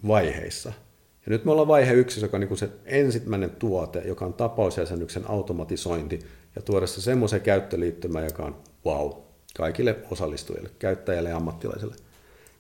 vaiheissa– 0.07 0.73
ja 1.25 1.29
nyt 1.29 1.45
me 1.45 1.51
ollaan 1.51 1.67
vaihe 1.67 1.93
yksi, 1.93 2.21
joka 2.21 2.37
on 2.37 2.41
niin 2.41 2.47
kuin 2.47 2.57
se 2.57 2.69
ensimmäinen 2.85 3.49
tuote, 3.49 3.99
joka 3.99 4.25
on 4.25 4.33
tapausjäsennyksen 4.33 5.29
automatisointi, 5.29 6.19
ja 6.55 6.61
tuoda 6.61 6.87
se 6.87 7.01
semmoisen 7.01 7.41
käyttöliittymän, 7.41 8.23
joka 8.23 8.43
on 8.43 8.55
wow, 8.85 9.11
kaikille 9.57 9.95
osallistujille, 10.11 10.69
käyttäjille 10.79 11.29
ja 11.29 11.37
ammattilaisille. 11.37 11.95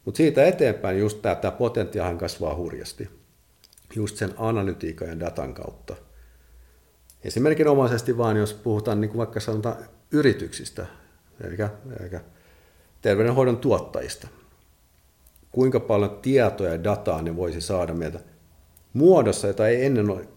Mutta 0.05 0.17
siitä 0.17 0.45
eteenpäin 0.45 0.99
just 0.99 1.21
tämä, 1.21 1.35
tämä 1.35 1.51
kasvaa 2.17 2.55
hurjasti, 2.55 3.09
just 3.95 4.17
sen 4.17 4.33
analytiikan 4.37 5.07
ja 5.07 5.19
datan 5.19 5.53
kautta. 5.53 5.95
Esimerkinomaisesti 7.23 8.17
vaan, 8.17 8.37
jos 8.37 8.53
puhutaan 8.53 9.01
niin 9.01 9.09
kuin 9.09 9.17
vaikka 9.17 9.39
sanotaan 9.39 9.77
yrityksistä, 10.11 10.85
eli, 11.43 11.55
eli 11.99 12.19
terveydenhoidon 13.01 13.57
tuottajista, 13.57 14.27
kuinka 15.51 15.79
paljon 15.79 16.19
tietoa 16.21 16.67
ja 16.67 16.83
dataa 16.83 17.21
ne 17.21 17.35
voisi 17.35 17.61
saada 17.61 17.93
meiltä– 17.93 18.19
muodossa, 18.95 19.47
jota 19.47 19.67
ei 19.67 19.85
ennen 19.85 20.09
ole 20.09 20.27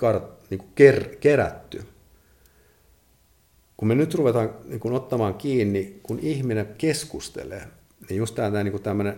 niin 0.50 0.58
kuin 0.58 0.72
ker, 0.74 1.16
kerätty. 1.20 1.84
Kun 3.78 3.88
me 3.88 3.94
nyt 3.94 4.14
ruvetaan 4.14 4.50
niin 4.64 4.80
kuin 4.80 4.94
ottamaan 4.94 5.34
kiinni, 5.34 6.00
kun 6.02 6.18
ihminen 6.18 6.74
keskustelee, 6.78 7.68
niin 8.08 8.18
just 8.18 8.34
tämä 8.34 8.64
niin 8.64 8.82
tämmöinen 8.82 9.16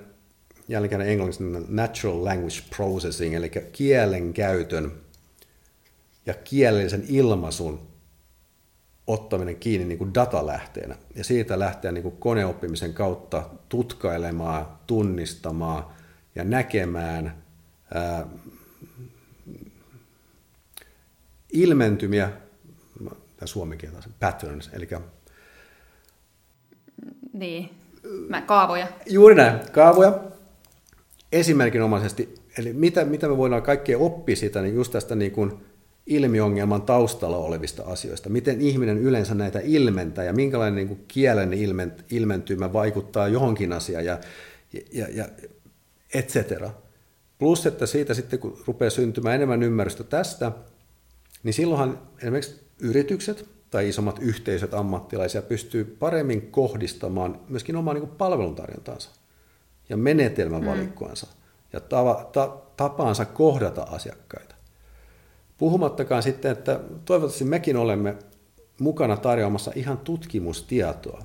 jälkeen 0.69 1.01
englanniksi 1.01 1.45
natural 1.69 2.25
language 2.25 2.63
processing, 2.77 3.35
eli 3.35 3.51
kielen 3.73 4.33
käytön 4.33 4.93
ja 6.27 6.35
kielellisen 6.35 7.05
ilmaisun 7.09 7.81
ottaminen 9.07 9.57
kiinni 9.57 9.87
niin 9.87 9.99
kuin 9.99 10.15
datalähteenä. 10.15 10.97
Ja 11.15 11.25
siitä 11.25 11.59
lähteä 11.59 11.93
niin 11.93 12.03
kuin 12.03 12.17
koneoppimisen 12.17 12.95
kautta 12.95 13.51
tutkailemaan, 13.69 14.67
tunnistamaan 14.87 15.85
ja 16.35 16.45
näkemään 16.45 17.43
ää, 17.95 18.27
ilmentymiä, 21.53 22.33
tai 23.41 23.49
suomen 23.49 23.79
kieltä, 23.79 23.99
patterns, 24.21 24.71
eli 24.73 24.89
niin, 27.33 27.71
mä, 28.29 28.43
kaavoja. 28.43 28.87
Juuri 29.07 29.35
näin, 29.35 29.59
kaavoja. 29.73 30.21
Esimerkinomaisesti, 31.33 32.35
eli 32.59 32.73
mitä, 32.73 33.05
mitä 33.05 33.29
me 33.29 33.37
voidaan 33.37 33.63
kaikkea 33.63 33.99
oppia 33.99 34.37
siitä, 34.37 34.63
niin 34.63 34.75
just 34.75 34.93
tästä 34.93 35.15
niin 35.15 35.33
kuin 35.33 35.53
ilmiongelman 36.07 36.83
taustalla 36.83 37.37
olevista 37.37 37.83
asioista. 37.83 38.29
Miten 38.29 38.61
ihminen 38.61 38.99
yleensä 38.99 39.35
näitä 39.35 39.61
ilmentää 39.63 40.25
ja 40.25 40.33
minkälainen 40.33 40.77
niin 40.77 40.89
kuin 40.89 41.05
kielen 41.09 41.53
ilment, 41.53 42.05
ilmentymä 42.11 42.73
vaikuttaa 42.73 43.29
johonkin 43.29 43.73
asiaan 43.73 44.05
ja, 44.05 44.19
ja, 44.93 45.07
ja 45.13 45.29
et 46.15 46.29
cetera. 46.29 46.71
Plus, 47.39 47.67
että 47.67 47.87
siitä 47.87 48.15
sitten 48.15 48.39
kun 48.39 48.63
rupeaa 48.67 48.91
syntymään 48.91 49.35
enemmän 49.35 49.63
ymmärrystä 49.63 50.05
tästä, 50.05 50.53
niin 51.43 51.55
silloinhan 51.55 51.99
esimerkiksi 52.19 52.70
yritykset 52.81 53.49
tai 53.71 53.89
isommat 53.89 54.19
yhteisöt 54.21 54.75
ammattilaisia 54.75 55.43
pystyy 55.43 55.85
paremmin 55.85 56.51
kohdistamaan 56.51 57.41
myöskin 57.49 57.77
omaa 57.77 57.95
niin 57.95 58.09
palveluntarjontaansa 58.09 59.11
ja 59.89 59.97
menetelmävalikkoansa 59.97 61.27
mm. 61.27 61.33
ja 61.73 61.81
tava, 61.81 62.31
ta, 62.33 62.57
tapaansa 62.77 63.25
kohdata 63.25 63.83
asiakkaita. 63.83 64.55
Puhumattakaan 65.59 66.23
sitten, 66.23 66.51
että 66.51 66.81
toivottavasti 67.05 67.45
mekin 67.45 67.77
olemme 67.77 68.17
mukana 68.81 69.17
tarjoamassa 69.17 69.73
ihan 69.75 69.99
tutkimustietoa 69.99 71.25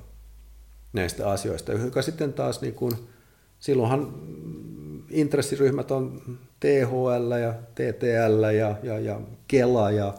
näistä 0.92 1.30
asioista, 1.30 1.72
joka 1.72 2.02
sitten 2.02 2.32
taas 2.32 2.60
niin 2.60 2.74
kuin, 2.74 2.92
silloinhan 3.58 4.14
intressiryhmät 5.10 5.90
on 5.90 6.22
THL 6.60 7.32
ja 7.42 7.54
TTL 7.74 8.42
ja, 8.42 8.76
ja, 8.82 8.98
ja 8.98 9.20
Kela 9.48 9.90
ja 9.90 10.14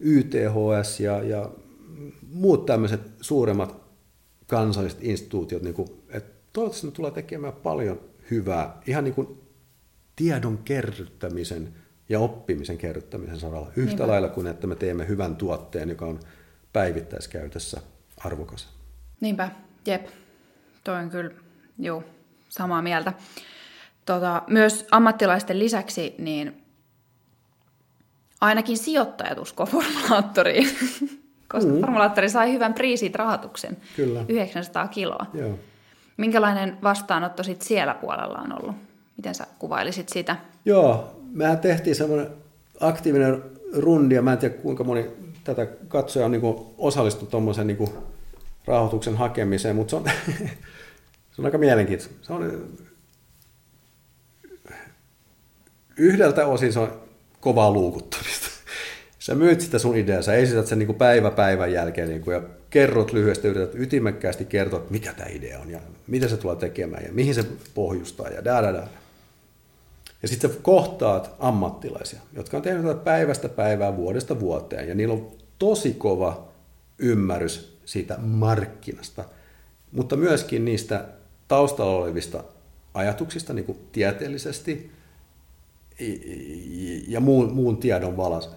YTHS 0.00 1.00
ja, 1.00 1.22
ja 1.22 1.50
muut 2.32 2.66
tämmöiset 2.66 3.00
suuremmat 3.20 3.80
kansalliset 4.46 4.98
instituutiot, 5.02 5.62
niin 5.62 5.74
kuin, 5.74 5.88
että 6.08 6.32
toivottavasti 6.52 6.86
ne 6.86 6.92
tulee 6.92 7.10
tekemään 7.10 7.52
paljon 7.52 8.00
hyvää 8.30 8.80
ihan 8.86 9.04
niin 9.04 9.14
kuin 9.14 9.40
tiedon 10.16 10.58
kerryttämisen 10.58 11.74
ja 12.08 12.20
oppimisen 12.20 12.78
kerryttämisen 12.78 13.40
saralla. 13.40 13.70
Yhtä 13.76 13.90
Niinpä. 13.90 14.06
lailla 14.06 14.28
kuin, 14.28 14.46
että 14.46 14.66
me 14.66 14.74
teemme 14.74 15.08
hyvän 15.08 15.36
tuotteen, 15.36 15.88
joka 15.88 16.06
on 16.06 16.20
päivittäiskäytössä 16.72 17.80
arvokas. 18.16 18.68
Niinpä, 19.20 19.50
jep. 19.86 20.06
Toi 20.84 20.94
on 20.94 21.10
kyllä, 21.10 21.30
joo, 21.78 22.04
samaa 22.48 22.82
mieltä. 22.82 23.12
Tota, 24.06 24.42
myös 24.46 24.86
ammattilaisten 24.90 25.58
lisäksi, 25.58 26.14
niin 26.18 26.65
ainakin 28.40 28.78
sijoittajat 28.78 29.38
uskoo 29.38 29.66
formulaattoriin, 29.66 30.68
koska 31.52 31.70
mm. 31.70 31.80
formulaattori 31.80 32.28
sai 32.28 32.52
hyvän 32.52 32.74
priisit 32.74 33.14
rahoituksen, 33.14 33.76
Kyllä. 33.96 34.24
900 34.28 34.88
kiloa. 34.88 35.26
Joo. 35.34 35.58
Minkälainen 36.16 36.78
vastaanotto 36.82 37.42
sit 37.42 37.62
siellä 37.62 37.94
puolella 37.94 38.38
on 38.38 38.62
ollut? 38.62 38.76
Miten 39.16 39.34
sä 39.34 39.46
kuvailisit 39.58 40.08
sitä? 40.08 40.36
Joo, 40.64 41.16
mehän 41.32 41.58
tehtiin 41.58 41.96
semmoinen 41.96 42.30
aktiivinen 42.80 43.42
rundi, 43.72 44.14
ja 44.14 44.22
mä 44.22 44.32
en 44.32 44.38
tiedä 44.38 44.54
kuinka 44.54 44.84
moni 44.84 45.10
tätä 45.44 45.66
katsoja 45.88 46.24
on 46.24 46.32
niin 46.32 46.42
osallistunut 46.78 47.30
tuommoisen 47.30 47.66
niin 47.66 47.88
rahoituksen 48.66 49.16
hakemiseen, 49.16 49.76
mutta 49.76 49.90
se 49.90 49.96
on, 49.96 50.04
se 51.32 51.42
on 51.42 51.44
aika 51.44 51.58
mielenkiintoista. 51.58 52.26
Se 52.26 52.32
on, 52.32 52.68
yhdeltä 55.96 56.46
osin 56.46 56.72
se 56.72 56.78
on 56.78 57.05
kovaa 57.46 57.70
luukuttamista. 57.70 58.46
Sä 59.18 59.34
myyt 59.34 59.60
sitä 59.60 59.78
sun 59.78 59.96
ideaa, 59.96 60.22
sä 60.22 60.34
esität 60.34 60.66
sen 60.66 60.78
niin 60.78 60.86
kuin 60.86 60.98
päivä 60.98 61.30
päivän 61.30 61.72
jälkeen 61.72 62.08
niin 62.08 62.20
kuin, 62.20 62.34
ja 62.34 62.42
kerrot 62.70 63.12
lyhyesti, 63.12 63.48
yrität 63.48 63.74
ytimekkäästi 63.74 64.44
kertoa, 64.44 64.86
mikä 64.90 65.12
tämä 65.12 65.28
idea 65.28 65.58
on 65.58 65.70
ja 65.70 65.80
mitä 66.06 66.28
se 66.28 66.36
tulee 66.36 66.56
tekemään 66.56 67.04
ja 67.04 67.12
mihin 67.12 67.34
se 67.34 67.44
pohjustaa 67.74 68.28
ja 68.28 68.44
da, 68.44 68.62
da, 68.62 68.72
da. 68.72 68.88
Ja 70.22 70.28
sitten 70.28 70.50
sä 70.50 70.56
kohtaat 70.62 71.34
ammattilaisia, 71.38 72.20
jotka 72.32 72.56
on 72.56 72.62
tehnyt 72.62 72.86
tätä 72.86 73.04
päivästä 73.04 73.48
päivää 73.48 73.96
vuodesta 73.96 74.40
vuoteen 74.40 74.88
ja 74.88 74.94
niillä 74.94 75.14
on 75.14 75.32
tosi 75.58 75.92
kova 75.92 76.48
ymmärrys 76.98 77.78
siitä 77.84 78.18
markkinasta, 78.18 79.24
mutta 79.92 80.16
myöskin 80.16 80.64
niistä 80.64 81.04
taustalla 81.48 81.96
olevista 81.96 82.44
ajatuksista 82.94 83.52
niin 83.52 83.64
kuin 83.64 83.78
tieteellisesti 83.92 84.95
ja 87.08 87.20
muun, 87.20 87.52
muun 87.52 87.76
tiedon 87.76 88.16
valas. 88.16 88.50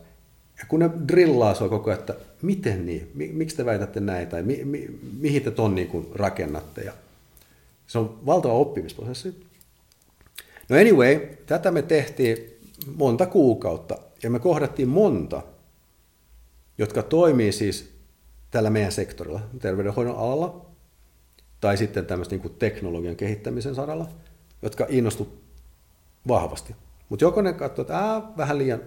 Ja 0.59 0.65
kun 0.67 0.79
ne 0.79 0.89
drillaa 1.07 1.53
sua 1.53 1.69
koko 1.69 1.89
ajan, 1.89 1.99
että 1.99 2.15
miten 2.41 2.85
niin, 2.85 3.11
miksi 3.13 3.57
te 3.57 3.65
väitätte 3.65 3.99
näin, 3.99 4.27
tai 4.27 4.43
mi, 4.43 4.65
mi, 4.65 4.99
mihin 5.19 5.43
te 5.43 5.51
ton 5.51 5.75
niin 5.75 6.07
rakennatte. 6.15 6.81
Ja 6.81 6.93
se 7.87 7.99
on 7.99 8.19
valtava 8.25 8.53
oppimisprosessi. 8.53 9.45
No 10.69 10.77
anyway, 10.77 11.19
tätä 11.45 11.71
me 11.71 11.81
tehtiin 11.81 12.37
monta 12.95 13.25
kuukautta, 13.25 13.97
ja 14.23 14.29
me 14.29 14.39
kohdattiin 14.39 14.87
monta, 14.87 15.41
jotka 16.77 17.03
toimii 17.03 17.51
siis 17.51 17.93
tällä 18.51 18.69
meidän 18.69 18.91
sektorilla, 18.91 19.41
terveydenhoidon 19.59 20.15
alalla, 20.15 20.65
tai 21.61 21.77
sitten 21.77 22.05
tämmöistä 22.05 22.35
niin 22.35 22.55
teknologian 22.59 23.15
kehittämisen 23.15 23.75
saralla, 23.75 24.09
jotka 24.61 24.85
innostu 24.89 25.41
vahvasti. 26.27 26.75
Mutta 27.09 27.25
joko 27.25 27.41
ne 27.41 27.53
katsoo, 27.53 27.81
että 27.81 27.97
ää, 27.97 28.21
vähän 28.37 28.57
liian 28.57 28.81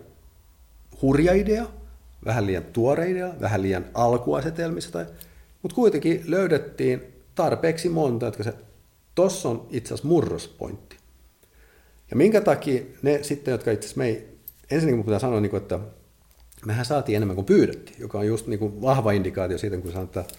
hurja 1.03 1.33
idea, 1.33 1.66
vähän 2.25 2.47
liian 2.47 2.64
tuore 2.64 3.11
idea, 3.11 3.35
vähän 3.41 3.62
liian 3.62 3.85
alkuasetelmissa, 3.95 4.93
tai, 4.93 5.07
mutta 5.62 5.75
kuitenkin 5.75 6.23
löydettiin 6.27 7.03
tarpeeksi 7.35 7.89
monta, 7.89 8.27
jotka 8.27 8.43
se, 8.43 8.55
tossa 9.14 9.49
on 9.49 9.66
itse 9.70 9.95
asiassa 9.95 10.09
murrospointti. 10.09 10.97
Ja 12.11 12.16
minkä 12.16 12.41
takia 12.41 12.83
ne 13.03 13.23
sitten, 13.23 13.53
jotka 13.53 13.70
itse 13.70 13.87
asiassa 13.87 13.99
me 13.99 14.07
ei, 14.07 14.39
ensinnäkin 14.70 15.05
pitää 15.05 15.18
sanoa, 15.18 15.41
niin 15.41 15.57
että 15.57 15.79
mehän 16.66 16.85
saatiin 16.85 17.16
enemmän 17.16 17.35
kuin 17.35 17.45
pyydettiin, 17.45 17.97
joka 18.01 18.18
on 18.18 18.27
just 18.27 18.47
niin 18.47 18.83
vahva 18.83 19.12
indikaatio 19.12 19.59
siitä, 19.59 19.77
kun 19.77 19.93
sanotaan, 19.93 20.27
että, 20.27 20.39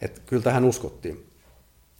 että 0.00 0.20
kyllä 0.26 0.42
tähän 0.42 0.64
uskottiin. 0.64 1.26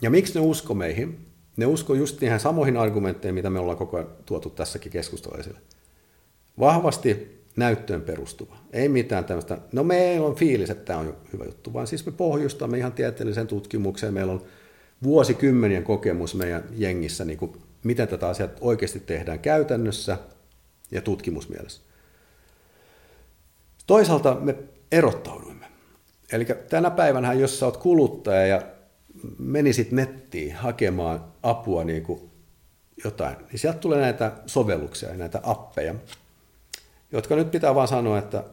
Ja 0.02 0.10
miksi 0.10 0.34
ne 0.34 0.40
usko 0.40 0.74
meihin? 0.74 1.26
Ne 1.56 1.66
usko 1.66 1.94
just 1.94 2.22
ihan 2.22 2.40
samoihin 2.40 2.76
argumentteihin, 2.76 3.34
mitä 3.34 3.50
me 3.50 3.58
ollaan 3.58 3.78
koko 3.78 3.96
ajan 3.96 4.08
tuotu 4.26 4.50
tässäkin 4.50 4.92
keskustelua 4.92 5.38
esille. 5.38 5.58
Vahvasti 6.60 7.42
näyttöön 7.56 8.02
perustuva. 8.02 8.56
Ei 8.72 8.88
mitään 8.88 9.24
tämmöistä, 9.24 9.58
no 9.72 9.84
meillä 9.84 10.26
on 10.26 10.34
fiilis, 10.34 10.70
että 10.70 10.84
tämä 10.84 10.98
on 10.98 11.16
hyvä 11.32 11.44
juttu, 11.44 11.72
vaan 11.72 11.86
siis 11.86 12.06
me 12.06 12.12
pohjustamme 12.12 12.78
ihan 12.78 12.92
tieteelliseen 12.92 13.46
tutkimukseen. 13.46 14.14
Meillä 14.14 14.32
on 14.32 14.42
vuosikymmenien 15.02 15.84
kokemus 15.84 16.34
meidän 16.34 16.64
jengissä, 16.76 17.24
niin 17.24 17.38
kuin, 17.38 17.52
miten 17.84 18.08
tätä 18.08 18.28
asiaa 18.28 18.48
oikeasti 18.60 19.00
tehdään 19.00 19.38
käytännössä 19.38 20.18
ja 20.90 21.02
tutkimusmielessä. 21.02 21.82
Toisaalta 23.86 24.36
me 24.40 24.56
erottauduimme. 24.92 25.66
Eli 26.32 26.44
tänä 26.44 26.90
päivänä, 26.90 27.32
jos 27.32 27.58
sä 27.58 27.66
oot 27.66 27.76
kuluttaja 27.76 28.46
ja 28.46 28.62
menisit 29.38 29.92
nettiin 29.92 30.54
hakemaan 30.54 31.24
apua 31.42 31.84
niin 31.84 32.02
kuin 32.02 32.30
jotain, 33.04 33.36
niin 33.36 33.58
sieltä 33.58 33.78
tulee 33.78 34.00
näitä 34.00 34.32
sovelluksia 34.46 35.08
ja 35.08 35.16
näitä 35.16 35.40
appeja, 35.42 35.94
jotka 37.12 37.36
nyt 37.36 37.50
pitää 37.50 37.74
vaan 37.74 37.88
sanoa, 37.88 38.18
että 38.18 38.44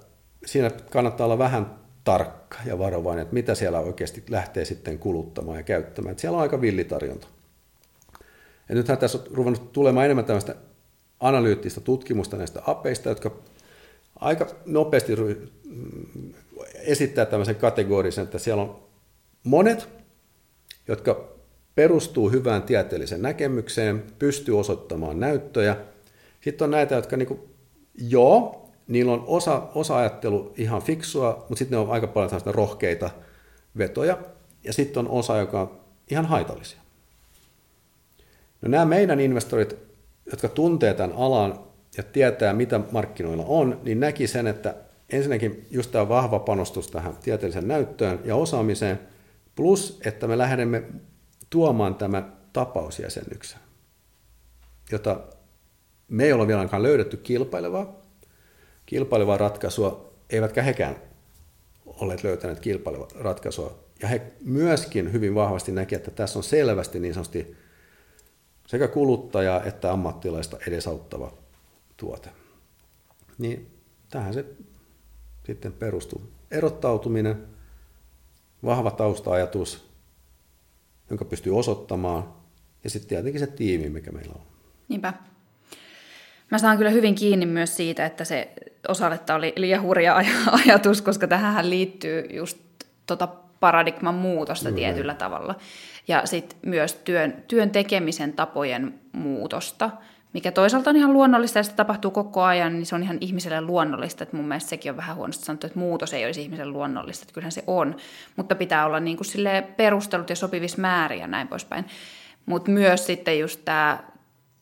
siinä 0.45 0.71
kannattaa 0.89 1.25
olla 1.25 1.37
vähän 1.37 1.75
tarkka 2.03 2.57
ja 2.65 2.79
varovainen, 2.79 3.21
että 3.21 3.33
mitä 3.33 3.55
siellä 3.55 3.79
oikeasti 3.79 4.23
lähtee 4.29 4.65
sitten 4.65 4.99
kuluttamaan 4.99 5.57
ja 5.57 5.63
käyttämään. 5.63 6.11
Että 6.11 6.21
siellä 6.21 6.35
on 6.35 6.41
aika 6.41 6.61
villitarjonta. 6.61 7.27
Ja 8.69 8.75
nythän 8.75 8.97
tässä 8.97 9.17
on 9.17 9.23
ruvennut 9.33 9.73
tulemaan 9.73 10.05
enemmän 10.05 10.25
tämmöistä 10.25 10.55
analyyttistä 11.19 11.81
tutkimusta 11.81 12.37
näistä 12.37 12.61
appeista, 12.67 13.09
jotka 13.09 13.31
aika 14.15 14.47
nopeasti 14.65 15.13
esittää 16.73 17.25
tämmöisen 17.25 17.55
kategorisen, 17.55 18.23
että 18.23 18.39
siellä 18.39 18.63
on 18.63 18.83
monet, 19.43 19.89
jotka 20.87 21.33
perustuu 21.75 22.29
hyvään 22.29 22.63
tieteelliseen 22.63 23.21
näkemykseen, 23.21 24.03
pystyy 24.19 24.59
osoittamaan 24.59 25.19
näyttöjä. 25.19 25.77
Sitten 26.41 26.65
on 26.65 26.71
näitä, 26.71 26.95
jotka 26.95 27.17
niin 27.17 27.27
kuin, 27.27 27.39
joo, 27.95 28.69
niillä 28.87 29.11
on 29.13 29.23
osa, 29.27 29.61
osa 29.75 29.97
ajattelu 29.97 30.53
ihan 30.57 30.81
fiksua, 30.81 31.45
mutta 31.49 31.55
sitten 31.55 31.75
ne 31.75 31.85
on 31.85 31.91
aika 31.91 32.07
paljon 32.07 32.31
rohkeita 32.45 33.09
vetoja. 33.77 34.17
Ja 34.63 34.73
sitten 34.73 34.99
on 34.99 35.11
osa, 35.11 35.37
joka 35.37 35.61
on 35.61 35.79
ihan 36.11 36.25
haitallisia. 36.25 36.79
No 38.61 38.69
nämä 38.69 38.85
meidän 38.85 39.19
investorit, 39.19 39.75
jotka 40.31 40.47
tuntee 40.47 40.93
tämän 40.93 41.15
alan 41.17 41.59
ja 41.97 42.03
tietää, 42.03 42.53
mitä 42.53 42.79
markkinoilla 42.91 43.45
on, 43.47 43.79
niin 43.83 43.99
näki 43.99 44.27
sen, 44.27 44.47
että 44.47 44.75
ensinnäkin 45.09 45.67
just 45.71 45.91
tämä 45.91 46.09
vahva 46.09 46.39
panostus 46.39 46.87
tähän 46.87 47.17
tieteelliseen 47.23 47.67
näyttöön 47.67 48.19
ja 48.25 48.35
osaamiseen, 48.35 48.99
plus 49.55 49.99
että 50.05 50.27
me 50.27 50.37
lähdemme 50.37 50.83
tuomaan 51.49 51.95
tämä 51.95 52.31
tapausjäsennyksen, 52.53 53.59
jota 54.91 55.19
me 56.07 56.23
ei 56.23 56.33
ole 56.33 56.47
vielä 56.47 56.59
ainakaan 56.59 56.83
löydetty 56.83 57.17
kilpailevaa, 57.17 58.01
kilpailevaa 58.85 59.37
ratkaisua, 59.37 60.13
eivätkä 60.29 60.61
hekään 60.61 60.95
olleet 61.85 62.23
löytäneet 62.23 62.59
kilpailevaa 62.59 63.07
ratkaisua. 63.19 63.83
Ja 64.01 64.07
he 64.07 64.31
myöskin 64.45 65.13
hyvin 65.13 65.35
vahvasti 65.35 65.71
näkivät, 65.71 66.07
että 66.07 66.11
tässä 66.11 66.39
on 66.39 66.43
selvästi 66.43 66.99
niin 66.99 67.13
sanotusti 67.13 67.55
sekä 68.67 68.87
kuluttajaa 68.87 69.63
että 69.63 69.91
ammattilaista 69.91 70.57
edesauttava 70.67 71.33
tuote. 71.97 72.29
Niin 73.37 73.79
tähän 74.09 74.33
se 74.33 74.45
sitten 75.45 75.73
perustuu. 75.73 76.21
Erottautuminen, 76.51 77.47
vahva 78.65 78.91
tausta-ajatus, 78.91 79.89
jonka 81.09 81.25
pystyy 81.25 81.57
osoittamaan, 81.57 82.33
ja 82.83 82.89
sitten 82.89 83.09
tietenkin 83.09 83.39
se 83.39 83.47
tiimi, 83.47 83.89
mikä 83.89 84.11
meillä 84.11 84.33
on. 84.35 84.41
Niinpä. 84.87 85.13
Mä 86.51 86.57
saan 86.57 86.77
kyllä 86.77 86.89
hyvin 86.89 87.15
kiinni 87.15 87.45
myös 87.45 87.77
siitä, 87.77 88.05
että 88.05 88.23
se 88.25 88.51
osalle 88.87 89.19
oli 89.35 89.53
liian 89.55 89.81
hurja 89.81 90.15
ajatus, 90.65 91.01
koska 91.01 91.27
tähän 91.27 91.69
liittyy 91.69 92.27
just 92.31 92.57
tota 93.05 93.27
paradigman 93.59 94.15
muutosta 94.15 94.69
Kyllä. 94.69 94.75
tietyllä 94.75 95.13
tavalla. 95.13 95.55
Ja 96.07 96.25
sitten 96.25 96.59
myös 96.65 96.93
työn, 96.93 97.43
työn 97.47 97.69
tekemisen 97.69 98.33
tapojen 98.33 98.99
muutosta, 99.11 99.89
mikä 100.33 100.51
toisaalta 100.51 100.89
on 100.89 100.95
ihan 100.95 101.13
luonnollista 101.13 101.59
ja 101.59 101.63
sitä 101.63 101.75
tapahtuu 101.75 102.11
koko 102.11 102.43
ajan, 102.43 102.73
niin 102.73 102.85
se 102.85 102.95
on 102.95 103.03
ihan 103.03 103.17
ihmiselle 103.21 103.61
luonnollista. 103.61 104.23
Että 104.23 104.37
mun 104.37 104.47
mielestä 104.47 104.69
sekin 104.69 104.91
on 104.91 104.97
vähän 104.97 105.15
huonosti 105.15 105.45
sanottu, 105.45 105.67
että 105.67 105.79
muutos 105.79 106.13
ei 106.13 106.25
olisi 106.25 106.41
ihmiselle 106.41 106.71
luonnollista, 106.71 107.23
että 107.23 107.33
kyllähän 107.33 107.51
se 107.51 107.63
on. 107.67 107.95
Mutta 108.35 108.55
pitää 108.55 108.85
olla 108.85 108.99
niin 108.99 109.17
kuin 109.17 109.27
perustelut 109.77 110.29
ja 110.29 110.35
sopivissa 110.35 110.81
määrin 110.81 111.19
ja 111.19 111.27
näin 111.27 111.47
poispäin. 111.47 111.85
Mutta 112.45 112.71
myös 112.71 113.05
sitten 113.05 113.39
just 113.39 113.61
tämä 113.65 113.99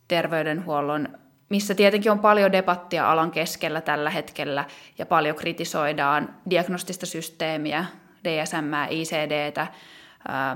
terveydenhuollon 0.08 1.08
missä 1.52 1.76
tietenkin 1.76 2.12
on 2.12 2.20
paljon 2.20 2.52
debattia 2.52 3.12
alan 3.12 3.32
keskellä 3.32 3.82
tällä 3.82 4.10
hetkellä 4.10 4.66
ja 4.98 5.06
paljon 5.06 5.36
kritisoidaan 5.36 6.36
diagnostista 6.50 7.06
systeemiä, 7.06 7.86
DSM, 8.24 8.74
ICDtä, 8.90 9.68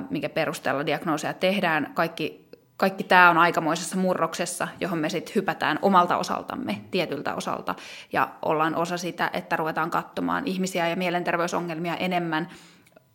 minkä 0.10 0.30
perusteella 0.30 0.86
diagnooseja 0.86 1.34
tehdään. 1.34 1.92
Kaikki, 1.94 2.45
kaikki 2.78 3.04
tämä 3.04 3.30
on 3.30 3.38
aikamoisessa 3.38 3.98
murroksessa, 3.98 4.68
johon 4.80 5.00
me 5.00 5.10
sitten 5.10 5.36
hypätään 5.36 5.80
omalta 5.82 6.18
osaltamme, 6.18 6.82
tietyltä 6.92 7.36
osalta, 7.36 7.76
ja 8.14 8.30
ollaan 8.42 8.76
osa 8.76 8.98
sitä, 8.98 9.30
että 9.34 9.56
ruvetaan 9.56 9.92
katsomaan 9.92 10.48
ihmisiä 10.48 10.88
ja 10.88 10.96
mielenterveysongelmia 10.96 11.96
enemmän 11.96 12.50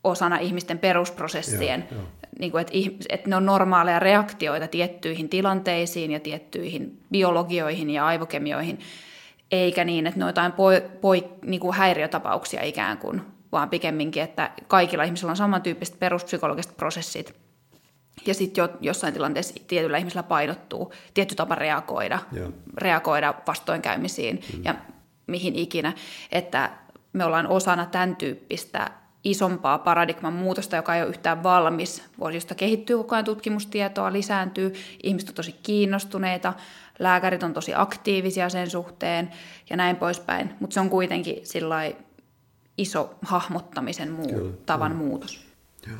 osana 0.04 0.36
ihmisten 0.36 0.78
perusprosessien, 0.78 1.86
joo, 1.90 2.00
joo. 2.00 2.10
Niin 2.38 2.52
kuin, 2.52 2.60
että, 2.60 2.72
että 3.08 3.30
ne 3.30 3.36
on 3.36 3.46
normaaleja 3.46 3.98
reaktioita 3.98 4.68
tiettyihin 4.68 5.28
tilanteisiin 5.28 6.10
ja 6.10 6.20
tiettyihin 6.20 7.02
biologioihin 7.10 7.90
ja 7.90 8.06
aivokemioihin, 8.06 8.78
eikä 9.50 9.84
niin, 9.84 10.06
että 10.06 10.18
ne 10.18 10.24
on 10.24 10.28
jotain 10.28 10.52
poi, 10.52 10.84
poi, 11.00 11.28
niin 11.44 11.60
kuin 11.60 11.76
häiriötapauksia 11.76 12.62
ikään 12.62 12.98
kuin, 12.98 13.22
vaan 13.52 13.70
pikemminkin, 13.70 14.22
että 14.22 14.50
kaikilla 14.68 15.04
ihmisillä 15.04 15.30
on 15.30 15.36
samantyyppiset 15.36 15.98
peruspsykologiset 15.98 16.76
prosessit, 16.76 17.34
ja 18.26 18.34
sitten 18.34 18.62
jo, 18.62 18.68
jossain 18.80 19.14
tilanteessa 19.14 19.54
tietyllä 19.66 19.98
ihmisellä 19.98 20.22
painottuu 20.22 20.92
tietty 21.14 21.34
tapa 21.34 21.54
reagoida, 21.54 22.18
Joo. 22.32 22.52
reagoida 22.76 23.34
vastoinkäymisiin 23.46 24.40
mm. 24.56 24.64
ja 24.64 24.74
mihin 25.26 25.54
ikinä, 25.54 25.92
että 26.32 26.70
me 27.12 27.24
ollaan 27.24 27.46
osana 27.46 27.86
tämän 27.86 28.16
tyyppistä 28.16 28.90
isompaa 29.24 29.78
paradigman 29.78 30.32
muutosta, 30.32 30.76
joka 30.76 30.94
ei 30.94 31.02
ole 31.02 31.10
yhtään 31.10 31.42
valmis, 31.42 32.02
josta 32.34 32.54
kehittyy 32.54 32.96
koko 32.96 33.14
ajan 33.14 33.24
tutkimustietoa, 33.24 34.12
lisääntyy, 34.12 34.72
ihmiset 35.02 35.28
on 35.28 35.34
tosi 35.34 35.52
kiinnostuneita, 35.62 36.54
lääkärit 36.98 37.42
on 37.42 37.52
tosi 37.52 37.72
aktiivisia 37.74 38.48
sen 38.48 38.70
suhteen 38.70 39.30
ja 39.70 39.76
näin 39.76 39.96
poispäin, 39.96 40.54
mutta 40.60 40.74
se 40.74 40.80
on 40.80 40.90
kuitenkin 40.90 41.36
iso 42.78 43.14
hahmottamisen 43.22 44.12
muu, 44.12 44.28
Kyllä, 44.28 44.52
tavan 44.66 44.92
joo. 44.92 44.98
muutos. 44.98 45.46
Joo. 45.86 45.98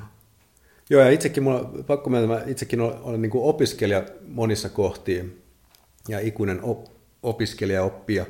Joo, 0.91 1.03
ja 1.03 1.11
itsekin 1.11 1.43
mulla, 1.43 1.70
pakko 1.86 2.11
mennä, 2.11 2.26
mä 2.26 2.43
itsekin 2.47 2.80
olen, 2.80 2.99
olen 3.03 3.22
niin 3.22 3.30
opiskelija 3.34 4.05
monissa 4.28 4.68
kohtiin 4.68 5.43
ja 6.09 6.20
ikuinen 6.20 6.62
op, 6.62 6.86
opiskelija 7.22 7.82
oppia. 7.82 8.26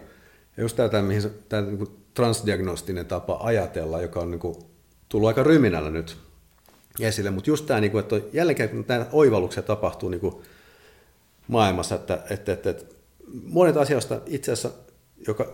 Ja 0.57 0.63
just 0.63 0.77
tämä, 0.77 1.03
mihin 1.03 1.23
tämä 1.49 1.63
niin 1.63 2.01
transdiagnostinen 2.15 3.07
tapa 3.07 3.39
ajatella, 3.43 4.03
joka 4.03 4.21
on 4.21 4.31
niin 4.31 4.41
kuin, 4.41 4.55
tullut 5.09 5.29
aika 5.29 5.43
ryminällä 5.43 5.91
nyt 5.91 6.17
esille, 7.01 7.31
mutta 7.31 7.51
just 7.51 7.67
tämä, 7.67 7.81
niin 7.81 7.91
kuin, 7.91 8.01
että 8.01 8.21
jälleen 8.33 8.71
kun 8.71 8.85
tämä 8.85 9.07
oivalluksia 9.13 9.63
tapahtuu 9.63 10.09
niin 10.09 10.21
kuin 10.21 10.35
maailmassa, 11.49 11.95
että, 11.95 12.23
että, 12.31 12.53
että, 12.53 12.71
että 12.71 12.95
monet 13.45 13.77
asioista 13.77 14.21
itse 14.27 14.53
asiassa, 14.53 14.79
joka 15.27 15.53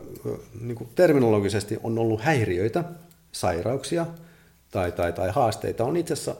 niin 0.60 0.76
kuin 0.76 0.90
terminologisesti 0.94 1.78
on 1.82 1.98
ollut 1.98 2.20
häiriöitä, 2.20 2.84
sairauksia 3.32 4.06
tai, 4.70 4.92
tai, 4.92 5.12
tai 5.12 5.30
haasteita, 5.30 5.84
on 5.84 5.96
itse 5.96 6.12
asiassa 6.12 6.36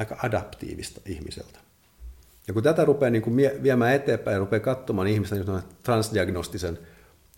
aika 0.00 0.18
adaptiivista 0.22 1.00
ihmiseltä. 1.06 1.58
Ja 2.48 2.54
kun 2.54 2.62
tätä 2.62 2.84
rupeaa 2.84 3.10
niin 3.10 3.22
kuin 3.22 3.36
viemään 3.62 3.94
eteenpäin 3.94 4.34
ja 4.34 4.38
rupeaa 4.38 4.60
katsomaan 4.60 5.08
ihmistä 5.08 5.34
niin 5.34 5.62
transdiagnostisen 5.82 6.78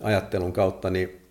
ajattelun 0.01 0.53
kautta, 0.53 0.91
niin 0.91 1.27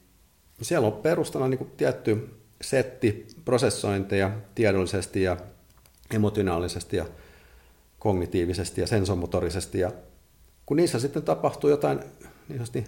siellä 0.61 0.87
on 0.87 0.93
perustana 0.93 1.47
niin 1.47 1.57
kuin 1.57 1.71
tietty 1.77 2.29
setti 2.61 3.27
prosessointeja 3.45 4.31
tiedollisesti 4.55 5.23
ja 5.23 5.37
emotionaalisesti 6.13 6.97
ja 6.97 7.05
kognitiivisesti 7.99 8.81
ja 8.81 8.87
sensomotorisesti. 8.87 9.79
Ja 9.79 9.91
kun 10.65 10.77
niissä 10.77 10.99
sitten 10.99 11.23
tapahtuu 11.23 11.69
jotain 11.69 11.99
niin 11.99 12.09
sanotusti 12.49 12.83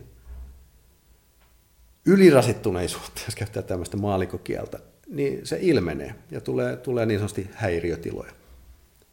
ylirasittuneisuutta, 2.05 3.21
jos 3.25 3.35
käyttää 3.35 3.63
tämmöistä 3.63 3.97
maalikokieltä, 3.97 4.79
niin 5.09 5.47
se 5.47 5.57
ilmenee 5.61 6.15
ja 6.31 6.41
tulee, 6.41 6.75
tulee 6.75 7.05
niin 7.05 7.19
sanotusti 7.19 7.49
häiriötiloja. 7.53 8.31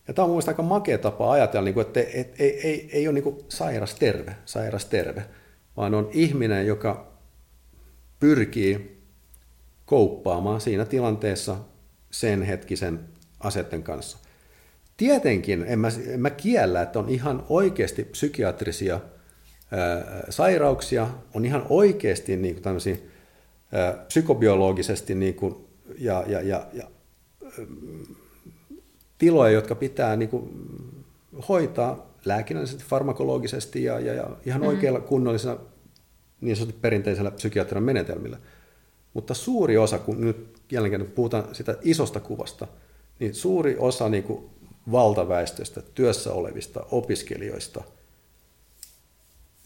Ja 0.09 0.15
tämä 0.15 0.25
on 0.25 0.31
mielestäni 0.31 0.53
aika 0.53 0.63
makea 0.63 0.99
tapa 0.99 1.33
ajatella, 1.33 1.65
niin 1.65 1.81
että 1.81 2.01
ei, 2.01 2.35
ei, 2.39 2.61
ei, 2.61 2.91
ei 2.93 3.09
ole 3.09 3.21
niin 3.21 3.45
sairas 3.49 3.95
terve, 3.95 4.37
sairas 4.45 4.85
terve, 4.85 5.25
vaan 5.77 5.95
on 5.95 6.11
ihminen, 6.13 6.67
joka 6.67 7.13
pyrkii 8.21 9.03
kouppaamaan 9.87 10.61
siinä 10.61 10.85
tilanteessa 10.85 11.57
sen 12.11 12.43
hetkisen 12.43 13.01
asetten 13.41 13.83
kanssa. 13.83 14.19
Tietenkin 14.97 15.65
en 15.69 15.79
mä, 15.79 15.89
en 16.09 16.21
mä 16.21 16.31
kiellä, 16.31 16.83
että 16.83 16.99
on 16.99 17.09
ihan 17.09 17.45
oikeasti 17.49 18.05
psykiatrisia 18.05 19.01
ää, 19.71 20.25
sairauksia, 20.31 21.09
on 21.35 21.45
ihan 21.45 21.67
oikeasti 21.69 22.37
niin 22.37 22.55
kuin 22.55 22.63
tämmöisiä, 22.63 22.97
ää, 23.73 23.93
psykobiologisesti 23.93 25.15
niin 25.15 25.35
kuin, 25.35 25.66
ja, 25.99 26.25
ja, 26.27 26.43
ja, 26.43 26.67
ja 26.73 26.89
tiloja, 29.19 29.53
jotka 29.53 29.75
pitää 29.75 30.17
niin 30.17 30.29
kuin, 30.29 30.51
hoitaa 31.49 32.15
lääkinnällisesti, 32.25 32.85
farmakologisesti 32.85 33.85
ja, 33.85 34.01
ja, 34.01 34.15
ja 34.15 34.31
ihan 34.47 34.61
mm. 34.61 34.67
oikealla 34.67 35.01
kunnollisella 35.01 35.61
niin 36.41 36.57
sanotusti 36.57 36.81
perinteisellä 36.81 37.31
psykiatrian 37.31 37.83
menetelmillä. 37.83 38.39
Mutta 39.15 39.35
suuri 39.35 39.79
osa, 39.79 39.99
kun 39.99 40.21
nyt 40.21 40.59
jälleen 40.73 41.13
puhutaan 41.15 41.55
sitä 41.55 41.77
isosta 41.83 42.21
kuvasta, 42.21 42.67
niin 43.19 43.35
suuri 43.35 43.77
osa 43.79 44.09
niin 44.09 44.23
kuin 44.23 44.45
valtaväestöstä, 44.93 45.83
työssä 45.95 46.33
olevista 46.33 46.87
opiskelijoista 46.91 47.85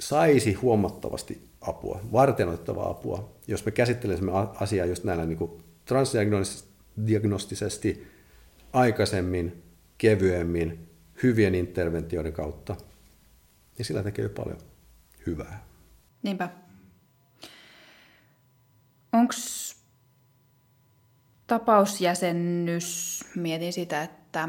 saisi 0.01 0.53
huomattavasti 0.53 1.49
apua, 1.61 2.01
vartenoittavaa 2.13 2.91
apua, 2.91 3.29
jos 3.47 3.65
me 3.65 3.71
käsittelisimme 3.71 4.33
asiaa 4.61 4.87
just 4.87 5.05
näillä 5.05 5.27
niin 5.27 5.39
kuin 5.39 5.51
transdiagnostisesti 5.85 8.07
aikaisemmin, 8.73 9.63
kevyemmin, 9.99 10.91
hyvien 11.23 11.55
interventioiden 11.55 12.33
kautta, 12.33 12.77
niin 13.79 13.87
sillä 13.87 14.03
tekee 14.03 14.23
jo 14.23 14.29
paljon 14.29 14.59
hyvää. 15.27 15.65
Niinpä. 16.23 16.51
Onko 19.13 19.35
tapausjäsennys, 21.47 23.25
mietin 23.35 23.73
sitä, 23.73 24.03
että 24.03 24.49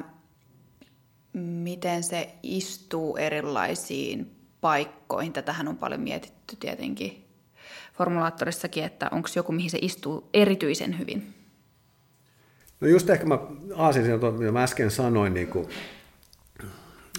miten 1.33 2.03
se 2.03 2.35
istuu 2.43 3.17
erilaisiin 3.17 4.35
paikkoihin. 4.61 5.33
Tätähän 5.33 5.67
on 5.67 5.77
paljon 5.77 6.01
mietitty 6.01 6.55
tietenkin 6.55 7.30
formulaattorissakin, 8.01 8.83
että 8.83 9.09
onko 9.11 9.29
joku, 9.35 9.51
mihin 9.51 9.69
se 9.71 9.79
istuu 9.81 10.29
erityisen 10.33 10.99
hyvin? 10.99 11.33
No 12.79 12.87
just 12.87 13.09
ehkä 13.09 13.25
mä 13.25 13.39
aasin 13.75 14.03
siinä, 14.03 14.31
mitä 14.31 14.51
mä 14.51 14.63
äsken 14.63 14.91
sanoin, 14.91 15.33
niin 15.33 15.47
kuin, 15.47 15.69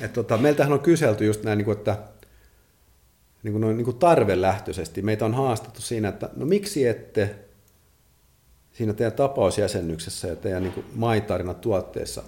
että 0.00 0.14
tota, 0.14 0.36
meiltähän 0.36 0.72
on 0.72 0.80
kyselty 0.80 1.24
just 1.24 1.42
näin, 1.42 1.58
niin 1.58 1.64
kuin, 1.64 1.78
että 1.78 1.98
niin 3.42 3.52
kuin 3.52 3.76
niin 3.76 3.84
kuin 3.84 3.98
tarvelähtöisesti. 3.98 5.02
Meitä 5.02 5.24
on 5.24 5.34
haastettu 5.34 5.80
siinä, 5.80 6.08
että 6.08 6.30
no 6.36 6.46
miksi 6.46 6.86
ette 6.86 7.34
siinä 8.72 8.92
teidän 8.92 9.12
tapausjäsennyksessä 9.12 10.28
ja 10.28 10.36
teidän 10.36 10.62
niin 10.62 10.84
maitarina 10.94 11.54
tuotteessa 11.54 12.22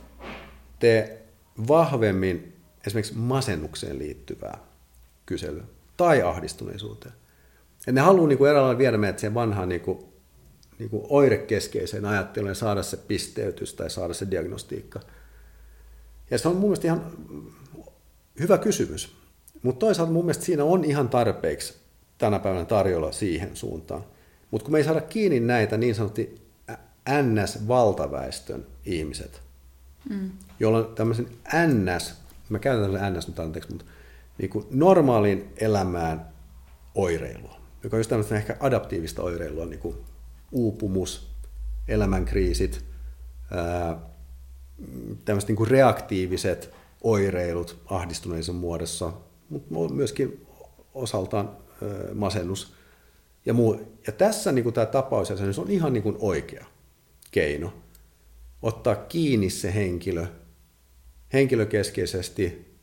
tee 0.78 1.22
vahvemmin 1.68 2.56
esimerkiksi 2.86 3.14
masennukseen 3.16 3.98
liittyvää 3.98 4.58
kyselyä 5.26 5.64
tai 5.96 6.22
ahdistuneisuuteen. 6.22 7.14
Et 7.86 7.94
ne 7.94 8.00
haluaa 8.00 8.28
niin 8.28 8.38
kuin 8.38 8.50
eräällä 8.50 8.78
viedä 8.78 8.98
meidät 8.98 9.18
siihen 9.18 9.34
vanhaan 9.34 9.68
niin 9.68 9.80
kuin, 9.80 9.98
niin 10.78 10.90
kuin 10.90 11.06
oirekeskeiseen 11.08 12.04
ajatteluun 12.04 12.50
ja 12.50 12.54
saada 12.54 12.82
se 12.82 12.96
pisteytys 12.96 13.74
tai 13.74 13.90
saada 13.90 14.14
se 14.14 14.30
diagnostiikka. 14.30 15.00
Ja 16.30 16.38
se 16.38 16.48
on 16.48 16.54
mun 16.54 16.62
mielestä 16.62 16.86
ihan 16.86 17.12
hyvä 18.40 18.58
kysymys. 18.58 19.16
Mutta 19.62 19.78
toisaalta 19.78 20.12
mun 20.12 20.24
mielestä 20.24 20.44
siinä 20.44 20.64
on 20.64 20.84
ihan 20.84 21.08
tarpeeksi 21.08 21.74
tänä 22.18 22.38
päivänä 22.38 22.64
tarjolla 22.64 23.12
siihen 23.12 23.56
suuntaan. 23.56 24.04
Mutta 24.50 24.64
kun 24.64 24.72
me 24.72 24.78
ei 24.78 24.84
saada 24.84 25.00
kiinni 25.00 25.40
näitä 25.40 25.76
niin 25.76 25.94
sanotusti 25.94 26.44
NS-valtaväestön 27.08 28.66
ihmiset, 28.84 29.42
mm. 30.10 30.30
joilla 30.60 30.78
on 30.78 30.94
tämmöisen 30.94 31.28
NS, 31.66 32.14
mä 32.48 32.58
käytän 32.58 32.82
tämmöisen 32.82 33.14
NS 33.14 33.28
nyt 33.28 33.38
anteeksi, 33.38 33.70
mutta 33.70 33.84
niin 34.38 34.50
kuin 34.50 34.66
normaaliin 34.70 35.52
elämään 35.56 36.26
oireilua, 36.94 37.53
joka 37.84 37.96
on 37.96 38.00
just 38.00 38.10
tämmöistä 38.10 38.36
ehkä 38.36 38.56
adaptiivista 38.60 39.22
oireilua, 39.22 39.66
niin 39.66 39.80
kuin 39.80 39.96
uupumus, 40.52 41.30
elämänkriisit, 41.88 42.84
tämmöiset 45.24 45.48
niin 45.48 45.56
kuin 45.56 45.70
reaktiiviset 45.70 46.70
oireilut 47.02 47.82
ahdistuneisen 47.86 48.54
muodossa, 48.54 49.12
mutta 49.48 49.94
myöskin 49.94 50.46
osaltaan 50.94 51.56
masennus 52.14 52.74
ja 53.46 53.54
muu. 53.54 53.80
Ja 54.06 54.12
tässä 54.12 54.52
niin 54.52 54.62
kuin 54.62 54.74
tämä 54.74 54.86
tapaus 54.86 55.30
on 55.58 55.70
ihan 55.70 55.92
niin 55.92 56.02
kuin 56.02 56.16
oikea 56.18 56.66
keino 57.30 57.72
ottaa 58.62 58.94
kiinni 58.94 59.50
se 59.50 59.74
henkilö 59.74 60.26
henkilökeskeisesti 61.32 62.74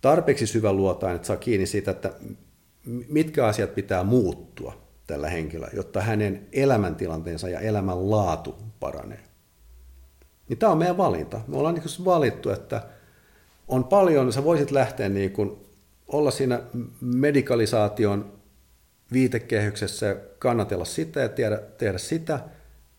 tarpeeksi 0.00 0.46
syvä 0.46 0.72
luotaan, 0.72 1.16
että 1.16 1.26
saa 1.26 1.36
kiinni 1.36 1.66
siitä, 1.66 1.90
että 1.90 2.12
mitkä 3.08 3.46
asiat 3.46 3.74
pitää 3.74 4.04
muuttua 4.04 4.82
tällä 5.06 5.30
henkilöllä, 5.30 5.70
jotta 5.76 6.00
hänen 6.00 6.48
elämäntilanteensa 6.52 7.48
ja 7.48 7.60
elämänlaatu 7.60 8.54
paranee. 8.80 9.20
Niin 10.48 10.58
tämä 10.58 10.72
on 10.72 10.78
meidän 10.78 10.96
valinta. 10.96 11.40
Me 11.46 11.56
ollaan 11.56 11.74
niin 11.74 12.04
valittu, 12.04 12.50
että 12.50 12.82
on 13.68 13.84
paljon, 13.84 14.32
sä 14.32 14.44
voisit 14.44 14.70
lähteä 14.70 15.08
niin 15.08 15.32
kuin, 15.32 15.56
olla 16.08 16.30
siinä 16.30 16.60
medikalisaation 17.00 18.32
viitekehyksessä 19.12 20.06
ja 20.06 20.16
kannatella 20.38 20.84
sitä 20.84 21.20
ja 21.20 21.28
tehdä, 21.28 21.56
tehdä 21.58 21.98
sitä, 21.98 22.40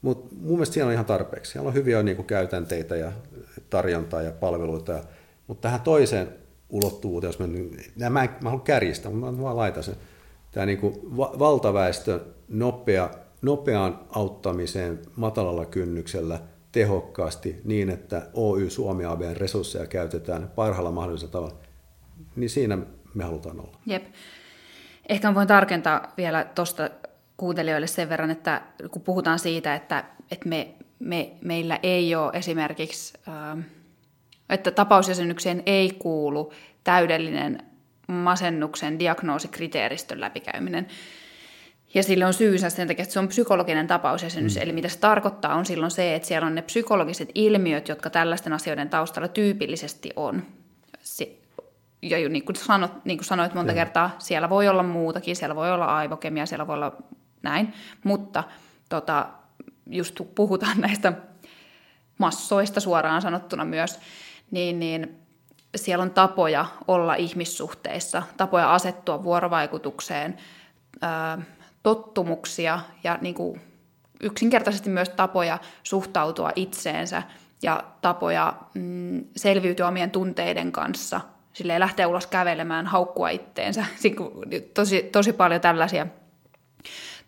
mutta 0.02 0.36
mun 0.36 0.52
mielestä 0.52 0.74
siellä 0.74 0.88
on 0.88 0.94
ihan 0.94 1.06
tarpeeksi. 1.06 1.52
Siellä 1.52 1.68
on 1.68 1.74
hyviä 1.74 2.04
niin 2.04 2.16
kuin, 2.16 2.26
käytänteitä 2.26 2.96
ja 2.96 3.12
tarjontaa 3.70 4.22
ja 4.22 4.32
palveluita, 4.32 5.04
mutta 5.48 5.62
tähän 5.62 5.82
toiseen 5.82 6.43
ulottuvuuteen, 6.74 7.30
jos 7.30 7.39
mä, 7.39 7.47
mä, 7.47 8.09
mä, 8.09 8.28
mä 8.41 8.49
haluan 8.49 8.61
kärjistää, 8.61 9.11
mä 9.11 9.41
vaan 9.41 9.57
laitan 9.57 9.84
sen. 9.84 9.95
Tämä 10.51 10.65
niin 10.65 10.78
kuin, 10.78 11.17
va- 11.17 11.36
valtaväestön 11.39 12.21
nopea, 12.47 13.09
nopeaan 13.41 13.99
auttamiseen 14.09 14.99
matalalla 15.15 15.65
kynnyksellä 15.65 16.39
tehokkaasti 16.71 17.61
niin, 17.63 17.89
että 17.89 18.28
Oy 18.34 18.69
Suomi 18.69 19.05
ABn 19.05 19.38
resursseja 19.38 19.88
käytetään 19.88 20.51
parhaalla 20.55 20.91
mahdollisella 20.91 21.32
tavalla, 21.32 21.55
niin 22.36 22.49
siinä 22.49 22.78
me 23.13 23.24
halutaan 23.24 23.59
olla. 23.59 23.78
Jep. 23.86 24.03
Ehkä 25.09 25.36
voin 25.36 25.47
tarkentaa 25.47 26.13
vielä 26.17 26.45
tuosta 26.55 26.89
kuuntelijoille 27.38 27.88
sen 27.88 28.09
verran, 28.09 28.32
että 28.32 28.61
kun 28.91 29.01
puhutaan 29.01 29.39
siitä, 29.39 29.76
että, 29.76 30.03
että 30.32 30.49
me, 30.49 30.74
me, 30.99 31.34
meillä 31.41 31.80
ei 31.84 32.15
ole 32.15 32.32
esimerkiksi, 32.34 33.13
ähm, 33.28 33.59
että 34.54 34.72
tapausjäsennykseen 34.72 35.64
ei 35.66 35.91
kuulu 35.99 36.54
täydellinen 36.84 37.64
masennuksen 38.08 38.99
diagnoosikriteeristön 38.99 40.22
läpikäyminen. 40.22 40.88
Ja 41.93 42.04
sillä 42.04 42.28
on 42.28 42.34
syysä 42.34 42.70
sen 42.70 42.88
takia, 42.88 43.04
että 43.04 43.14
se 43.14 43.20
on 43.20 43.28
psykologinen 43.28 43.88
tapausjäsenyys. 43.88 44.56
Mm. 44.56 44.62
Eli 44.62 44.72
mitä 44.72 44.89
se 44.89 44.99
tarkoittaa 44.99 45.56
on 45.56 45.66
silloin 45.66 45.91
se, 45.91 46.16
että 46.16 46.28
siellä 46.28 46.47
on 46.47 46.56
ne 46.56 46.62
psykologiset 46.62 47.30
ilmiöt, 47.36 47.88
jotka 47.88 48.10
tällaisten 48.10 48.54
asioiden 48.54 48.89
taustalla 48.89 49.28
tyypillisesti 49.28 50.10
on. 50.16 50.43
Se, 50.99 51.38
ja 52.01 52.30
niin 52.30 52.45
kuin, 52.45 52.56
sanot, 52.56 53.06
niin 53.06 53.18
kuin 53.18 53.26
sanoit 53.26 53.54
monta 53.54 53.72
ja. 53.72 53.76
kertaa, 53.76 54.16
siellä 54.20 54.49
voi 54.49 54.68
olla 54.68 54.84
muutakin, 54.84 55.36
siellä 55.36 55.56
voi 55.56 55.72
olla 55.72 55.86
aivokemia, 55.86 56.45
siellä 56.45 56.68
voi 56.68 56.76
olla 56.76 56.95
näin, 57.41 57.74
mutta 58.04 58.43
tota, 58.89 59.28
just 59.89 60.22
puhutaan 60.36 60.82
näistä 60.88 61.14
massoista 62.18 62.80
suoraan 62.80 63.22
sanottuna 63.22 63.66
myös, 63.66 63.99
niin, 64.54 64.80
niin 64.80 65.18
siellä 65.76 66.01
on 66.01 66.12
tapoja 66.12 66.66
olla 66.88 67.16
ihmissuhteissa, 67.16 68.24
tapoja 68.38 68.74
asettua 68.74 69.24
vuorovaikutukseen, 69.24 70.38
tottumuksia 71.84 72.80
ja 73.04 73.18
niin 73.22 73.36
kuin 73.36 73.62
yksinkertaisesti 74.22 74.89
myös 74.89 75.10
tapoja 75.10 75.60
suhtautua 75.84 76.51
itseensä 76.56 77.24
ja 77.62 77.84
tapoja 78.01 78.54
mm, 78.74 79.24
selviytyä 79.36 79.88
omien 79.88 80.12
tunteiden 80.12 80.72
kanssa. 80.72 81.22
Sille 81.54 81.80
lähteä 81.80 82.08
ulos 82.08 82.28
kävelemään, 82.28 82.88
haukkua 82.88 83.30
itteensä. 83.30 83.86
Tosi, 84.74 85.04
tosi 85.04 85.34
paljon 85.34 85.62
tällaisia 85.62 86.08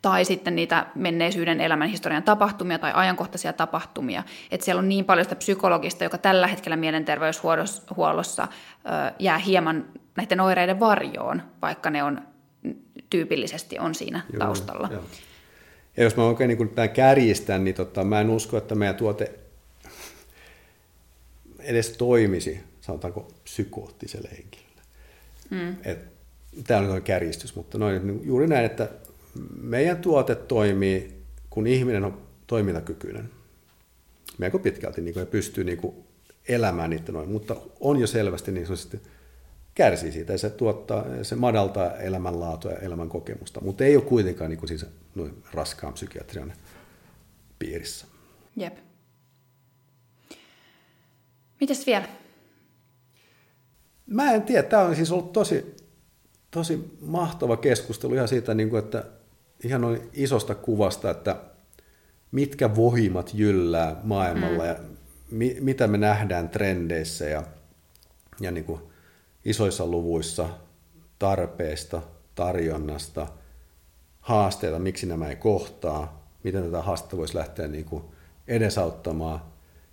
tai 0.06 0.26
sitten 0.26 0.56
niitä 0.56 0.86
menneisyyden 0.96 1.62
elämän 1.62 1.90
historian 1.90 2.24
tapahtumia 2.24 2.80
tai 2.80 2.92
ajankohtaisia 2.94 3.54
tapahtumia. 3.54 4.24
Että 4.52 4.66
siellä 4.66 4.80
on 4.80 4.90
niin 4.90 5.06
paljon 5.06 5.26
sitä 5.26 5.36
psykologista, 5.36 6.04
joka 6.04 6.18
tällä 6.18 6.48
hetkellä 6.48 6.76
mielenterveyshuollossa 6.76 8.48
jää 9.20 9.38
hieman 9.38 9.86
näiden 10.16 10.40
oireiden 10.40 10.80
varjoon, 10.80 11.42
vaikka 11.62 11.90
ne 11.90 12.04
on 12.04 12.22
tyypillisesti 13.10 13.80
on 13.80 13.96
siinä 13.96 14.22
Joo, 14.34 14.40
taustalla. 14.40 14.90
Jo. 14.92 15.04
Ja 15.98 16.04
jos 16.04 16.16
mä 16.16 16.24
oikein 16.24 16.48
niin 16.48 16.70
tämän 16.70 16.90
kärjistän, 16.90 17.64
niin 17.64 17.76
tota, 17.76 18.04
mä 18.04 18.22
en 18.22 18.30
usko, 18.30 18.58
että 18.58 18.76
meidän 18.76 18.96
tuote 18.96 19.40
edes 21.60 21.90
toimisi, 21.90 22.64
sanotaanko, 22.82 23.28
psykoottiselle 23.44 24.30
henkilölle. 24.32 24.82
Mm. 25.50 25.76
Tämä 26.68 26.80
on 26.80 27.02
kärjistys, 27.02 27.56
mutta 27.56 27.78
noin, 27.78 28.08
niin 28.08 28.20
juuri 28.24 28.48
näin, 28.48 28.66
että 28.66 28.90
meidän 29.62 29.98
tuote 29.98 30.36
toimii, 30.36 31.24
kun 31.50 31.68
ihminen 31.68 32.04
on 32.04 32.22
toimintakykyinen. 32.48 33.30
Melko 34.38 34.60
pitkälti 34.60 35.02
niin 35.02 35.14
kuin, 35.14 35.22
ja 35.22 35.26
pystyy 35.26 35.64
niin 35.64 35.78
kuin, 35.78 35.96
elämään 36.48 36.90
niitä 36.90 37.12
noin, 37.12 37.30
mutta 37.30 37.56
on 37.80 38.00
jo 38.00 38.08
selvästi 38.08 38.52
niin 38.52 38.66
sanotusti 38.66 39.00
kärsii 39.76 40.12
siitä 40.12 40.32
ja 40.32 40.38
se, 40.38 40.50
tuottaa, 40.50 41.06
se 41.22 41.36
madaltaa 41.36 41.98
elämänlaatua 41.98 42.72
ja 42.72 42.78
elämän 42.78 43.10
kokemusta, 43.10 43.62
mutta 43.62 43.84
ei 43.84 43.96
ole 43.96 44.04
kuitenkaan 44.04 44.50
niin 44.50 44.60
kuin 44.60 44.68
siis 44.68 44.86
noin 45.16 45.44
raskaan 45.54 45.94
psykiatrian 45.94 46.54
piirissä. 47.60 48.06
Jep. 48.56 48.78
Mites 51.60 51.86
vielä? 51.86 52.08
Mä 54.08 54.32
en 54.32 54.42
tiedä. 54.42 54.64
Tämä 54.64 54.84
on 54.84 54.96
siis 54.96 55.12
ollut 55.12 55.34
tosi, 55.34 55.76
tosi 56.52 56.98
mahtava 57.02 57.58
keskustelu 57.58 58.14
ihan 58.14 58.28
siitä, 58.28 58.54
niin 58.54 58.70
kuin, 58.70 58.84
että 58.84 59.06
ihan 59.64 59.82
noin 59.82 60.10
isosta 60.14 60.56
kuvasta, 60.56 61.10
että 61.10 61.36
mitkä 62.32 62.76
voimat 62.76 63.32
jyllää 63.34 63.96
maailmalla 64.04 64.64
mm. 64.64 64.70
ja 64.70 64.76
mi, 65.32 65.58
mitä 65.60 65.88
me 65.88 65.98
nähdään 65.98 66.50
trendeissä 66.50 67.26
ja, 67.26 67.44
ja 68.40 68.52
niin 68.52 68.66
kuin 68.66 68.82
isoissa 69.46 69.86
luvuissa 69.86 70.50
tarpeesta, 71.20 72.02
tarjonnasta, 72.36 73.28
haasteita, 74.20 74.80
miksi 74.80 75.06
nämä 75.06 75.30
ei 75.30 75.36
kohtaa, 75.36 76.28
miten 76.44 76.64
tätä 76.64 76.82
haastetta 76.82 77.18
voisi 77.18 77.36
lähteä 77.36 77.68
niin 77.68 77.86
kuin 77.86 78.04
edesauttamaan 78.48 79.42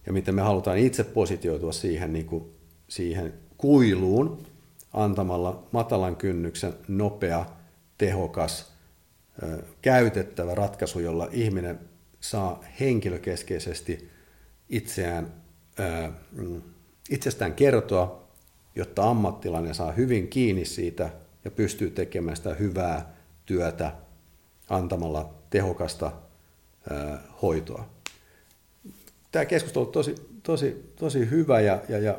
ja 0.07 0.13
miten 0.13 0.35
me 0.35 0.43
halutaan 0.43 0.79
itse 0.79 1.05
positioitua 1.05 1.73
siihen, 1.73 2.13
niin 2.13 2.27
kuin, 2.27 2.45
siihen 2.89 3.35
kuiluun 3.57 4.47
antamalla 4.93 5.63
matalan 5.73 6.17
kynnyksen 6.17 6.75
nopea, 6.89 7.47
tehokas 7.99 8.72
käytettävä 9.83 10.55
ratkaisu, 10.55 11.01
jolla 11.01 11.29
ihminen 11.33 11.79
saa 12.21 12.65
henkilökeskeisesti 12.81 14.11
itseään, 14.69 15.35
mm, 16.33 16.63
itsestään 17.11 17.55
kertoa, 17.55 18.29
jotta 18.77 19.11
ammattilainen 19.11 19.75
saa 19.75 19.93
hyvin 19.93 20.29
kiinni 20.29 20.65
siitä 20.65 21.11
ja 21.45 21.51
pystyy 21.51 21.91
tekemään 21.91 22.37
sitä 22.37 22.55
hyvää 22.55 23.15
työtä 23.47 23.93
antamalla 24.69 25.35
tehokasta 25.51 26.13
hoitoa. 27.43 27.89
Tämä 29.33 29.45
keskustelu 29.45 29.87
on 29.87 29.93
tosi, 29.93 30.15
tosi, 30.43 30.93
tosi 30.97 31.31
hyvä 31.31 31.61
ja, 31.61 31.83
ja, 31.89 31.99
ja 31.99 32.19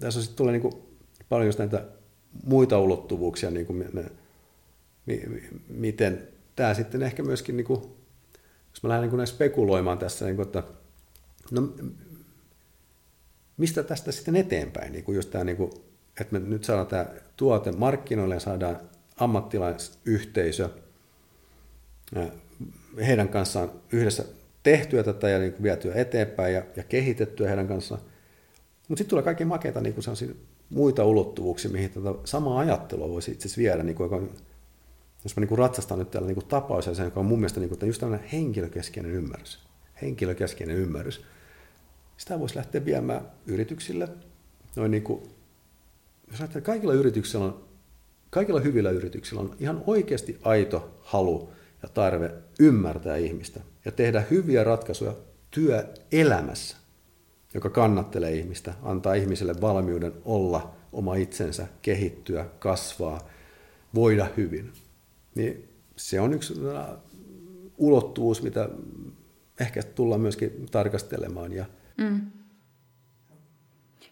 tässä 0.00 0.22
sitten 0.22 0.36
tulee 0.36 0.58
niin 0.58 0.72
paljon 1.28 1.54
näitä 1.58 1.84
muita 2.44 2.80
ulottuvuuksia, 2.80 3.50
niin 3.50 3.66
kuin 3.66 3.76
me, 3.92 4.04
miten 5.68 6.28
tämä 6.56 6.74
sitten 6.74 7.02
ehkä 7.02 7.22
myöskin, 7.22 7.56
niin 7.56 7.66
kuin, 7.66 7.80
jos 8.70 8.82
mä 8.82 8.88
lähden 8.88 9.10
niin 9.10 9.26
spekuloimaan 9.26 9.98
tässä, 9.98 10.24
niin 10.24 10.36
kuin, 10.36 10.46
että 10.46 10.62
no, 11.50 11.68
mistä 13.56 13.82
tästä 13.82 14.12
sitten 14.12 14.36
eteenpäin, 14.36 14.92
niin 14.92 15.04
kuin 15.04 15.16
just 15.16 15.30
tämä, 15.30 15.44
niin 15.44 15.56
kuin, 15.56 15.70
että 16.20 16.38
me 16.38 16.38
nyt 16.38 16.64
saadaan 16.64 16.86
tämä 16.86 17.06
tuote 17.36 17.72
markkinoille 17.72 18.34
ja 18.34 18.40
saadaan 18.40 18.80
ammattilaisyhteisö 19.16 20.68
heidän 23.06 23.28
kanssaan 23.28 23.70
yhdessä 23.92 24.24
tehtyä 24.62 25.02
tätä 25.02 25.28
ja 25.28 25.38
niin 25.38 25.62
vietyä 25.62 25.94
eteenpäin 25.94 26.54
ja, 26.54 26.62
ja 26.76 26.84
kehitettyä 26.84 27.48
heidän 27.48 27.68
kanssaan. 27.68 28.00
Mutta 28.88 28.98
sitten 28.98 29.10
tulee 29.10 29.22
kaikki 29.22 29.44
makeita 29.44 29.80
niin 29.80 29.94
kuin 29.94 30.36
muita 30.70 31.04
ulottuvuuksia, 31.04 31.70
mihin 31.70 31.90
tätä 31.90 32.14
samaa 32.24 32.58
ajattelua 32.58 33.08
voisi 33.08 33.30
itse 33.30 33.48
asiassa 33.48 33.60
viedä, 33.60 33.82
niin 33.82 33.96
kuin, 33.96 34.30
jos 35.24 35.36
mä 35.36 35.40
niin 35.40 35.48
kuin 35.48 35.58
ratsastan 35.58 35.98
nyt 35.98 36.10
täällä 36.10 36.28
niin 36.28 36.46
tapaus, 36.48 36.86
ja 36.86 36.94
se, 36.94 37.04
joka 37.04 37.20
on 37.20 37.26
mun 37.26 37.38
mielestä 37.38 37.60
niin 37.60 37.68
kuin, 37.68 37.86
just 37.86 38.00
tämmöinen 38.00 38.28
henkilökeskeinen 38.28 39.12
ymmärrys. 39.12 39.58
Henkilökeskeinen 40.02 40.76
ymmärrys. 40.76 41.24
Sitä 42.16 42.40
voisi 42.40 42.56
lähteä 42.56 42.84
viemään 42.84 43.30
yrityksille. 43.46 44.08
Noin 44.76 44.90
niin 44.90 45.02
kuin, 45.02 45.22
jos 46.30 46.40
ajattelee, 46.40 46.64
kaikilla 46.64 46.94
yrityksillä 46.94 47.44
on, 47.44 47.64
kaikilla 48.30 48.60
hyvillä 48.60 48.90
yrityksillä 48.90 49.42
on 49.42 49.56
ihan 49.60 49.82
oikeasti 49.86 50.38
aito 50.42 51.00
halu 51.00 51.50
ja 51.82 51.88
tarve 51.88 52.34
ymmärtää 52.60 53.16
ihmistä 53.16 53.60
ja 53.84 53.92
tehdä 53.92 54.24
hyviä 54.30 54.64
ratkaisuja 54.64 55.14
työelämässä, 55.50 56.76
joka 57.54 57.70
kannattelee 57.70 58.34
ihmistä, 58.34 58.74
antaa 58.82 59.14
ihmiselle 59.14 59.60
valmiuden 59.60 60.12
olla 60.24 60.74
oma 60.92 61.14
itsensä, 61.14 61.66
kehittyä, 61.82 62.46
kasvaa, 62.58 63.28
voida 63.94 64.28
hyvin 64.36 64.72
niin 65.34 65.68
se 65.96 66.20
on 66.20 66.34
yksi 66.34 66.54
äh, 66.76 66.96
ulottuvuus, 67.78 68.42
mitä 68.42 68.68
ehkä 69.60 69.82
tullaan 69.82 70.20
myöskin 70.20 70.66
tarkastelemaan. 70.70 71.52
Ja... 71.52 71.64
Mm. 71.96 72.20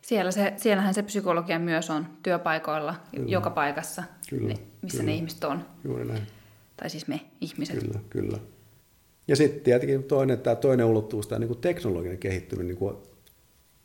Siellä 0.03 0.31
se, 0.31 0.53
siellähän 0.57 0.95
se 0.95 1.03
psykologia 1.03 1.59
myös 1.59 1.91
on 1.91 2.07
työpaikoilla, 2.23 2.95
kyllä. 3.11 3.31
joka 3.31 3.51
paikassa, 3.51 4.03
kyllä, 4.31 4.55
missä 4.83 4.99
kyllä. 4.99 5.11
ne 5.11 5.15
ihmiset 5.15 5.45
on. 5.45 5.65
Juuri 5.85 6.05
näin. 6.05 6.23
Tai 6.77 6.91
siis 6.91 7.07
me 7.07 7.21
ihmiset. 7.41 7.79
Kyllä, 7.79 8.01
kyllä. 8.11 8.39
Ja 9.29 9.37
sitten 9.37 9.61
tietenkin 9.61 10.03
toinen, 10.03 10.39
tämä 10.39 10.57
toinen 10.57 10.87
ulottuvuus, 10.87 11.29
tämä 11.29 11.39
niin 11.39 11.57
teknologinen 11.61 12.19
kehittyminen, 12.19 12.69
niin 12.69 12.79
kuin 12.79 12.97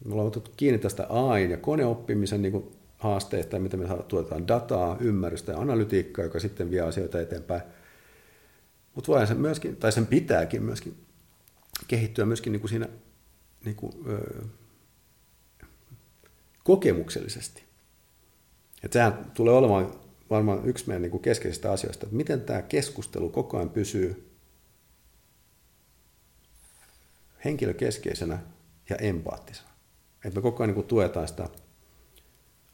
me 0.06 0.12
ollaan 0.12 0.28
otettu 0.28 0.52
kiinni 0.58 0.80
tästä 0.80 1.08
AI 1.10 1.52
ja 1.52 1.58
koneoppimisen 1.58 2.42
niin 2.42 2.52
kuin 2.52 2.72
haasteista, 2.98 3.60
miten 3.60 3.80
me 3.80 3.88
tuotetaan 4.08 4.48
dataa, 4.48 4.98
ymmärrystä 5.00 5.52
ja 5.52 5.58
analytiikkaa, 5.58 6.26
joka 6.26 6.40
sitten 6.40 6.72
vie 6.72 6.82
asioita 6.82 7.22
eteenpäin. 7.22 7.62
Mutta 8.96 9.12
voi 9.12 9.28
sen 9.28 9.38
myöskin, 9.38 9.76
tai 9.76 9.92
sen 9.92 10.08
pitääkin 10.08 10.64
myöskin 10.64 11.06
kehittyä 11.88 12.26
myöskin 12.26 12.52
niin 12.54 12.62
kuin 12.62 12.70
siinä 12.70 12.90
niin 13.66 13.76
kuin, 13.76 13.94
ö, 14.08 14.46
kokemuksellisesti. 16.64 17.64
Et 18.84 18.94
sehän 18.94 19.32
tulee 19.34 19.54
olemaan 19.54 19.92
varmaan 20.30 20.66
yksi 20.66 20.88
meidän 20.88 21.02
niin 21.02 21.12
kuin 21.12 21.24
keskeisistä 21.24 21.72
asioista, 21.72 22.06
että 22.06 22.16
miten 22.16 22.42
tämä 22.42 22.62
keskustelu 22.62 23.30
koko 23.30 23.58
ajan 23.58 23.70
pysyy 23.70 24.32
henkilökeskeisenä 27.46 28.40
ja 28.90 28.96
empaattisena. 28.96 29.70
Että 30.26 30.40
me 30.40 30.42
koko 30.42 30.64
ajan 30.64 30.68
niin 30.68 30.76
kuin 30.76 30.88
tuetaan 30.88 31.28
sitä 31.28 31.50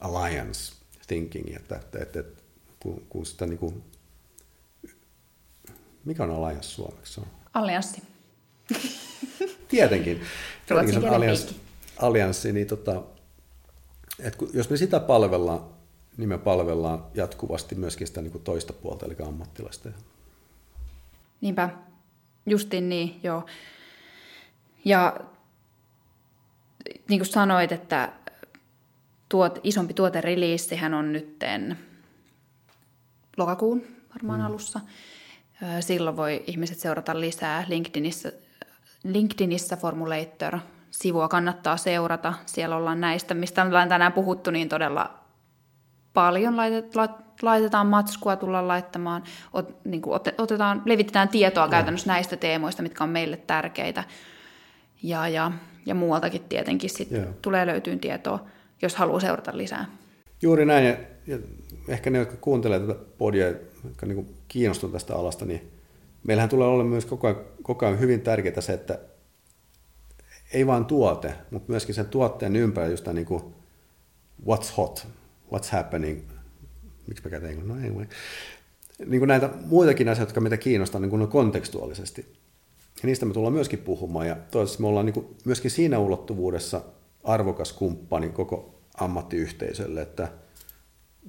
alliance 0.00 0.74
thinkingia, 1.06 1.56
että, 1.56 1.76
että, 1.76 1.98
että, 1.98 2.20
että 2.20 2.42
kun, 2.80 3.06
kun 3.08 3.26
sitä 3.26 3.46
niin 3.46 3.58
kuin, 3.58 3.84
mikä 6.04 6.24
on 6.24 6.30
alliance 6.30 6.68
suomeksi? 6.68 7.20
Allianssi. 7.54 8.02
Tietenkin. 9.68 10.20
Tietenkin 10.66 10.94
se 10.94 11.08
on 11.08 11.14
allianssi, 11.14 11.56
allianssi, 11.96 12.52
niin 12.52 12.66
tota, 12.66 13.02
että 14.18 14.38
kun, 14.38 14.50
jos 14.54 14.70
me 14.70 14.76
sitä 14.76 15.00
palvellaan, 15.00 15.60
niin 16.16 16.28
me 16.28 16.38
palvellaan 16.38 17.06
jatkuvasti 17.14 17.74
myöskin 17.74 18.06
sitä 18.06 18.22
niin 18.22 18.32
kuin 18.32 18.44
toista 18.44 18.72
puolta, 18.72 19.06
eli 19.06 19.16
ammattilaista. 19.28 19.88
Niinpä, 21.40 21.70
justin 22.46 22.88
niin, 22.88 23.20
joo. 23.22 23.46
Ja 24.84 25.20
niin 27.08 27.20
kuin 27.20 27.26
sanoit, 27.26 27.72
että 27.72 28.12
tuot, 29.34 29.60
isompi 29.62 29.94
tuoteriliissihän 29.94 30.94
on 30.94 31.12
nytten 31.12 31.78
lokakuun 33.36 33.82
varmaan 34.14 34.40
mm. 34.40 34.46
alussa. 34.46 34.80
Silloin 35.80 36.16
voi 36.16 36.44
ihmiset 36.46 36.78
seurata 36.78 37.20
lisää 37.20 37.64
LinkedInissä, 37.68 38.32
LinkedInissä 39.04 39.76
Formulator 39.76 40.58
sivua 40.90 41.28
kannattaa 41.28 41.76
seurata. 41.76 42.34
Siellä 42.46 42.76
ollaan 42.76 43.00
näistä, 43.00 43.34
mistä 43.34 43.62
on 43.62 43.88
tänään 43.88 44.12
puhuttu, 44.12 44.50
niin 44.50 44.68
todella 44.68 45.14
paljon 46.12 46.56
laitetaan 47.42 47.86
matskua, 47.86 48.36
tullaan 48.36 48.68
laittamaan, 48.68 49.24
ot, 49.52 49.84
niin 49.84 50.02
kuin 50.02 50.20
otetaan, 50.38 50.82
levitetään 50.84 51.28
tietoa 51.28 51.68
käytännössä 51.68 52.12
näistä 52.12 52.36
teemoista, 52.36 52.82
mitkä 52.82 53.04
on 53.04 53.10
meille 53.10 53.36
tärkeitä. 53.36 54.04
Ja, 55.02 55.28
ja, 55.28 55.52
ja 55.86 55.94
muualtakin 55.94 56.44
tietenkin 56.44 56.90
sit 56.90 57.08
tulee 57.42 57.66
löytyyn 57.66 58.00
tietoa, 58.00 58.53
jos 58.84 58.96
haluaa 58.96 59.20
seurata 59.20 59.56
lisää. 59.56 59.86
Juuri 60.42 60.64
näin, 60.64 60.86
ja, 60.86 60.96
ja 61.26 61.38
ehkä 61.88 62.10
ne, 62.10 62.18
jotka 62.18 62.36
kuuntelevat 62.36 62.86
tätä 62.88 63.00
podia, 63.18 63.46
jotka 63.84 64.06
niin 64.06 64.34
kiinnostuvat 64.48 64.92
tästä 64.92 65.16
alasta, 65.16 65.44
niin 65.44 65.70
meillähän 66.26 66.48
tulee 66.48 66.68
olla 66.68 66.84
myös 66.84 67.04
koko 67.04 67.26
ajan, 67.26 67.40
koko 67.62 67.86
ajan 67.86 68.00
hyvin 68.00 68.20
tärkeää 68.20 68.60
se, 68.60 68.72
että 68.72 68.98
ei 70.52 70.66
vain 70.66 70.84
tuote, 70.84 71.34
mutta 71.50 71.72
myöskin 71.72 71.94
sen 71.94 72.06
tuotteen 72.06 72.56
ympärillä 72.56 72.92
just 72.92 73.06
niin 73.06 73.26
kuin 73.26 73.42
what's 74.46 74.76
hot, 74.76 75.06
what's 75.54 75.68
happening, 75.72 76.20
miksi 77.06 77.24
mä 77.24 77.30
käytän 77.30 77.68
no 77.68 77.74
anyway. 77.74 78.06
Niin 79.06 79.20
kuin 79.20 79.28
näitä 79.28 79.50
muitakin 79.66 80.08
asioita, 80.08 80.30
jotka 80.30 80.40
meitä 80.40 80.56
kiinnostaa 80.56 81.00
niin 81.00 81.10
kuin 81.10 81.28
kontekstuaalisesti. 81.28 82.26
Ja 83.02 83.06
niistä 83.06 83.26
me 83.26 83.32
tullaan 83.32 83.54
myöskin 83.54 83.78
puhumaan 83.78 84.26
ja 84.26 84.34
toivottavasti 84.34 84.82
me 84.82 84.88
ollaan 84.88 85.06
niin 85.06 85.14
kuin 85.14 85.26
myöskin 85.44 85.70
siinä 85.70 85.98
ulottuvuudessa 85.98 86.80
arvokas 87.24 87.72
kumppani 87.72 88.28
koko 88.28 88.73
ammattiyhteisölle, 88.94 90.02
että 90.02 90.28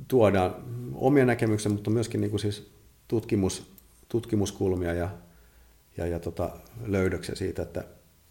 tuodaan 0.08 0.56
omia 0.94 1.26
näkemyksiä, 1.26 1.72
mutta 1.72 1.90
myöskin 1.90 2.22
niin 2.22 2.32
kuin 2.32 2.40
siis 2.40 2.72
tutkimus, 3.08 3.72
tutkimuskulmia 4.10 4.94
ja, 4.94 5.10
ja, 5.98 6.08
ja 6.08 6.20
tota, 6.20 6.50
löydöksiä 6.86 7.36
siitä, 7.36 7.62
että 7.62 7.84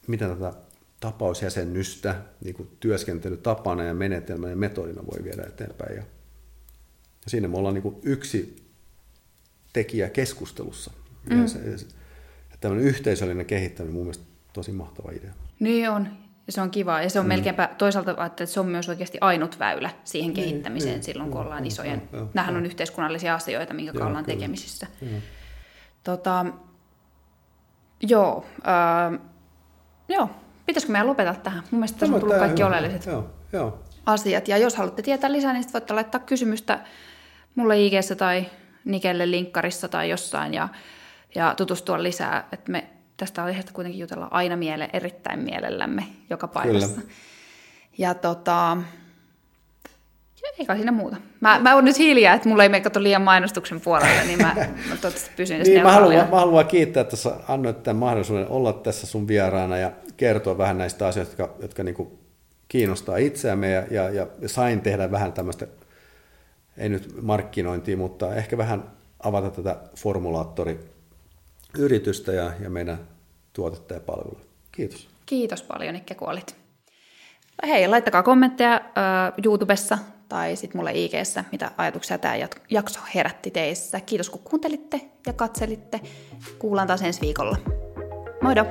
miten 0.06 0.28
tätä 0.28 0.52
tapausjäsennystä 1.00 2.22
niin 2.44 2.54
kuin 2.54 2.68
työskentelytapana 2.80 3.84
ja 3.84 3.94
menetelmänä 3.94 4.50
ja 4.50 4.56
metodina 4.56 5.06
voi 5.06 5.24
viedä 5.24 5.42
eteenpäin. 5.42 5.96
Ja, 5.96 6.02
ja 7.24 7.30
siinä 7.30 7.48
me 7.48 7.58
ollaan 7.58 7.74
niin 7.74 7.82
kuin 7.82 7.96
yksi 8.02 8.64
tekijä 9.72 10.10
keskustelussa. 10.10 10.92
Mm. 11.30 11.42
Ja 11.42 11.48
se, 11.48 11.58
ja 12.50 12.56
tämmöinen 12.60 12.86
yhteisöllinen 12.86 13.46
kehittäminen 13.46 13.94
mun 13.94 14.02
mielestä 14.02 14.24
tosi 14.52 14.72
mahtava 14.72 15.10
idea. 15.10 15.32
Niin 15.60 15.90
on. 15.90 16.23
Ja 16.46 16.52
se 16.52 16.60
on 16.60 16.70
kiva. 16.70 17.02
Ja 17.02 17.10
se 17.10 17.18
on 17.18 17.24
mm. 17.26 17.28
melkeinpä 17.28 17.68
toisaalta, 17.78 18.26
että 18.26 18.46
se 18.46 18.60
on 18.60 18.66
myös 18.66 18.88
oikeasti 18.88 19.18
ainut 19.20 19.58
väylä 19.58 19.90
siihen 20.04 20.34
niin, 20.34 20.44
kehittämiseen 20.44 20.94
niin, 20.94 21.02
silloin, 21.02 21.30
kun 21.30 21.40
ollaan 21.40 21.66
isojen. 21.66 22.02
Nämähän 22.34 22.56
on 22.56 22.66
yhteiskunnallisia 22.66 23.34
asioita, 23.34 23.74
minkä 23.74 23.92
kanssa 23.92 24.06
ollaan 24.06 24.24
tekemisissä. 24.24 24.86
Tota, 26.04 26.46
joo, 28.02 28.46
äh, 28.66 29.20
joo, 30.08 30.30
Pitäisikö 30.66 30.92
meidän 30.92 31.06
lopetella 31.06 31.40
tähän? 31.40 31.62
Mun 31.70 31.80
mielestä 31.80 31.98
tässä 31.98 32.14
on 32.14 32.20
tullut 32.20 32.38
kaikki 32.38 32.62
hyvä. 32.62 32.68
oleelliset 32.68 33.06
joo, 33.06 33.30
joo. 33.52 33.78
asiat. 34.06 34.48
Ja 34.48 34.58
jos 34.58 34.76
haluatte 34.76 35.02
tietää 35.02 35.32
lisää, 35.32 35.52
niin 35.52 35.64
voitte 35.72 35.94
laittaa 35.94 36.20
kysymystä 36.20 36.80
mulle 37.54 37.80
ig 37.80 37.92
tai 38.18 38.46
Nikelle 38.84 39.30
linkkarissa 39.30 39.88
tai 39.88 40.10
jossain 40.10 40.54
ja, 40.54 40.68
ja 41.34 41.54
tutustua 41.56 42.02
lisää. 42.02 42.48
Että 42.52 42.72
me 42.72 42.88
tästä 43.16 43.44
aiheesta 43.44 43.72
kuitenkin 43.72 44.00
jutella 44.00 44.28
aina 44.30 44.56
miele, 44.56 44.90
erittäin 44.92 45.40
mielellämme 45.40 46.06
joka 46.30 46.48
paikassa. 46.48 47.00
Kyllä. 47.00 47.12
Ja 47.98 48.14
tota, 48.14 48.76
eikä 50.58 50.74
siinä 50.74 50.92
muuta. 50.92 51.16
Mä, 51.40 51.58
mä 51.58 51.74
oon 51.74 51.84
nyt 51.84 51.98
hiljaa, 51.98 52.34
että 52.34 52.48
mulla 52.48 52.62
ei 52.62 52.68
mene 52.68 52.80
kato 52.80 53.02
liian 53.02 53.22
mainostuksen 53.22 53.80
puolelle, 53.80 54.24
niin 54.24 54.42
mä, 54.42 54.54
mä 54.56 54.64
toivottavasti 54.88 55.30
pysyn 55.36 55.60
niin, 55.60 55.82
mä 55.82 55.92
haluan, 55.92 56.30
mä 56.30 56.36
haluan 56.36 56.66
kiittää, 56.66 57.00
että 57.00 57.16
sä 57.16 57.36
annoit 57.48 57.82
tämän 57.82 57.96
mahdollisuuden 57.96 58.48
olla 58.48 58.72
tässä 58.72 59.06
sun 59.06 59.28
vieraana 59.28 59.78
ja 59.78 59.92
kertoa 60.16 60.58
vähän 60.58 60.78
näistä 60.78 61.06
asioista, 61.06 61.42
jotka, 61.42 61.62
jotka 61.62 61.82
niin 61.82 61.94
kuin 61.94 62.18
kiinnostaa 62.68 63.16
itseämme 63.16 63.70
ja, 63.70 63.82
ja, 63.90 64.10
ja 64.10 64.48
sain 64.48 64.80
tehdä 64.80 65.10
vähän 65.10 65.32
tämmöistä, 65.32 65.66
ei 66.76 66.88
nyt 66.88 67.22
markkinointia, 67.22 67.96
mutta 67.96 68.34
ehkä 68.34 68.58
vähän 68.58 68.84
avata 69.20 69.50
tätä 69.50 69.76
formulaattoriyritystä 71.74 72.32
ja, 72.32 72.52
ja 72.60 72.70
meidän 72.70 72.98
tuotetta 73.52 73.94
ja 73.94 74.00
palvelua. 74.00 74.40
Kiitos. 74.72 75.08
Kiitos 75.26 75.62
paljon, 75.62 75.96
Ikke, 75.96 76.14
kun 76.14 76.28
olit. 76.28 76.56
Hei, 77.66 77.88
laittakaa 77.88 78.22
kommentteja 78.22 78.80
uh, 78.84 79.44
YouTubessa 79.44 79.98
tai 80.28 80.56
sitten 80.56 80.78
mulle 80.78 80.92
ig 80.94 81.12
mitä 81.52 81.70
ajatuksia 81.76 82.18
tämä 82.18 82.34
jakso 82.70 83.00
herätti 83.14 83.50
teissä. 83.50 84.00
Kiitos 84.00 84.30
kun 84.30 84.40
kuuntelitte 84.44 85.00
ja 85.26 85.32
katselitte. 85.32 86.00
Kuullaan 86.58 86.88
taas 86.88 87.02
ensi 87.02 87.20
viikolla. 87.20 87.56
Moido! 88.42 88.64